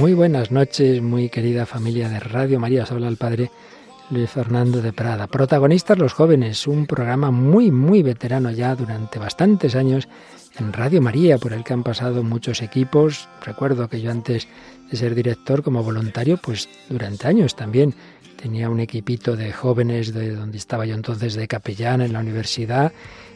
Muy 0.00 0.14
buenas 0.14 0.50
noches, 0.50 1.02
muy 1.02 1.28
querida 1.28 1.66
familia 1.66 2.08
de 2.08 2.20
Radio 2.20 2.58
María. 2.58 2.84
Os 2.84 2.90
habla 2.90 3.06
el 3.06 3.18
Padre 3.18 3.50
Luis 4.08 4.30
Fernando 4.30 4.80
de 4.80 4.94
Prada. 4.94 5.26
Protagonistas 5.26 5.98
los 5.98 6.14
jóvenes, 6.14 6.66
un 6.66 6.86
programa 6.86 7.30
muy, 7.30 7.70
muy 7.70 8.02
veterano 8.02 8.50
ya 8.50 8.74
durante 8.74 9.18
bastantes 9.18 9.76
años 9.76 10.08
en 10.58 10.72
Radio 10.72 11.02
María, 11.02 11.36
por 11.36 11.52
el 11.52 11.64
que 11.64 11.74
han 11.74 11.82
pasado 11.82 12.22
muchos 12.22 12.62
equipos. 12.62 13.28
Recuerdo 13.44 13.88
que 13.88 14.00
yo 14.00 14.10
antes 14.10 14.48
de 14.90 14.96
ser 14.96 15.14
director 15.14 15.62
como 15.62 15.84
voluntario, 15.84 16.38
pues 16.38 16.66
durante 16.88 17.28
años 17.28 17.54
también 17.54 17.94
tenía 18.40 18.70
un 18.70 18.80
equipito 18.80 19.36
de 19.36 19.52
jóvenes 19.52 20.14
de 20.14 20.34
donde 20.34 20.56
estaba 20.56 20.86
yo 20.86 20.94
entonces 20.94 21.34
de 21.34 21.46
capellán 21.46 22.00
en 22.00 22.14
la 22.14 22.20
universidad. 22.20 22.90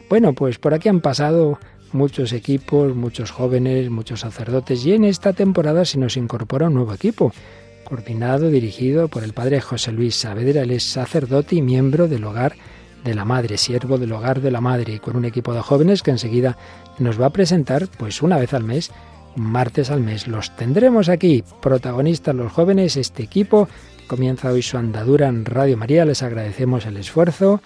Bueno, 0.09 0.33
pues 0.33 0.57
por 0.57 0.73
aquí 0.73 0.89
han 0.89 1.01
pasado 1.01 1.59
muchos 1.95 2.33
equipos, 2.33 2.95
muchos 2.95 3.31
jóvenes, 3.31 3.89
muchos 3.89 4.19
sacerdotes 4.19 4.85
y 4.85 4.93
en 4.93 5.05
esta 5.05 5.33
temporada 5.33 5.85
se 5.85 5.97
nos 5.97 6.17
incorpora 6.17 6.67
un 6.67 6.75
nuevo 6.75 6.93
equipo, 6.93 7.33
coordinado, 7.85 8.49
dirigido 8.49 9.07
por 9.07 9.23
el 9.23 9.33
padre 9.33 9.61
José 9.61 9.91
Luis 9.91 10.15
Saavedra, 10.15 10.61
él 10.61 10.71
es 10.71 10.83
sacerdote 10.83 11.55
y 11.55 11.61
miembro 11.61 12.07
del 12.07 12.25
hogar 12.25 12.55
de 13.03 13.15
la 13.15 13.23
madre, 13.23 13.57
siervo 13.57 13.97
del 13.97 14.11
hogar 14.11 14.41
de 14.41 14.51
la 14.51 14.61
madre, 14.61 14.95
y 14.95 14.99
con 14.99 15.15
un 15.15 15.25
equipo 15.25 15.53
de 15.53 15.61
jóvenes 15.61 16.03
que 16.03 16.11
enseguida 16.11 16.57
nos 16.99 17.19
va 17.19 17.27
a 17.27 17.33
presentar, 17.33 17.87
pues 17.97 18.21
una 18.21 18.37
vez 18.37 18.53
al 18.53 18.63
mes, 18.63 18.91
martes 19.35 19.91
al 19.91 20.01
mes. 20.01 20.27
Los 20.27 20.55
tendremos 20.55 21.07
aquí, 21.07 21.43
protagonistas 21.61 22.35
los 22.35 22.51
jóvenes, 22.51 22.97
este 22.97 23.23
equipo 23.23 23.69
comienza 24.07 24.51
hoy 24.51 24.61
su 24.61 24.77
andadura 24.77 25.27
en 25.27 25.45
Radio 25.45 25.77
María, 25.77 26.05
les 26.05 26.23
agradecemos 26.23 26.85
el 26.85 26.97
esfuerzo, 26.97 27.61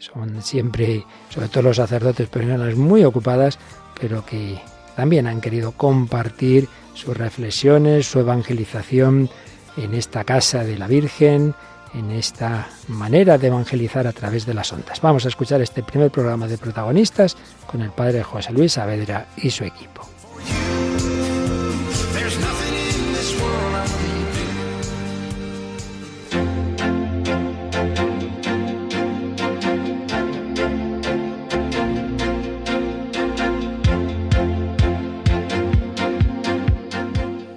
son 0.00 0.42
siempre, 0.42 1.04
sobre 1.28 1.48
todo 1.48 1.64
los 1.64 1.76
sacerdotes, 1.76 2.28
personas 2.28 2.74
muy 2.74 3.04
ocupadas, 3.04 3.58
pero 4.00 4.24
que 4.24 4.58
también 4.96 5.26
han 5.26 5.40
querido 5.40 5.72
compartir 5.72 6.68
sus 6.94 7.16
reflexiones, 7.16 8.06
su 8.06 8.18
evangelización 8.18 9.28
en 9.76 9.94
esta 9.94 10.24
casa 10.24 10.64
de 10.64 10.78
la 10.78 10.88
Virgen, 10.88 11.54
en 11.94 12.10
esta 12.12 12.68
manera 12.88 13.36
de 13.36 13.48
evangelizar 13.48 14.06
a 14.06 14.12
través 14.12 14.46
de 14.46 14.54
las 14.54 14.72
ondas. 14.72 15.00
Vamos 15.00 15.26
a 15.26 15.28
escuchar 15.28 15.60
este 15.60 15.82
primer 15.82 16.10
programa 16.10 16.48
de 16.48 16.56
protagonistas 16.56 17.36
con 17.66 17.82
el 17.82 17.90
padre 17.90 18.22
José 18.22 18.52
Luis 18.52 18.72
Saavedra 18.72 19.26
y 19.36 19.50
su 19.50 19.64
equipo. 19.64 20.08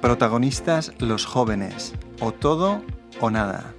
Protagonistas 0.03 0.91
los 0.99 1.25
jóvenes, 1.25 1.93
o 2.19 2.33
todo 2.33 2.83
o 3.21 3.29
nada. 3.29 3.73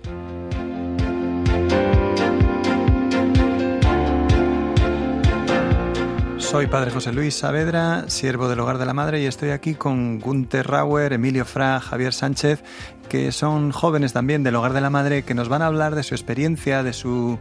Soy 6.38 6.66
Padre 6.66 6.92
José 6.92 7.12
Luis 7.12 7.34
Saavedra, 7.34 8.08
siervo 8.08 8.48
del 8.48 8.60
Hogar 8.60 8.78
de 8.78 8.86
la 8.86 8.94
Madre, 8.94 9.20
y 9.20 9.26
estoy 9.26 9.50
aquí 9.50 9.74
con 9.74 10.18
Gunther 10.18 10.66
Rauer, 10.66 11.12
Emilio 11.12 11.44
Fra, 11.44 11.78
Javier 11.78 12.14
Sánchez, 12.14 12.64
que 13.10 13.30
son 13.30 13.70
jóvenes 13.70 14.14
también 14.14 14.42
del 14.42 14.56
Hogar 14.56 14.72
de 14.72 14.80
la 14.80 14.88
Madre, 14.88 15.24
que 15.24 15.34
nos 15.34 15.50
van 15.50 15.60
a 15.60 15.66
hablar 15.66 15.94
de 15.94 16.04
su 16.04 16.14
experiencia, 16.14 16.82
de 16.82 16.94
su 16.94 17.38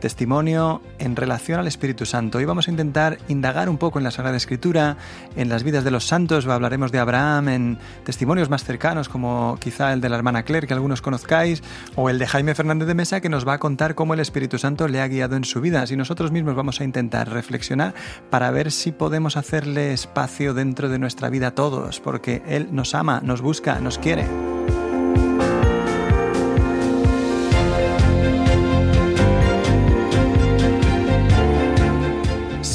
testimonio 0.00 0.80
en 0.98 1.16
relación 1.16 1.60
al 1.60 1.66
Espíritu 1.66 2.06
Santo. 2.06 2.38
Hoy 2.38 2.44
vamos 2.44 2.68
a 2.68 2.70
intentar 2.70 3.18
indagar 3.28 3.68
un 3.68 3.78
poco 3.78 3.98
en 3.98 4.04
la 4.04 4.10
Sagrada 4.10 4.36
Escritura, 4.36 4.96
en 5.36 5.48
las 5.48 5.62
vidas 5.62 5.84
de 5.84 5.90
los 5.90 6.06
santos, 6.06 6.46
hablaremos 6.46 6.92
de 6.92 6.98
Abraham, 6.98 7.48
en 7.48 7.78
testimonios 8.04 8.50
más 8.50 8.64
cercanos 8.64 9.08
como 9.08 9.58
quizá 9.60 9.92
el 9.92 10.00
de 10.00 10.08
la 10.08 10.16
hermana 10.16 10.42
Claire 10.44 10.66
que 10.66 10.74
algunos 10.74 11.02
conozcáis, 11.02 11.62
o 11.94 12.10
el 12.10 12.18
de 12.18 12.26
Jaime 12.26 12.54
Fernández 12.54 12.88
de 12.88 12.94
Mesa 12.94 13.20
que 13.20 13.28
nos 13.28 13.46
va 13.46 13.54
a 13.54 13.58
contar 13.58 13.94
cómo 13.94 14.14
el 14.14 14.20
Espíritu 14.20 14.58
Santo 14.58 14.88
le 14.88 15.00
ha 15.00 15.08
guiado 15.08 15.36
en 15.36 15.44
su 15.44 15.60
vida. 15.60 15.84
Y 15.88 15.96
nosotros 15.96 16.32
mismos 16.32 16.54
vamos 16.54 16.80
a 16.80 16.84
intentar 16.84 17.30
reflexionar 17.30 17.94
para 18.30 18.50
ver 18.50 18.72
si 18.72 18.92
podemos 18.92 19.36
hacerle 19.36 19.92
espacio 19.92 20.54
dentro 20.54 20.88
de 20.88 20.98
nuestra 20.98 21.30
vida 21.30 21.48
a 21.48 21.54
todos, 21.54 22.00
porque 22.00 22.42
Él 22.46 22.68
nos 22.72 22.94
ama, 22.94 23.20
nos 23.22 23.40
busca, 23.40 23.80
nos 23.80 23.98
quiere. 23.98 24.55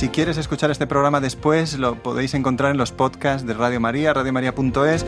Si 0.01 0.09
quieres 0.09 0.39
escuchar 0.39 0.71
este 0.71 0.87
programa 0.87 1.21
después, 1.21 1.77
lo 1.77 1.93
podéis 1.93 2.33
encontrar 2.33 2.71
en 2.71 2.77
los 2.77 2.91
podcasts 2.91 3.45
de 3.45 3.53
Radio 3.53 3.79
María, 3.79 4.11
radiomaria.es. 4.15 5.05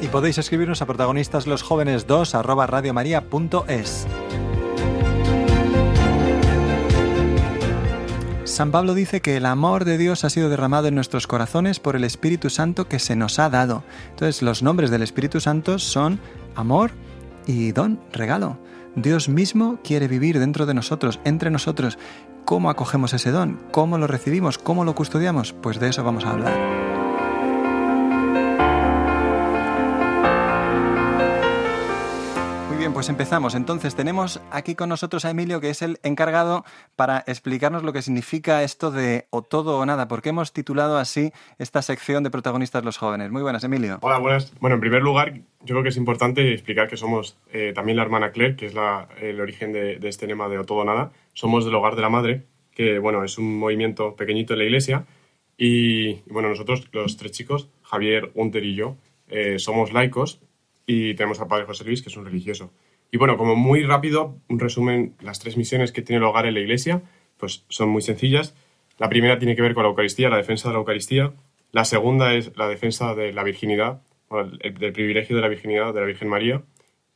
Y 0.00 0.06
podéis 0.06 0.38
escribirnos 0.38 0.80
a 0.80 0.86
protagonistas 0.86 1.48
los 1.48 1.62
jóvenes 1.62 2.06
2 2.06 2.36
arroba 2.36 2.68
radiomaria.es. 2.68 4.06
San 8.44 8.70
Pablo 8.70 8.94
dice 8.94 9.20
que 9.20 9.36
el 9.36 9.44
amor 9.44 9.84
de 9.84 9.98
Dios 9.98 10.22
ha 10.22 10.30
sido 10.30 10.48
derramado 10.48 10.86
en 10.86 10.94
nuestros 10.94 11.26
corazones 11.26 11.80
por 11.80 11.96
el 11.96 12.04
Espíritu 12.04 12.48
Santo 12.48 12.86
que 12.86 13.00
se 13.00 13.16
nos 13.16 13.40
ha 13.40 13.50
dado. 13.50 13.82
Entonces 14.10 14.40
los 14.40 14.62
nombres 14.62 14.92
del 14.92 15.02
Espíritu 15.02 15.40
Santo 15.40 15.80
son 15.80 16.20
amor 16.54 16.92
y 17.48 17.72
don, 17.72 17.98
regalo. 18.12 18.56
Dios 18.96 19.28
mismo 19.28 19.78
quiere 19.84 20.08
vivir 20.08 20.38
dentro 20.38 20.66
de 20.66 20.74
nosotros, 20.74 21.20
entre 21.24 21.50
nosotros. 21.50 21.98
¿Cómo 22.44 22.70
acogemos 22.70 23.12
ese 23.12 23.30
don? 23.30 23.60
¿Cómo 23.70 23.98
lo 23.98 24.06
recibimos? 24.06 24.58
¿Cómo 24.58 24.84
lo 24.84 24.94
custodiamos? 24.94 25.52
Pues 25.52 25.78
de 25.78 25.88
eso 25.88 26.02
vamos 26.02 26.24
a 26.24 26.30
hablar. 26.30 27.09
Pues 32.92 33.08
empezamos. 33.08 33.54
Entonces 33.54 33.94
tenemos 33.94 34.40
aquí 34.50 34.74
con 34.74 34.88
nosotros 34.88 35.24
a 35.24 35.30
Emilio, 35.30 35.60
que 35.60 35.70
es 35.70 35.82
el 35.82 35.98
encargado 36.02 36.64
para 36.96 37.22
explicarnos 37.26 37.82
lo 37.82 37.92
que 37.92 38.02
significa 38.02 38.62
esto 38.62 38.90
de 38.90 39.26
o 39.30 39.42
todo 39.42 39.78
o 39.78 39.86
nada, 39.86 40.08
porque 40.08 40.30
hemos 40.30 40.52
titulado 40.52 40.96
así 40.98 41.32
esta 41.58 41.82
sección 41.82 42.24
de 42.24 42.30
protagonistas 42.30 42.84
los 42.84 42.96
jóvenes. 42.96 43.30
Muy 43.30 43.42
buenas, 43.42 43.64
Emilio. 43.64 43.98
Hola, 44.02 44.18
buenas. 44.18 44.52
Bueno, 44.60 44.74
en 44.74 44.80
primer 44.80 45.02
lugar, 45.02 45.34
yo 45.34 45.74
creo 45.74 45.82
que 45.82 45.90
es 45.90 45.96
importante 45.96 46.52
explicar 46.52 46.88
que 46.88 46.96
somos 46.96 47.36
eh, 47.52 47.72
también 47.74 47.96
la 47.96 48.02
hermana 48.02 48.32
Claire, 48.32 48.56
que 48.56 48.66
es 48.66 48.74
el 49.20 49.40
origen 49.40 49.72
de, 49.72 49.98
este 50.02 50.26
lema 50.26 50.48
de 50.48 50.58
o 50.58 50.64
todo 50.64 50.78
o 50.78 50.84
nada. 50.84 51.12
Somos 51.32 51.64
del 51.64 51.74
Hogar 51.74 51.96
de 51.96 52.02
la 52.02 52.08
Madre, 52.08 52.44
que 52.72 52.98
bueno, 52.98 53.24
es 53.24 53.38
un 53.38 53.58
movimiento 53.58 54.16
pequeñito 54.16 54.54
en 54.54 54.58
la 54.58 54.64
iglesia. 54.64 55.04
Y 55.56 56.22
bueno, 56.30 56.48
nosotros, 56.48 56.88
los 56.92 57.16
tres 57.16 57.32
chicos, 57.32 57.68
Javier, 57.82 58.30
Unter 58.34 58.64
y 58.64 58.74
yo, 58.74 58.96
eh, 59.28 59.58
somos 59.58 59.92
laicos 59.92 60.40
y 60.86 61.14
tenemos 61.14 61.40
a 61.40 61.48
Padre 61.48 61.66
José 61.66 61.84
Luis, 61.84 62.02
que 62.02 62.08
es 62.08 62.16
un 62.16 62.24
religioso. 62.24 62.72
Y 63.10 63.18
bueno, 63.18 63.36
como 63.36 63.56
muy 63.56 63.82
rápido, 63.82 64.36
un 64.48 64.58
resumen, 64.58 65.14
las 65.20 65.40
tres 65.40 65.56
misiones 65.56 65.92
que 65.92 66.02
tiene 66.02 66.18
el 66.18 66.24
hogar 66.24 66.46
en 66.46 66.54
la 66.54 66.60
iglesia, 66.60 67.02
pues 67.36 67.64
son 67.68 67.88
muy 67.88 68.02
sencillas. 68.02 68.54
La 68.98 69.08
primera 69.08 69.38
tiene 69.38 69.56
que 69.56 69.62
ver 69.62 69.74
con 69.74 69.82
la 69.82 69.88
Eucaristía, 69.88 70.28
la 70.28 70.36
defensa 70.36 70.68
de 70.68 70.74
la 70.74 70.80
Eucaristía. 70.80 71.32
La 71.72 71.84
segunda 71.84 72.34
es 72.34 72.56
la 72.56 72.68
defensa 72.68 73.14
de 73.14 73.32
la 73.32 73.42
virginidad, 73.42 74.02
del 74.30 74.92
privilegio 74.92 75.36
de 75.36 75.42
la 75.42 75.48
virginidad 75.48 75.92
de 75.92 76.00
la 76.00 76.06
Virgen 76.06 76.28
María. 76.28 76.62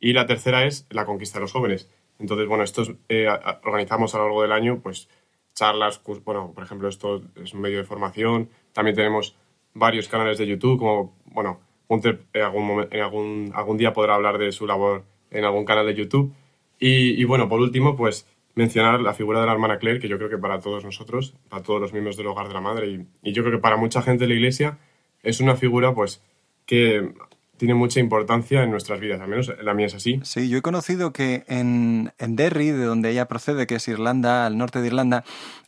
Y 0.01 0.13
la 0.13 0.27
tercera 0.27 0.65
es 0.65 0.87
la 0.91 1.05
conquista 1.05 1.39
de 1.39 1.43
los 1.43 1.53
jóvenes. 1.53 1.89
Entonces, 2.19 2.47
bueno, 2.49 2.65
estos 2.65 2.93
eh, 3.09 3.29
organizamos 3.65 4.15
a 4.15 4.19
lo 4.19 4.25
largo 4.25 4.43
del 4.43 4.53
año, 4.53 4.81
pues 4.81 5.09
charlas, 5.55 6.01
bueno, 6.25 6.53
por 6.55 6.65
ejemplo, 6.65 6.89
esto 6.89 7.23
es 7.37 7.55
un 7.55 7.61
medio 7.61 7.79
de 7.79 7.85
formación. 7.85 8.51
También 8.73 8.97
tenemos 8.97 9.37
varios 9.73 10.09
canales 10.09 10.39
de 10.39 10.47
YouTube, 10.47 10.79
como, 10.79 11.17
bueno, 11.27 11.61
En 11.89 12.43
algún, 12.43 12.87
algún, 12.93 13.53
algún 13.55 13.77
día 13.77 13.93
podrá 13.93 14.15
hablar 14.15 14.39
de 14.39 14.53
su 14.53 14.67
labor 14.67 15.05
en 15.31 15.45
algún 15.45 15.65
canal 15.65 15.87
de 15.87 15.95
YouTube. 15.95 16.33
Y, 16.79 17.25
bueno, 17.25 17.49
por 17.49 17.61
último, 17.61 17.97
pues 17.97 18.27
mencionar 18.55 19.01
la 19.01 19.15
figura 19.15 19.41
de 19.41 19.47
la 19.47 19.53
hermana 19.53 19.79
Claire, 19.79 20.01
que 20.01 20.09
yo 20.09 20.17
creo 20.19 20.31
que 20.31 20.39
para 20.39 20.61
todos 20.61 20.85
nosotros, 20.85 21.35
para 21.49 21.63
todos 21.63 21.81
los 21.81 21.93
miembros 21.93 22.17
del 22.17 22.27
hogar 22.27 22.49
de 22.49 22.55
la 22.55 22.61
madre, 22.61 22.89
y, 22.89 23.07
y 23.23 23.33
yo 23.33 23.43
creo 23.43 23.57
que 23.57 23.63
para 23.63 23.77
mucha 23.77 24.03
gente 24.03 24.25
de 24.25 24.29
la 24.29 24.35
iglesia, 24.35 24.79
es 25.23 25.41
una 25.41 25.57
figura 25.57 25.95
pues 25.95 26.23
que 26.67 27.13
tiene 27.57 27.75
mucha 27.75 28.01
importancia 28.01 28.63
en 28.63 28.71
nuestras 28.71 29.01
vidas, 29.01 29.21
al 29.21 29.29
menos 29.29 29.53
la 29.63 29.75
mía 29.75 29.87
es 29.87 29.95
así. 29.95 30.21
Sí, 30.23 30.49
yo 30.49 30.59
he 30.59 30.63
conocido 30.63 31.13
que 31.13 31.45
en, 31.49 32.13
en 32.19 32.37
Derry, 32.37 32.71
de 32.71 32.85
donde 32.85 33.11
ella 33.11 33.27
procede, 33.27 33.67
que 33.67 33.77
es 33.77 33.89
Irlanda, 33.89 34.47
al 34.47 34.59
norte 34.59 34.81
de 34.81 34.89
Irlanda, 34.89 35.25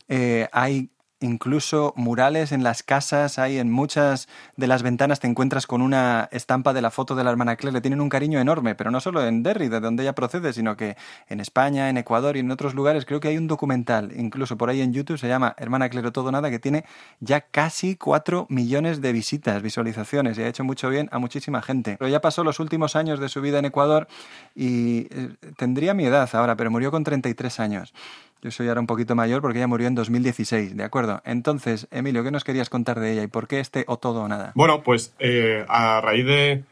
eh, 0.09 0.47
hay 0.51 0.89
incluso 1.19 1.93
murales 1.95 2.51
en 2.51 2.63
las 2.63 2.83
casas, 2.83 3.39
hay 3.39 3.57
en 3.57 3.71
muchas 3.71 4.27
de 4.55 4.67
las 4.67 4.83
ventanas 4.83 5.19
te 5.19 5.27
encuentras 5.27 5.67
con 5.67 5.81
una 5.81 6.29
estampa 6.31 6.73
de 6.73 6.81
la 6.81 6.91
foto 6.91 7.15
de 7.15 7.23
la 7.23 7.31
hermana 7.31 7.55
Claire, 7.55 7.73
le 7.73 7.81
tienen 7.81 8.01
un 8.01 8.09
cariño 8.09 8.39
enorme, 8.39 8.75
pero 8.75 8.91
no 8.91 8.99
solo 8.99 9.25
en 9.25 9.43
Derry, 9.43 9.69
de 9.69 9.79
donde 9.79 10.03
ella 10.03 10.13
procede, 10.13 10.53
sino 10.53 10.77
que 10.77 10.95
en 11.27 11.39
España, 11.39 11.89
en 11.89 11.97
Ecuador 11.97 12.37
y 12.37 12.39
en 12.39 12.51
otros 12.51 12.75
lugares 12.75 13.05
creo 13.05 13.19
que 13.19 13.29
hay 13.29 13.37
un 13.37 13.47
documental, 13.47 14.13
incluso 14.15 14.57
por 14.57 14.69
ahí 14.69 14.81
en 14.81 14.93
YouTube, 14.93 15.17
se 15.17 15.27
llama 15.27 15.55
Hermana 15.57 15.89
Claire 15.89 16.11
Todo 16.11 16.31
Nada, 16.31 16.49
que 16.49 16.59
tiene 16.59 16.85
ya 17.19 17.41
casi 17.41 17.95
cuatro 17.95 18.45
millones 18.49 19.01
de 19.01 19.11
visitas, 19.11 19.61
visualizaciones, 19.61 20.37
y 20.37 20.43
ha 20.43 20.47
hecho 20.47 20.63
mucho 20.63 20.89
bien 20.89 21.09
a 21.11 21.19
muchísima 21.19 21.61
gente. 21.61 21.95
Pero 21.97 22.09
ya 22.09 22.21
pasó 22.21 22.43
los 22.43 22.59
últimos 22.59 22.95
años 22.95 23.19
de 23.19 23.29
su 23.29 23.41
vida 23.41 23.59
en 23.59 23.65
Ecuador 23.65 24.07
y 24.55 25.07
eh, 25.11 25.35
tendría 25.57 25.93
mi 25.93 26.05
edad 26.05 26.29
ahora, 26.33 26.55
pero 26.55 26.71
murió 26.71 26.91
con 26.91 27.03
33 27.03 27.59
años. 27.59 27.93
Yo 28.41 28.51
soy 28.51 28.67
ahora 28.67 28.81
un 28.81 28.87
poquito 28.87 29.15
mayor 29.15 29.41
porque 29.41 29.57
ella 29.57 29.67
murió 29.67 29.87
en 29.87 29.95
2016, 29.95 30.77
¿de 30.77 30.83
acuerdo? 30.83 31.21
Entonces, 31.25 31.87
Emilio, 31.91 32.23
¿qué 32.23 32.31
nos 32.31 32.43
querías 32.43 32.69
contar 32.69 32.99
de 32.99 33.13
ella 33.13 33.23
y 33.23 33.27
por 33.27 33.47
qué 33.47 33.59
este 33.59 33.83
o 33.87 33.97
todo 33.97 34.23
o 34.23 34.27
nada? 34.27 34.51
Bueno, 34.55 34.83
pues 34.83 35.15
eh, 35.19 35.65
a 35.67 36.01
raíz 36.01 36.25
de... 36.25 36.63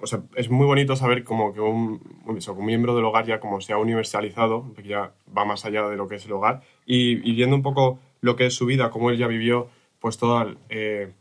O 0.00 0.06
sea, 0.06 0.20
es 0.36 0.48
muy 0.48 0.64
bonito 0.64 0.94
saber 0.94 1.24
como 1.24 1.52
que 1.52 1.60
un, 1.60 2.00
un, 2.24 2.64
miembro 2.64 2.94
del 2.94 3.04
hogar 3.04 3.26
ya 3.26 3.40
como 3.40 3.60
se 3.60 3.72
ha 3.72 3.78
universalizado, 3.78 4.64
ya 4.84 5.10
va 5.36 5.44
más 5.44 5.64
allá 5.64 5.88
de 5.88 5.96
lo 5.96 6.06
que 6.06 6.14
es 6.16 6.24
el 6.26 6.32
hogar, 6.32 6.62
y, 6.86 7.16
viendo 7.32 7.56
un 7.56 7.62
poco 7.62 7.98
lo 8.20 8.36
que 8.36 8.46
es 8.46 8.54
su 8.54 8.64
vida, 8.64 8.90
cómo 8.90 9.10
él 9.10 9.18
ya 9.18 9.26
vivió 9.26 9.68
pues 9.98 10.16
toda 10.16 10.54
eh, 10.68 11.12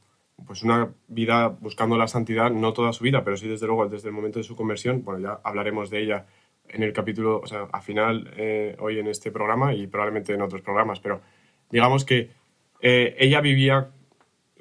pues 0.45 0.61
una 0.61 0.89
vida 1.07 1.47
buscando 1.47 1.97
la 1.97 2.07
santidad, 2.07 2.51
no 2.51 2.73
toda 2.73 2.93
su 2.93 3.03
vida, 3.03 3.23
pero 3.23 3.35
sí 3.35 3.47
desde 3.47 3.65
luego 3.65 3.87
desde 3.87 4.09
el 4.09 4.13
momento 4.13 4.37
de 4.37 4.43
su 4.43 4.55
conversión, 4.55 5.03
bueno, 5.03 5.19
ya 5.19 5.39
hablaremos 5.43 5.89
de 5.89 6.03
ella 6.03 6.25
en 6.69 6.83
el 6.83 6.93
capítulo, 6.93 7.39
o 7.39 7.47
sea, 7.47 7.67
a 7.71 7.81
final 7.81 8.31
eh, 8.37 8.75
hoy 8.79 8.99
en 8.99 9.07
este 9.07 9.31
programa 9.31 9.73
y 9.73 9.87
probablemente 9.87 10.33
en 10.33 10.41
otros 10.41 10.61
programas, 10.61 10.99
pero 10.99 11.21
digamos 11.69 12.05
que 12.05 12.31
eh, 12.81 13.15
ella 13.17 13.41
vivía 13.41 13.89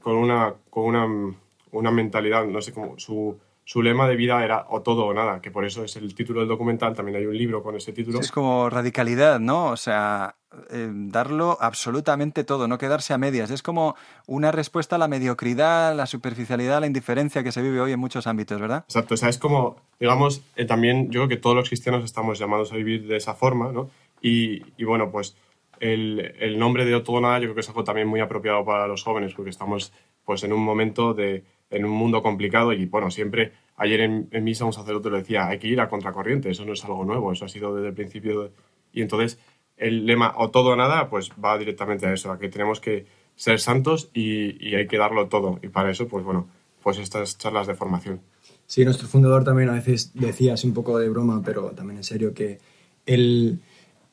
con 0.01 0.17
una, 0.17 0.55
con 0.71 0.85
una, 0.85 1.37
una 1.73 1.91
mentalidad, 1.91 2.47
no 2.47 2.61
sé 2.63 2.73
cómo, 2.73 2.99
su, 2.99 3.39
su 3.67 3.83
lema 3.83 4.09
de 4.09 4.15
vida 4.15 4.45
era 4.45 4.67
o 4.71 4.81
todo 4.81 5.07
o 5.07 5.13
nada, 5.13 5.41
que 5.41 5.51
por 5.51 5.65
eso 5.65 5.83
es 5.83 5.97
el 5.97 6.15
título 6.15 6.39
del 6.39 6.49
documental, 6.49 6.95
también 6.95 7.17
hay 7.17 7.27
un 7.27 7.37
libro 7.37 7.65
con 7.65 7.75
ese 7.75 7.93
título. 7.93 8.21
Es 8.21 8.31
como 8.31 8.71
radicalidad, 8.71 9.41
¿no? 9.41 9.67
O 9.71 9.77
sea, 9.77 10.37
eh, 10.71 10.89
darlo 10.89 11.59
absolutamente 11.61 12.45
todo, 12.45 12.69
no 12.69 12.79
quedarse 12.79 13.13
a 13.13 13.19
medias. 13.19 13.51
Es 13.51 13.65
como 13.65 13.97
una 14.29 14.53
respuesta 14.53 14.95
a 14.95 14.99
la 15.01 15.09
mediocridad, 15.09 15.97
la 15.97 16.07
superficialidad, 16.07 16.79
la 16.79 16.87
indiferencia 16.87 17.43
que 17.43 17.51
se 17.51 17.61
vive 17.61 17.81
hoy 17.81 17.91
en 17.91 17.99
muchos 17.99 18.29
ámbitos, 18.29 18.61
¿verdad? 18.61 18.85
Exacto, 18.87 19.15
o 19.15 19.17
sea, 19.17 19.31
es 19.31 19.39
como, 19.39 19.75
digamos, 19.99 20.43
eh, 20.55 20.65
también 20.65 21.11
yo 21.11 21.23
creo 21.23 21.29
que 21.29 21.37
todos 21.37 21.57
los 21.57 21.69
cristianos 21.69 22.05
estamos 22.05 22.39
llamados 22.39 22.73
a 22.73 22.77
vivir 22.77 23.09
de 23.09 23.17
esa 23.17 23.35
forma, 23.35 23.73
¿no? 23.73 23.91
Y, 24.23 24.63
y 24.77 24.85
bueno, 24.85 25.11
pues 25.11 25.37
el, 25.81 26.37
el 26.39 26.57
nombre 26.57 26.85
de 26.85 26.95
o 26.95 27.03
todo 27.03 27.17
o 27.17 27.21
nada 27.21 27.41
yo 27.41 27.47
creo 27.47 27.57
que 27.57 27.63
es 27.63 27.69
algo 27.69 27.83
también 27.83 28.07
muy 28.07 28.21
apropiado 28.21 28.65
para 28.65 28.87
los 28.87 29.03
jóvenes, 29.03 29.35
porque 29.35 29.51
estamos 29.51 29.93
pues 30.25 30.45
en 30.45 30.53
un 30.53 30.63
momento 30.63 31.15
de 31.15 31.43
en 31.71 31.85
un 31.85 31.91
mundo 31.91 32.23
complicado 32.23 32.73
y 32.73 32.87
bueno, 32.87 33.11
siempre 33.11 33.53
ayer 33.77 34.01
en, 34.01 34.29
misa 34.43 34.65
un 34.65 34.73
sacerdote 34.73 35.11
le 35.11 35.19
decía, 35.19 35.49
hay 35.49 35.59
que 35.59 35.69
ir 35.69 35.81
a 35.81 35.89
contracorriente, 35.89 36.51
eso 36.51 36.65
no 36.65 36.73
es 36.73 36.85
algo 36.85 37.05
nuevo, 37.05 37.33
eso 37.33 37.45
ha 37.45 37.49
sido 37.49 37.75
desde 37.75 37.89
el 37.89 37.95
principio 37.95 38.53
y 38.93 39.03
entonces 39.03 39.39
el 39.77 40.07
lema 40.07 40.35
o 40.37 40.51
todo 40.51 40.71
o 40.71 40.77
nada 40.77 41.11
pues 41.11 41.31
va 41.43 41.59
directamente 41.59 42.07
a 42.07 42.13
eso, 42.13 42.31
a 42.31 42.39
que 42.39 42.49
tenemos 42.49 42.81
que 42.81 43.07
ser 43.35 43.61
santos 43.61 44.11
y, 44.15 44.75
hay 44.75 44.87
que 44.87 44.97
darlo 44.97 45.29
todo 45.29 45.59
y 45.63 45.69
para 45.69 45.91
eso 45.91 46.09
pues 46.09 46.25
bueno, 46.25 46.49
pues 46.83 46.99
estas 46.99 47.37
charlas 47.37 47.67
de 47.67 47.75
formación. 47.75 48.21
Sí, 48.67 48.85
nuestro 48.85 49.07
fundador 49.07 49.45
también 49.45 49.69
a 49.69 49.75
veces 49.75 50.13
decía 50.15 50.55
así 50.55 50.67
un 50.67 50.75
poco 50.75 50.99
de 50.99 51.09
broma, 51.09 51.43
pero 51.45 51.71
también 51.71 51.99
en 51.99 52.05
serio 52.05 52.35
que 52.35 52.59
el, 53.05 53.61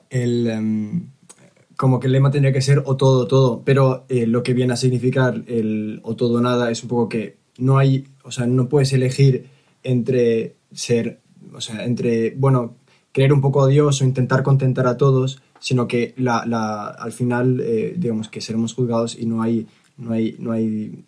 el 0.10 0.48
em, 0.48 1.08
como 1.78 2.00
que 2.00 2.08
el 2.08 2.14
lema 2.14 2.30
tendría 2.30 2.54
que 2.54 2.62
ser 2.62 2.84
o 2.86 2.98
todo, 2.98 3.28
todo, 3.28 3.64
pero 3.64 4.06
eh, 4.10 4.28
lo 4.28 4.44
que 4.44 4.54
viene 4.54 4.74
a 4.74 4.78
significar 4.78 5.44
el 5.48 6.02
o 6.04 6.16
todo 6.16 6.40
nada 6.42 6.70
es 6.70 6.84
un 6.84 6.90
poco 6.90 7.10
que 7.10 7.43
no 7.58 7.78
hay, 7.78 8.08
o 8.24 8.32
sea, 8.32 8.46
no 8.46 8.70
puedes 8.70 8.94
elegir 8.94 9.50
entre 9.84 10.56
ser, 10.74 11.20
o 11.54 11.62
sea, 11.62 11.86
entre, 11.86 12.32
bueno, 12.32 12.76
creer 13.12 13.34
un 13.34 13.42
poco 13.42 13.64
a 13.64 13.68
Dios 13.68 14.02
o 14.02 14.06
intentar 14.06 14.44
contentar 14.44 14.88
a 14.88 14.98
todos, 14.98 15.42
sino 15.60 15.88
que 15.88 16.14
la, 16.18 16.46
la, 16.46 16.88
al 16.88 17.12
final, 17.12 17.62
eh, 17.62 17.94
digamos 17.98 18.28
que 18.30 18.42
seremos 18.42 18.74
juzgados 18.74 19.18
y 19.18 19.26
no 19.26 19.42
hay, 19.42 19.68
no 19.98 20.14
hay, 20.14 20.36
no 20.40 20.52
hay, 20.52 21.06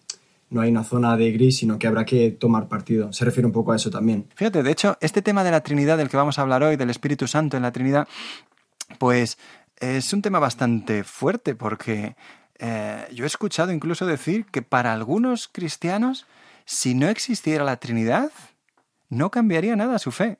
no 0.49 0.61
hay 0.61 0.69
una 0.69 0.83
zona 0.83 1.17
de 1.17 1.31
gris, 1.31 1.57
sino 1.57 1.79
que 1.79 1.87
habrá 1.87 2.05
que 2.05 2.31
tomar 2.31 2.67
partido. 2.67 3.11
Se 3.11 3.25
refiere 3.25 3.47
un 3.47 3.53
poco 3.53 3.71
a 3.71 3.75
eso 3.75 3.89
también. 3.89 4.27
Fíjate, 4.35 4.63
de 4.63 4.71
hecho, 4.71 4.97
este 5.01 5.21
tema 5.21 5.43
de 5.43 5.51
la 5.51 5.61
Trinidad 5.61 5.97
del 5.97 6.09
que 6.09 6.17
vamos 6.17 6.37
a 6.37 6.43
hablar 6.43 6.63
hoy, 6.63 6.75
del 6.75 6.89
Espíritu 6.89 7.27
Santo 7.27 7.57
en 7.57 7.63
la 7.63 7.71
Trinidad, 7.71 8.07
pues 8.99 9.37
es 9.79 10.13
un 10.13 10.21
tema 10.21 10.39
bastante 10.39 11.03
fuerte 11.03 11.55
porque 11.55 12.15
eh, 12.59 13.07
yo 13.13 13.23
he 13.23 13.27
escuchado 13.27 13.71
incluso 13.71 14.05
decir 14.05 14.45
que 14.45 14.61
para 14.61 14.93
algunos 14.93 15.47
cristianos, 15.47 16.25
si 16.65 16.95
no 16.95 17.07
existiera 17.07 17.63
la 17.63 17.77
Trinidad, 17.77 18.31
no 19.09 19.31
cambiaría 19.31 19.75
nada 19.75 19.99
su 19.99 20.11
fe. 20.11 20.39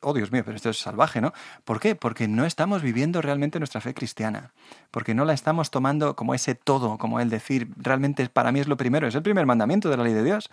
Oh 0.00 0.14
Dios 0.14 0.32
mío, 0.32 0.42
pero 0.44 0.56
esto 0.56 0.70
es 0.70 0.78
salvaje, 0.78 1.20
¿no? 1.20 1.34
¿Por 1.64 1.78
qué? 1.78 1.94
Porque 1.94 2.26
no 2.26 2.46
estamos 2.46 2.80
viviendo 2.80 3.20
realmente 3.20 3.58
nuestra 3.58 3.82
fe 3.82 3.92
cristiana, 3.92 4.54
porque 4.90 5.14
no 5.14 5.26
la 5.26 5.34
estamos 5.34 5.70
tomando 5.70 6.16
como 6.16 6.34
ese 6.34 6.54
todo, 6.54 6.96
como 6.96 7.20
el 7.20 7.28
decir, 7.28 7.68
realmente 7.76 8.26
para 8.30 8.50
mí 8.50 8.60
es 8.60 8.68
lo 8.68 8.78
primero, 8.78 9.06
es 9.06 9.14
el 9.14 9.22
primer 9.22 9.44
mandamiento 9.44 9.90
de 9.90 9.98
la 9.98 10.04
ley 10.04 10.14
de 10.14 10.24
Dios, 10.24 10.50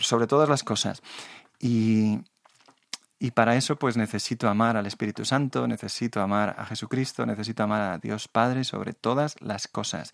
sobre 0.00 0.26
todas 0.26 0.48
las 0.48 0.64
cosas. 0.64 1.02
Y, 1.60 2.18
y 3.20 3.32
para 3.32 3.56
eso 3.56 3.76
pues 3.76 3.96
necesito 3.96 4.48
amar 4.48 4.76
al 4.76 4.86
Espíritu 4.86 5.24
Santo, 5.24 5.66
necesito 5.66 6.20
amar 6.20 6.54
a 6.58 6.64
Jesucristo, 6.64 7.26
necesito 7.26 7.64
amar 7.64 7.82
a 7.82 7.98
Dios 7.98 8.28
Padre 8.28 8.62
sobre 8.64 8.92
todas 8.92 9.34
las 9.40 9.66
cosas. 9.66 10.12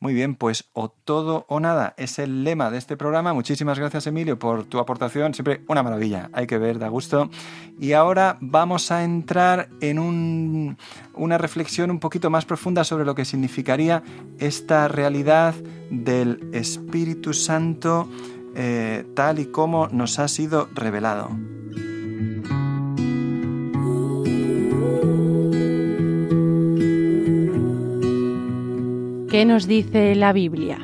Muy 0.00 0.14
bien, 0.14 0.34
pues 0.34 0.64
o 0.72 0.88
todo 0.88 1.44
o 1.48 1.60
nada 1.60 1.94
es 1.96 2.18
el 2.18 2.42
lema 2.42 2.70
de 2.70 2.78
este 2.78 2.96
programa. 2.96 3.34
Muchísimas 3.34 3.78
gracias 3.78 4.06
Emilio 4.06 4.38
por 4.38 4.64
tu 4.64 4.78
aportación, 4.78 5.32
siempre 5.32 5.62
una 5.68 5.82
maravilla, 5.82 6.30
hay 6.32 6.46
que 6.46 6.58
ver, 6.58 6.78
da 6.78 6.88
gusto. 6.88 7.30
Y 7.78 7.92
ahora 7.92 8.36
vamos 8.40 8.90
a 8.90 9.04
entrar 9.04 9.68
en 9.80 10.76
una 11.14 11.38
reflexión 11.38 11.90
un 11.90 12.00
poquito 12.00 12.30
más 12.30 12.46
profunda 12.46 12.82
sobre 12.82 13.04
lo 13.04 13.14
que 13.14 13.24
significaría 13.24 14.02
esta 14.38 14.88
realidad 14.88 15.54
del 15.90 16.50
Espíritu 16.52 17.32
Santo 17.32 18.08
eh, 18.56 19.06
tal 19.14 19.38
y 19.38 19.46
como 19.46 19.86
nos 19.88 20.18
ha 20.18 20.26
sido 20.26 20.68
revelado. 20.74 21.30
¿Qué 29.30 29.44
nos 29.44 29.68
dice 29.68 30.16
la 30.16 30.32
Biblia? 30.32 30.76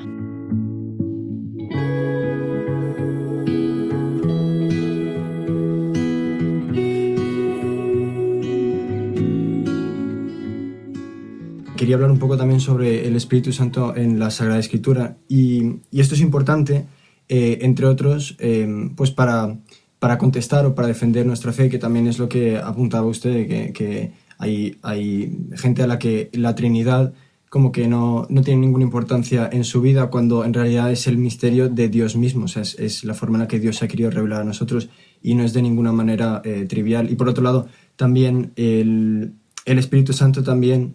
Quería 11.77 11.97
hablar 11.97 12.13
un 12.13 12.21
poco 12.21 12.37
también 12.37 12.61
sobre 12.61 13.09
el 13.09 13.17
Espíritu 13.17 13.51
Santo 13.51 13.97
en 13.97 14.21
la 14.21 14.31
Sagrada 14.31 14.61
Escritura 14.61 15.17
y, 15.29 15.81
esto 15.91 16.15
es 16.15 16.21
importante, 16.21 16.87
eh, 17.29 17.59
entre 17.63 17.87
otros, 17.87 18.37
eh, 18.39 18.69
pues 18.95 19.11
para, 19.11 19.59
para, 19.99 20.19
contestar 20.19 20.67
o 20.67 20.75
para 20.77 20.87
defender 20.87 21.27
nuestra 21.27 21.53
fe, 21.53 21.69
que 21.69 21.81
también 21.81 22.07
es 22.07 22.21
lo 22.21 22.29
que 22.29 22.59
apuntaba 22.59 23.07
usted, 23.07 23.49
que, 23.49 23.73
que 23.73 24.13
hay, 24.39 24.79
hay 24.83 25.37
gente 25.57 25.83
a 25.83 25.89
la 25.89 25.99
que 25.99 26.31
la 26.33 26.55
Trinidad 26.55 27.13
como 27.49 27.71
que 27.73 27.87
no, 27.87 28.27
no, 28.29 28.43
tiene 28.43 28.61
ninguna 28.61 28.85
importancia 28.85 29.49
en 29.51 29.65
su 29.65 29.81
vida 29.81 30.09
cuando 30.09 30.45
en 30.45 30.53
realidad 30.53 30.91
es 30.91 31.07
el 31.07 31.17
misterio 31.17 31.69
de 31.69 31.89
Dios 31.89 32.17
mismo, 32.17 32.47
o 32.47 32.49
sea, 32.49 32.63
es, 32.63 33.05
la 33.05 33.15
forma 33.15 33.37
en 33.37 33.43
la 33.43 33.49
que 33.49 33.61
Dios 33.61 33.77
se 33.77 33.85
ha 33.85 33.89
querido 33.89 34.11
revelar 34.11 34.43
a 34.43 34.45
nosotros 34.45 34.89
y 35.23 35.35
no 35.35 35.45
es 35.45 35.53
de 35.53 35.63
ninguna 35.63 35.93
manera 35.93 36.43
eh, 36.45 36.67
trivial. 36.69 37.11
Y 37.11 37.15
por 37.15 37.29
otro 37.29 37.45
lado, 37.45 37.69
también 37.95 38.53
el, 38.57 39.33
el 39.65 39.79
Espíritu 39.79 40.13
Santo 40.13 40.43
también 40.43 40.95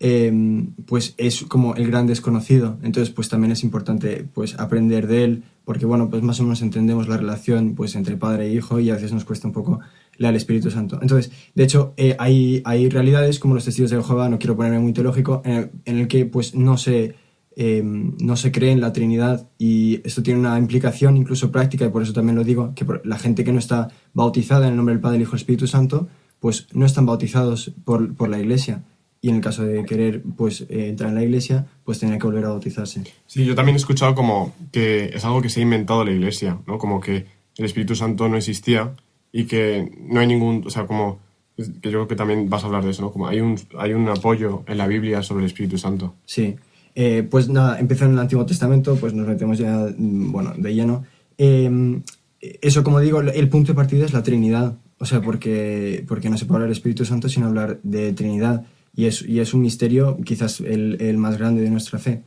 em, 0.00 0.72
pues 0.86 1.14
es 1.18 1.44
como 1.44 1.76
el 1.76 1.86
gran 1.86 2.06
desconocido, 2.06 2.78
entonces 2.82 3.14
pues 3.14 3.28
también 3.28 3.52
es 3.52 3.62
importante 3.62 4.26
pues 4.34 4.58
aprender 4.58 5.06
de 5.06 5.24
él, 5.24 5.44
porque 5.64 5.86
bueno, 5.86 6.10
pues 6.10 6.22
más 6.22 6.40
o 6.40 6.42
menos 6.42 6.62
entendemos 6.62 7.06
la 7.06 7.16
relación 7.16 7.74
pues 7.76 7.94
entre 7.94 8.16
padre 8.16 8.46
e 8.46 8.54
hijo 8.54 8.80
y 8.80 8.90
a 8.90 8.94
veces 8.94 9.12
nos 9.12 9.24
cuesta 9.24 9.46
un 9.46 9.54
poco 9.54 9.80
la 10.18 10.28
del 10.28 10.36
Espíritu 10.36 10.70
Santo. 10.70 10.98
Entonces, 11.00 11.32
de 11.54 11.64
hecho, 11.64 11.94
eh, 11.96 12.16
hay, 12.18 12.62
hay 12.64 12.88
realidades 12.88 13.38
como 13.38 13.54
los 13.54 13.64
testigos 13.64 13.90
de 13.90 14.02
Jehová, 14.02 14.28
no 14.28 14.38
quiero 14.38 14.56
ponerme 14.56 14.78
muy 14.78 14.92
teológico, 14.92 15.42
en 15.44 15.70
el, 15.84 16.08
que 16.08 16.26
pues 16.26 16.54
no 16.54 16.76
se, 16.76 17.14
em, 17.56 18.16
no 18.18 18.36
se 18.36 18.52
cree 18.52 18.72
en 18.72 18.80
la 18.80 18.92
Trinidad 18.92 19.48
y 19.58 20.00
esto 20.04 20.22
tiene 20.22 20.40
una 20.40 20.58
implicación 20.58 21.16
incluso 21.16 21.50
práctica 21.50 21.84
y 21.84 21.88
por 21.88 22.02
eso 22.02 22.12
también 22.12 22.36
lo 22.36 22.44
digo, 22.44 22.72
que 22.74 22.86
la 23.04 23.18
gente 23.18 23.44
que 23.44 23.52
no 23.52 23.58
está 23.58 23.88
bautizada 24.12 24.66
en 24.66 24.72
el 24.72 24.76
nombre 24.76 24.94
del 24.94 25.00
Padre, 25.00 25.16
el 25.16 25.22
Hijo 25.22 25.32
y 25.32 25.36
el 25.36 25.40
Espíritu 25.40 25.66
Santo, 25.66 26.08
pues 26.40 26.68
no 26.72 26.86
están 26.86 27.06
bautizados 27.06 27.72
por, 27.84 28.14
por 28.14 28.28
la 28.28 28.38
Iglesia 28.38 28.84
y 29.24 29.28
en 29.28 29.36
el 29.36 29.40
caso 29.40 29.64
de 29.64 29.84
querer 29.84 30.22
pues 30.36 30.62
eh, 30.62 30.88
entrar 30.88 31.10
en 31.10 31.14
la 31.14 31.22
iglesia, 31.22 31.64
pues 31.84 32.00
tenía 32.00 32.18
que 32.18 32.26
volver 32.26 32.44
a 32.44 32.48
bautizarse. 32.48 33.04
Sí, 33.26 33.44
yo 33.44 33.54
también 33.54 33.76
he 33.76 33.78
escuchado 33.78 34.16
como 34.16 34.52
que 34.72 35.12
es 35.14 35.24
algo 35.24 35.40
que 35.40 35.48
se 35.48 35.60
ha 35.60 35.62
inventado 35.62 36.04
la 36.04 36.10
iglesia, 36.10 36.58
¿no? 36.66 36.76
Como 36.76 37.00
que 37.00 37.26
el 37.56 37.64
Espíritu 37.64 37.94
Santo 37.94 38.28
no 38.28 38.36
existía 38.36 38.94
y 39.32 39.44
que 39.44 39.90
no 39.98 40.20
hay 40.20 40.26
ningún, 40.26 40.62
o 40.66 40.70
sea, 40.70 40.86
como 40.86 41.20
que 41.56 41.90
yo 41.90 41.98
creo 41.98 42.08
que 42.08 42.16
también 42.16 42.48
vas 42.48 42.62
a 42.62 42.66
hablar 42.66 42.84
de 42.84 42.90
eso, 42.90 43.02
¿no? 43.02 43.12
Como 43.12 43.26
hay 43.26 43.40
un, 43.40 43.58
hay 43.78 43.92
un 43.92 44.08
apoyo 44.08 44.62
en 44.66 44.78
la 44.78 44.86
Biblia 44.86 45.22
sobre 45.22 45.44
el 45.44 45.46
Espíritu 45.46 45.78
Santo. 45.78 46.14
Sí, 46.24 46.56
eh, 46.94 47.26
pues 47.28 47.48
nada, 47.48 47.78
empezando 47.78 48.12
en 48.12 48.18
el 48.18 48.22
Antiguo 48.22 48.46
Testamento, 48.46 48.96
pues 48.96 49.14
nos 49.14 49.26
metemos 49.26 49.58
ya, 49.58 49.86
mm, 49.96 50.32
bueno, 50.32 50.54
de 50.56 50.74
lleno. 50.74 51.04
Em, 51.38 52.02
eso, 52.40 52.82
como 52.82 53.00
digo, 53.00 53.20
el 53.20 53.48
punto 53.48 53.72
de 53.72 53.76
partida 53.76 54.04
es 54.04 54.12
la 54.12 54.22
Trinidad, 54.22 54.76
o 54.98 55.06
sea, 55.06 55.20
porque, 55.20 56.04
porque 56.06 56.28
no 56.28 56.36
se 56.36 56.44
puede 56.44 56.56
hablar 56.56 56.68
del 56.68 56.76
Espíritu 56.76 57.04
Santo 57.04 57.28
sin 57.28 57.44
hablar 57.44 57.80
de 57.82 58.12
Trinidad, 58.12 58.64
y 58.94 59.06
es, 59.06 59.22
y 59.22 59.40
es 59.40 59.54
un 59.54 59.62
misterio 59.62 60.18
quizás 60.24 60.60
el, 60.60 61.00
el 61.00 61.16
más 61.18 61.38
grande 61.38 61.62
de 61.62 61.70
nuestra 61.70 61.98
fe. 61.98 62.22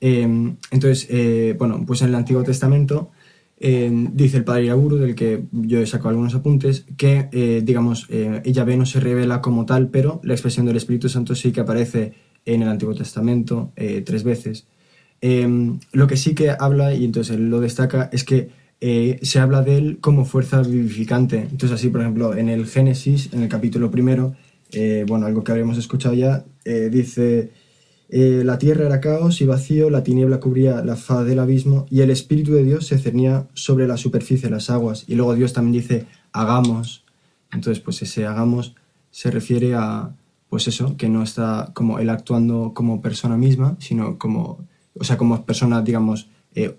Em, 0.00 0.56
entonces, 0.70 1.06
eh, 1.10 1.54
bueno, 1.58 1.84
pues 1.86 2.02
en 2.02 2.08
el 2.08 2.14
Antiguo 2.14 2.42
Testamento 2.42 3.10
dice 3.60 4.38
el 4.38 4.44
padre 4.44 4.64
Iraburu, 4.64 4.96
del 4.96 5.14
que 5.14 5.44
yo 5.52 5.80
he 5.80 5.86
sacado 5.86 6.10
algunos 6.10 6.34
apuntes, 6.34 6.86
que, 6.96 7.28
eh, 7.30 7.60
digamos, 7.62 8.06
eh, 8.08 8.40
ve 8.42 8.76
no 8.76 8.86
se 8.86 9.00
revela 9.00 9.42
como 9.42 9.66
tal, 9.66 9.88
pero 9.88 10.20
la 10.24 10.32
expresión 10.32 10.64
del 10.64 10.76
Espíritu 10.76 11.10
Santo 11.10 11.34
sí 11.34 11.52
que 11.52 11.60
aparece 11.60 12.14
en 12.46 12.62
el 12.62 12.68
Antiguo 12.68 12.94
Testamento 12.94 13.72
eh, 13.76 14.02
tres 14.04 14.24
veces. 14.24 14.66
Em, 15.20 15.78
lo 15.92 16.06
que 16.06 16.16
sí 16.16 16.34
que 16.34 16.50
habla, 16.58 16.94
y 16.94 17.04
entonces 17.04 17.36
él 17.36 17.50
lo 17.50 17.60
destaca, 17.60 18.08
es 18.12 18.24
que 18.24 18.48
eh, 18.80 19.18
se 19.20 19.38
habla 19.38 19.60
de 19.60 19.76
él 19.76 19.98
como 20.00 20.24
fuerza 20.24 20.62
vivificante. 20.62 21.40
Entonces, 21.50 21.72
así, 21.72 21.90
por 21.90 22.00
ejemplo, 22.00 22.34
en 22.34 22.48
el 22.48 22.66
Génesis, 22.66 23.30
en 23.34 23.42
el 23.42 23.48
capítulo 23.50 23.90
primero, 23.90 24.34
bueno, 25.06 25.26
algo 25.26 25.42
que 25.42 25.52
habíamos 25.52 25.76
escuchado 25.78 26.14
ya, 26.14 26.44
dice 26.64 27.50
eh, 28.12 28.42
la 28.44 28.58
tierra 28.58 28.86
era 28.86 29.00
caos 29.00 29.40
y 29.40 29.46
vacío, 29.46 29.88
la 29.88 30.02
tiniebla 30.02 30.40
cubría 30.40 30.84
la 30.84 30.96
faz 30.96 31.24
del 31.24 31.38
abismo 31.38 31.86
y 31.90 32.00
el 32.00 32.10
Espíritu 32.10 32.52
de 32.52 32.64
Dios 32.64 32.86
se 32.86 32.98
cernía 32.98 33.46
sobre 33.54 33.86
la 33.86 33.96
superficie 33.96 34.48
de 34.48 34.54
las 34.56 34.68
aguas. 34.68 35.04
Y 35.06 35.14
luego 35.14 35.34
Dios 35.36 35.52
también 35.52 35.80
dice, 35.82 36.06
hagamos. 36.32 37.04
Entonces, 37.52 37.80
pues 37.80 38.02
ese 38.02 38.26
hagamos 38.26 38.74
se 39.12 39.30
refiere 39.30 39.74
a, 39.74 40.12
pues 40.48 40.66
eso, 40.66 40.96
que 40.96 41.08
no 41.08 41.22
está 41.22 41.70
como 41.72 42.00
él 42.00 42.10
actuando 42.10 42.72
como 42.74 43.00
persona 43.00 43.36
misma, 43.36 43.76
sino 43.78 44.18
como, 44.18 44.66
o 44.98 45.04
sea, 45.04 45.16
como 45.16 45.44
persona, 45.44 45.80
digamos, 45.80 46.28
eh, 46.56 46.76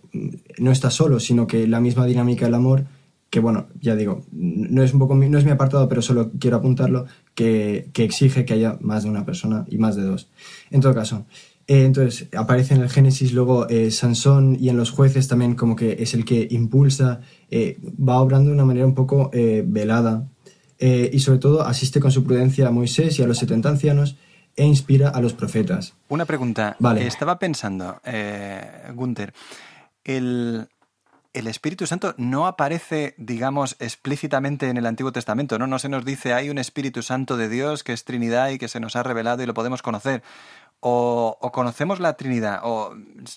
no 0.57 0.71
está 0.71 0.89
solo, 0.89 1.21
sino 1.21 1.47
que 1.47 1.65
la 1.65 1.79
misma 1.79 2.05
dinámica 2.05 2.43
del 2.45 2.55
amor, 2.55 2.85
que 3.29 3.39
bueno, 3.39 3.67
ya 3.79 3.95
digo, 3.95 4.25
no 4.33 4.83
es 4.83 4.91
un 4.91 4.99
poco 4.99 5.15
no 5.15 5.37
es 5.37 5.45
mi 5.45 5.51
apartado, 5.51 5.87
pero 5.87 6.01
solo 6.01 6.31
quiero 6.37 6.57
apuntarlo, 6.57 7.05
que, 7.35 7.89
exige 7.95 8.45
que 8.45 8.53
haya 8.53 8.77
más 8.81 9.03
de 9.03 9.09
una 9.09 9.25
persona 9.25 9.65
y 9.69 9.77
más 9.77 9.95
de 9.95 10.03
dos. 10.03 10.29
En 10.69 10.81
todo 10.81 10.93
caso, 10.93 11.25
eh, 11.67 11.85
entonces 11.85 12.27
aparece 12.35 12.73
en 12.73 12.81
el 12.81 12.89
Génesis, 12.89 13.33
luego 13.33 13.67
eh, 13.69 13.91
Sansón 13.91 14.57
y 14.59 14.69
en 14.69 14.77
los 14.77 14.91
jueces 14.91 15.27
también 15.27 15.55
como 15.55 15.75
que 15.75 15.97
es 15.99 16.13
el 16.13 16.25
que 16.25 16.47
impulsa, 16.51 17.21
eh, 17.49 17.79
va 17.97 18.19
obrando 18.19 18.49
de 18.49 18.55
una 18.55 18.65
manera 18.65 18.85
un 18.85 18.95
poco 18.95 19.31
velada 19.31 20.27
y 20.79 21.19
sobre 21.19 21.37
todo 21.37 21.61
asiste 21.61 21.99
con 21.99 22.11
su 22.11 22.23
prudencia 22.23 22.67
a 22.67 22.71
Moisés 22.71 23.19
y 23.19 23.21
a 23.21 23.27
los 23.27 23.37
70 23.37 23.69
ancianos 23.69 24.15
e 24.55 24.65
inspira 24.65 25.09
a 25.09 25.21
los 25.21 25.33
profetas. 25.33 25.93
Una 26.09 26.25
pregunta. 26.25 26.75
Vale. 26.79 27.05
Estaba 27.05 27.37
pensando, 27.37 28.01
Gunther, 28.95 29.31
el, 30.03 30.67
el 31.33 31.47
Espíritu 31.47 31.87
Santo 31.87 32.13
no 32.17 32.45
aparece, 32.45 33.15
digamos, 33.17 33.75
explícitamente 33.79 34.69
en 34.69 34.77
el 34.77 34.85
Antiguo 34.85 35.11
Testamento, 35.11 35.57
¿no? 35.57 35.67
No 35.67 35.79
se 35.79 35.89
nos 35.89 36.03
dice 36.03 36.33
hay 36.33 36.49
un 36.49 36.57
Espíritu 36.57 37.01
Santo 37.01 37.37
de 37.37 37.47
Dios 37.47 37.83
que 37.83 37.93
es 37.93 38.03
Trinidad 38.03 38.49
y 38.49 38.57
que 38.57 38.67
se 38.67 38.79
nos 38.79 38.95
ha 38.95 39.03
revelado 39.03 39.41
y 39.41 39.45
lo 39.45 39.53
podemos 39.53 39.81
conocer. 39.81 40.23
O, 40.83 41.37
conocemos 41.53 41.99
la 41.99 42.13
Trinidad, 42.13 42.61
o 42.63 42.95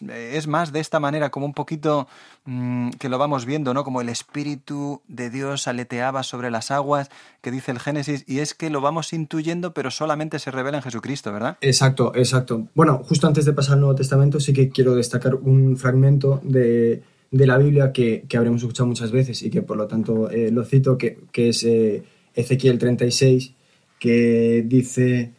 es 0.09 0.47
más 0.47 0.73
de 0.73 0.81
esta 0.81 0.99
manera, 0.99 1.29
como 1.29 1.45
un 1.45 1.53
poquito 1.53 2.09
mm, 2.47 2.93
que 2.93 3.11
lo 3.11 3.19
vamos 3.19 3.45
viendo, 3.45 3.75
¿no? 3.75 3.85
Como 3.85 4.01
el 4.01 4.09
Espíritu 4.09 5.03
de 5.09 5.29
Dios 5.29 5.69
aleteaba 5.69 6.23
sobre 6.23 6.51
las 6.51 6.71
aguas, 6.71 7.11
que 7.43 7.51
dice 7.51 7.71
el 7.71 7.81
Génesis, 7.81 8.25
y 8.27 8.39
es 8.39 8.55
que 8.55 8.71
lo 8.71 8.81
vamos 8.81 9.13
intuyendo, 9.13 9.75
pero 9.75 9.91
solamente 9.91 10.39
se 10.39 10.51
revela 10.51 10.79
en 10.79 10.85
Jesucristo, 10.85 11.35
¿verdad? 11.35 11.59
Exacto, 11.61 12.13
exacto. 12.15 12.67
Bueno, 12.75 13.03
justo 13.07 13.27
antes 13.27 13.45
de 13.45 13.53
pasar 13.53 13.75
al 13.75 13.81
Nuevo 13.81 13.95
Testamento, 13.95 14.41
sí 14.41 14.55
que 14.55 14.71
quiero 14.71 14.95
destacar 14.95 15.35
un 15.35 15.77
fragmento 15.77 16.41
de 16.45 17.03
de 17.35 17.49
la 17.49 17.59
Biblia 17.59 17.91
que, 17.93 18.25
que, 18.29 18.37
habremos 18.37 18.63
escuchado 18.63 18.87
muchas 18.87 19.11
veces 19.11 19.43
y 19.43 19.51
que 19.51 19.61
por 19.61 19.77
lo 19.77 19.89
tanto 19.89 20.31
eh, 20.31 20.53
lo 20.53 20.65
cito, 20.65 20.97
que, 20.97 21.19
que 21.33 21.49
es 21.49 21.65
eh, 21.65 22.05
Ezequiel 22.33 22.79
36, 22.79 23.53
que 23.99 24.65
dice, 24.65 25.33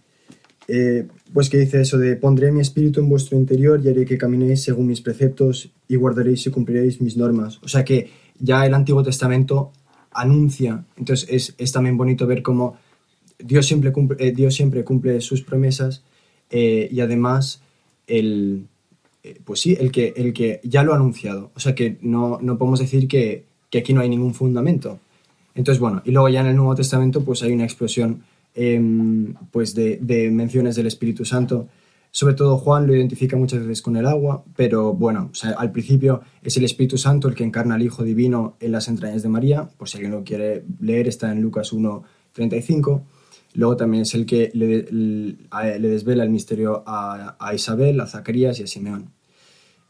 eh, 0.68 1.08
pues 1.34 1.50
que 1.50 1.58
dice 1.58 1.80
eso 1.80 1.98
de, 1.98 2.18
pondré 2.18 2.52
mi 2.52 2.60
espíritu 2.60 3.00
en 3.00 3.08
vuestro 3.08 3.38
interior 3.38 3.80
y 3.82 3.88
haré 3.88 4.04
que 4.04 4.18
caminéis 4.18 4.64
según 4.64 4.88
mis 4.88 5.00
preceptos 5.00 5.72
y 5.88 5.96
guardaréis 5.96 6.46
y 6.46 6.52
cumpliréis 6.52 7.00
mis 7.00 7.16
normas. 7.16 7.60
O 7.64 7.70
sea 7.70 7.86
que 7.86 8.10
ya 8.40 8.66
el 8.66 8.74
Antiguo 8.74 9.02
Testamento 9.02 9.72
anuncia, 10.12 10.84
entonces 10.98 11.30
es, 11.30 11.56
es 11.58 11.72
también 11.72 11.96
bonito 11.96 12.28
ver 12.28 12.42
cómo 12.42 12.78
Dios 13.40 13.66
siempre 13.66 13.94
cumple, 13.94 14.34
Dios 14.34 14.54
siempre 14.54 14.84
cumple 14.84 15.22
sus 15.22 15.44
promesas 15.44 16.04
y 16.52 17.00
además 17.00 17.62
el 18.08 18.68
eh, 19.26 19.42
pues 19.44 19.60
sí, 19.62 19.76
el 19.80 19.92
que, 19.92 20.14
el 20.16 20.34
que 20.34 20.60
ya 20.64 20.84
lo 20.84 20.94
ha 20.94 20.98
anunciado. 20.98 21.50
O 21.56 21.60
sea 21.60 21.74
que 21.74 21.98
no, 22.02 22.38
no 22.44 22.60
podemos 22.60 22.80
decir 22.80 23.08
que, 23.08 23.46
que, 23.72 23.80
aquí 23.80 23.92
no 23.92 24.02
hay 24.02 24.10
ningún 24.10 24.36
fundamento. 24.36 25.00
Entonces, 25.56 25.80
bueno, 25.80 26.04
y 26.06 26.12
luego 26.12 26.30
ya 26.30 26.42
en 26.42 26.48
el 26.48 26.56
Nuevo 26.56 26.76
Testamento 26.76 27.24
pues 27.24 27.42
hay 27.42 27.52
una 27.52 27.64
explosión 27.64 28.24
em, 28.54 29.34
pues 29.52 29.74
de, 29.74 29.98
de, 29.98 30.30
menciones 30.30 30.76
del 30.76 30.86
Espíritu 30.86 31.26
Santo. 31.26 31.68
Sobre 32.12 32.36
todo 32.36 32.58
Juan 32.58 32.86
lo 32.86 32.96
identifica 32.96 33.36
muchas 33.36 33.62
veces 33.62 33.82
con 33.82 33.98
el 33.98 34.06
agua, 34.06 34.44
pero 34.56 34.94
bueno, 34.94 35.32
al 35.58 35.72
principio 35.72 36.22
es 36.44 36.56
el 36.58 36.64
Espíritu 36.66 37.00
Santo 37.00 37.28
el 37.28 37.34
que 37.34 37.44
encarna 37.44 37.76
al 37.76 37.82
Hijo 37.82 38.04
Divino 38.04 38.58
en 38.60 38.74
las 38.74 38.88
entrañas 38.88 39.24
de 39.24 39.30
María, 39.30 39.68
por 39.76 39.90
si 39.90 39.98
alguien 39.98 40.12
lo 40.12 40.24
quiere 40.24 40.64
leer, 40.80 41.08
está 41.08 41.32
en 41.32 41.42
Lucas 41.42 41.74
1, 41.74 42.04
35. 42.32 43.04
Luego 43.56 43.76
también 43.76 44.04
es 44.04 44.14
el 44.14 44.26
que 44.26 44.52
le, 44.54 44.86
le, 44.92 45.90
desvela 45.90 46.24
el 46.24 46.30
misterio 46.30 46.84
a, 46.86 47.38
a, 47.40 47.56
Isabel, 47.56 48.00
a 48.02 48.06
Zacarías 48.06 48.60
y 48.60 48.64
a 48.64 48.68
Simeón. 48.68 49.15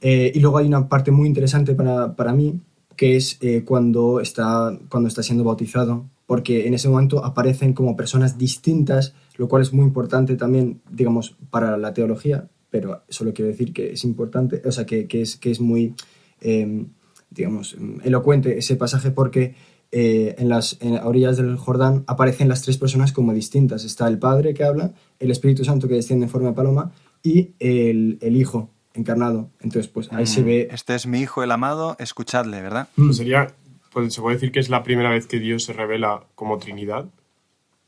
Eh, 0.01 0.31
y 0.33 0.39
luego 0.39 0.57
hay 0.57 0.67
una 0.67 0.87
parte 0.87 1.11
muy 1.11 1.27
interesante 1.27 1.73
para, 1.73 2.15
para 2.15 2.33
mí, 2.33 2.59
que 2.95 3.15
es 3.15 3.37
eh, 3.41 3.63
cuando, 3.65 4.19
está, 4.19 4.77
cuando 4.89 5.07
está 5.07 5.23
siendo 5.23 5.43
bautizado, 5.43 6.05
porque 6.25 6.67
en 6.67 6.73
ese 6.73 6.89
momento 6.89 7.23
aparecen 7.23 7.73
como 7.73 7.95
personas 7.95 8.37
distintas, 8.37 9.13
lo 9.37 9.47
cual 9.47 9.61
es 9.61 9.73
muy 9.73 9.85
importante 9.85 10.35
también, 10.35 10.81
digamos, 10.89 11.35
para 11.49 11.77
la 11.77 11.93
teología, 11.93 12.47
pero 12.69 13.03
solo 13.09 13.33
quiero 13.33 13.49
decir 13.51 13.73
que 13.73 13.93
es 13.93 14.03
importante, 14.03 14.61
o 14.65 14.71
sea, 14.71 14.85
que, 14.85 15.07
que 15.07 15.21
es, 15.21 15.37
que 15.37 15.51
es 15.51 15.59
muy, 15.59 15.93
em, 16.41 16.87
digamos, 17.29 17.75
elocuente 18.03 18.57
ese 18.57 18.75
pasaje 18.75 19.11
porque 19.11 19.55
eh, 19.91 20.35
en 20.37 20.49
las 20.49 20.77
orillas 21.03 21.37
del 21.37 21.57
Jordán 21.57 22.03
aparecen 22.07 22.49
las 22.49 22.61
tres 22.63 22.77
personas 22.77 23.11
como 23.11 23.33
distintas. 23.33 23.85
Está 23.85 24.07
el 24.07 24.19
Padre 24.19 24.53
que 24.53 24.63
habla, 24.63 24.93
el 25.19 25.31
Espíritu 25.31 25.63
Santo 25.63 25.87
que 25.87 25.95
desciende 25.95 26.25
en 26.25 26.29
forma 26.29 26.49
de 26.49 26.55
paloma 26.55 26.91
y 27.23 27.51
el, 27.59 28.17
el 28.21 28.35
Hijo 28.35 28.74
encarnado. 28.95 29.49
Entonces, 29.61 29.91
pues 29.91 30.11
ahí 30.11 30.25
se 30.25 30.41
mm, 30.41 30.45
ve... 30.45 30.67
Este 30.71 30.95
es 30.95 31.07
mi 31.07 31.19
hijo 31.19 31.43
el 31.43 31.51
amado, 31.51 31.95
escuchadle, 31.99 32.61
¿verdad? 32.61 32.87
Mm. 32.95 33.11
Sería, 33.11 33.47
pues, 33.91 34.13
se 34.13 34.21
puede 34.21 34.35
decir 34.35 34.51
que 34.51 34.59
es 34.59 34.69
la 34.69 34.83
primera 34.83 35.09
vez 35.09 35.27
que 35.27 35.39
Dios 35.39 35.63
se 35.63 35.73
revela 35.73 36.23
como 36.35 36.57
Trinidad. 36.57 37.05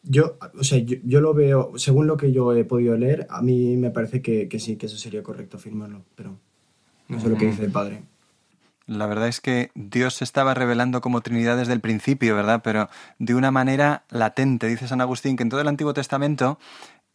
Yo, 0.03 0.37
o 0.57 0.63
sea, 0.63 0.79
yo, 0.79 1.21
lo 1.21 1.33
veo, 1.33 1.73
según 1.75 2.07
lo 2.07 2.15
que 2.15 2.31
yo 2.31 2.53
he 2.53 2.63
podido 2.63 2.95
leer, 2.95 3.27
a 3.29 3.41
mí 3.41 3.75
me 3.75 3.91
parece 3.91 4.21
que, 4.21 4.47
que 4.47 4.59
sí, 4.59 4.77
que 4.77 4.85
eso 4.85 4.97
sería 4.97 5.21
correcto 5.21 5.57
afirmarlo, 5.57 6.03
pero 6.15 6.37
no 7.09 7.19
sé 7.19 7.27
lo 7.27 7.37
que 7.37 7.47
dice 7.47 7.65
el 7.65 7.71
Padre. 7.71 8.03
La 8.87 9.05
verdad 9.05 9.27
es 9.27 9.41
que 9.41 9.69
Dios 9.75 10.15
se 10.15 10.23
estaba 10.23 10.53
revelando 10.53 11.01
como 11.01 11.19
Trinidad 11.19 11.57
desde 11.57 11.73
el 11.73 11.81
principio, 11.81 12.37
¿verdad? 12.37 12.61
Pero 12.63 12.89
de 13.19 13.35
una 13.35 13.51
manera 13.51 14.03
latente. 14.09 14.67
Dice 14.67 14.87
San 14.87 15.01
Agustín 15.01 15.35
que 15.35 15.43
en 15.43 15.49
todo 15.49 15.59
el 15.59 15.67
Antiguo 15.67 15.93
Testamento 15.93 16.57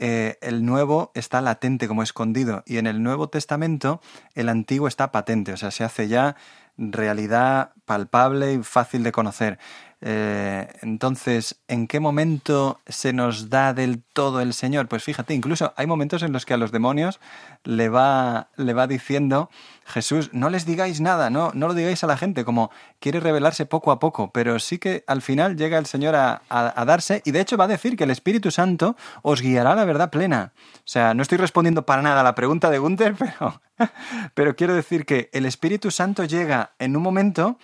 eh, 0.05 0.37
el 0.41 0.67
nuevo 0.67 1.13
está 1.15 1.41
latente 1.41 1.87
como 1.87 2.03
escondido 2.03 2.65
y 2.67 2.79
en 2.79 2.89
el 2.89 3.05
Nuevo 3.05 3.29
Testamento 3.29 4.01
el 4.35 4.49
antiguo 4.49 4.89
está 4.89 5.13
patente, 5.13 5.53
o 5.53 5.57
sea, 5.57 5.71
se 5.71 5.85
hace 5.85 6.09
ya 6.09 6.35
realidad 6.77 7.71
palpable 7.85 8.55
y 8.55 8.63
fácil 8.65 9.05
de 9.05 9.13
conocer. 9.13 9.61
Eh, 10.05 10.67
entonces, 10.83 11.63
¿en 11.69 11.87
qué 11.87 12.01
momento 12.01 12.81
se 12.89 13.13
nos 13.13 13.51
da 13.51 13.73
del 13.73 14.03
todo 14.03 14.41
el 14.41 14.53
Señor? 14.53 14.89
Pues 14.89 15.05
fíjate, 15.05 15.33
incluso 15.33 15.73
hay 15.77 15.87
momentos 15.87 16.25
en 16.25 16.33
los 16.33 16.45
que 16.45 16.55
a 16.55 16.57
los 16.57 16.73
demonios 16.73 17.21
le 17.63 17.89
va, 17.89 18.49
le 18.57 18.75
va 18.75 18.89
diciendo 18.89 19.49
Jesús, 19.85 20.31
no 20.33 20.51
les 20.51 20.67
digáis 20.67 21.01
nada, 21.01 21.31
no, 21.31 21.53
no 21.55 21.69
lo 21.69 21.75
digáis 21.75 22.03
a 22.03 22.09
la 22.09 22.17
gente, 22.17 22.45
como 22.45 22.73
quiere 22.99 23.21
revelarse 23.21 23.65
poco 23.65 23.93
a 23.93 24.01
poco, 24.01 24.33
pero 24.33 24.59
sí 24.59 24.79
que 24.79 25.05
al 25.07 25.23
final 25.23 25.57
llega 25.57 25.79
el 25.79 25.87
Señor 25.87 26.17
a, 26.17 26.43
a, 26.49 26.85
darse 26.85 27.23
y 27.25 27.31
de 27.31 27.41
hecho 27.41 27.57
va 27.57 27.65
a 27.65 27.69
decir 27.69 27.97
que 27.97 28.05
el 28.05 28.11
Espíritu 28.11 28.51
Santo 28.51 28.97
os 29.23 29.41
guiará 29.41 29.73
a 29.73 29.77
la 29.77 29.85
verdad 29.85 30.11
plena. 30.11 30.53
O 30.79 30.81
sea, 30.85 31.15
no 31.15 31.23
estoy 31.23 31.39
respondiendo 31.39 31.87
para 31.87 32.03
nada 32.03 32.23
a 32.23 32.25
la 32.25 32.35
pregunta 32.35 32.71
de 32.71 32.79
Gunther, 32.79 33.15
pero, 33.19 33.63
pero 34.35 34.57
quiero 34.57 34.75
decir 34.75 35.07
que 35.07 35.31
el 35.33 35.47
Espíritu 35.47 35.93
Santo 35.93 36.25
llega 36.25 36.73
en 36.81 36.97
un 36.97 37.05
momento 37.05 37.57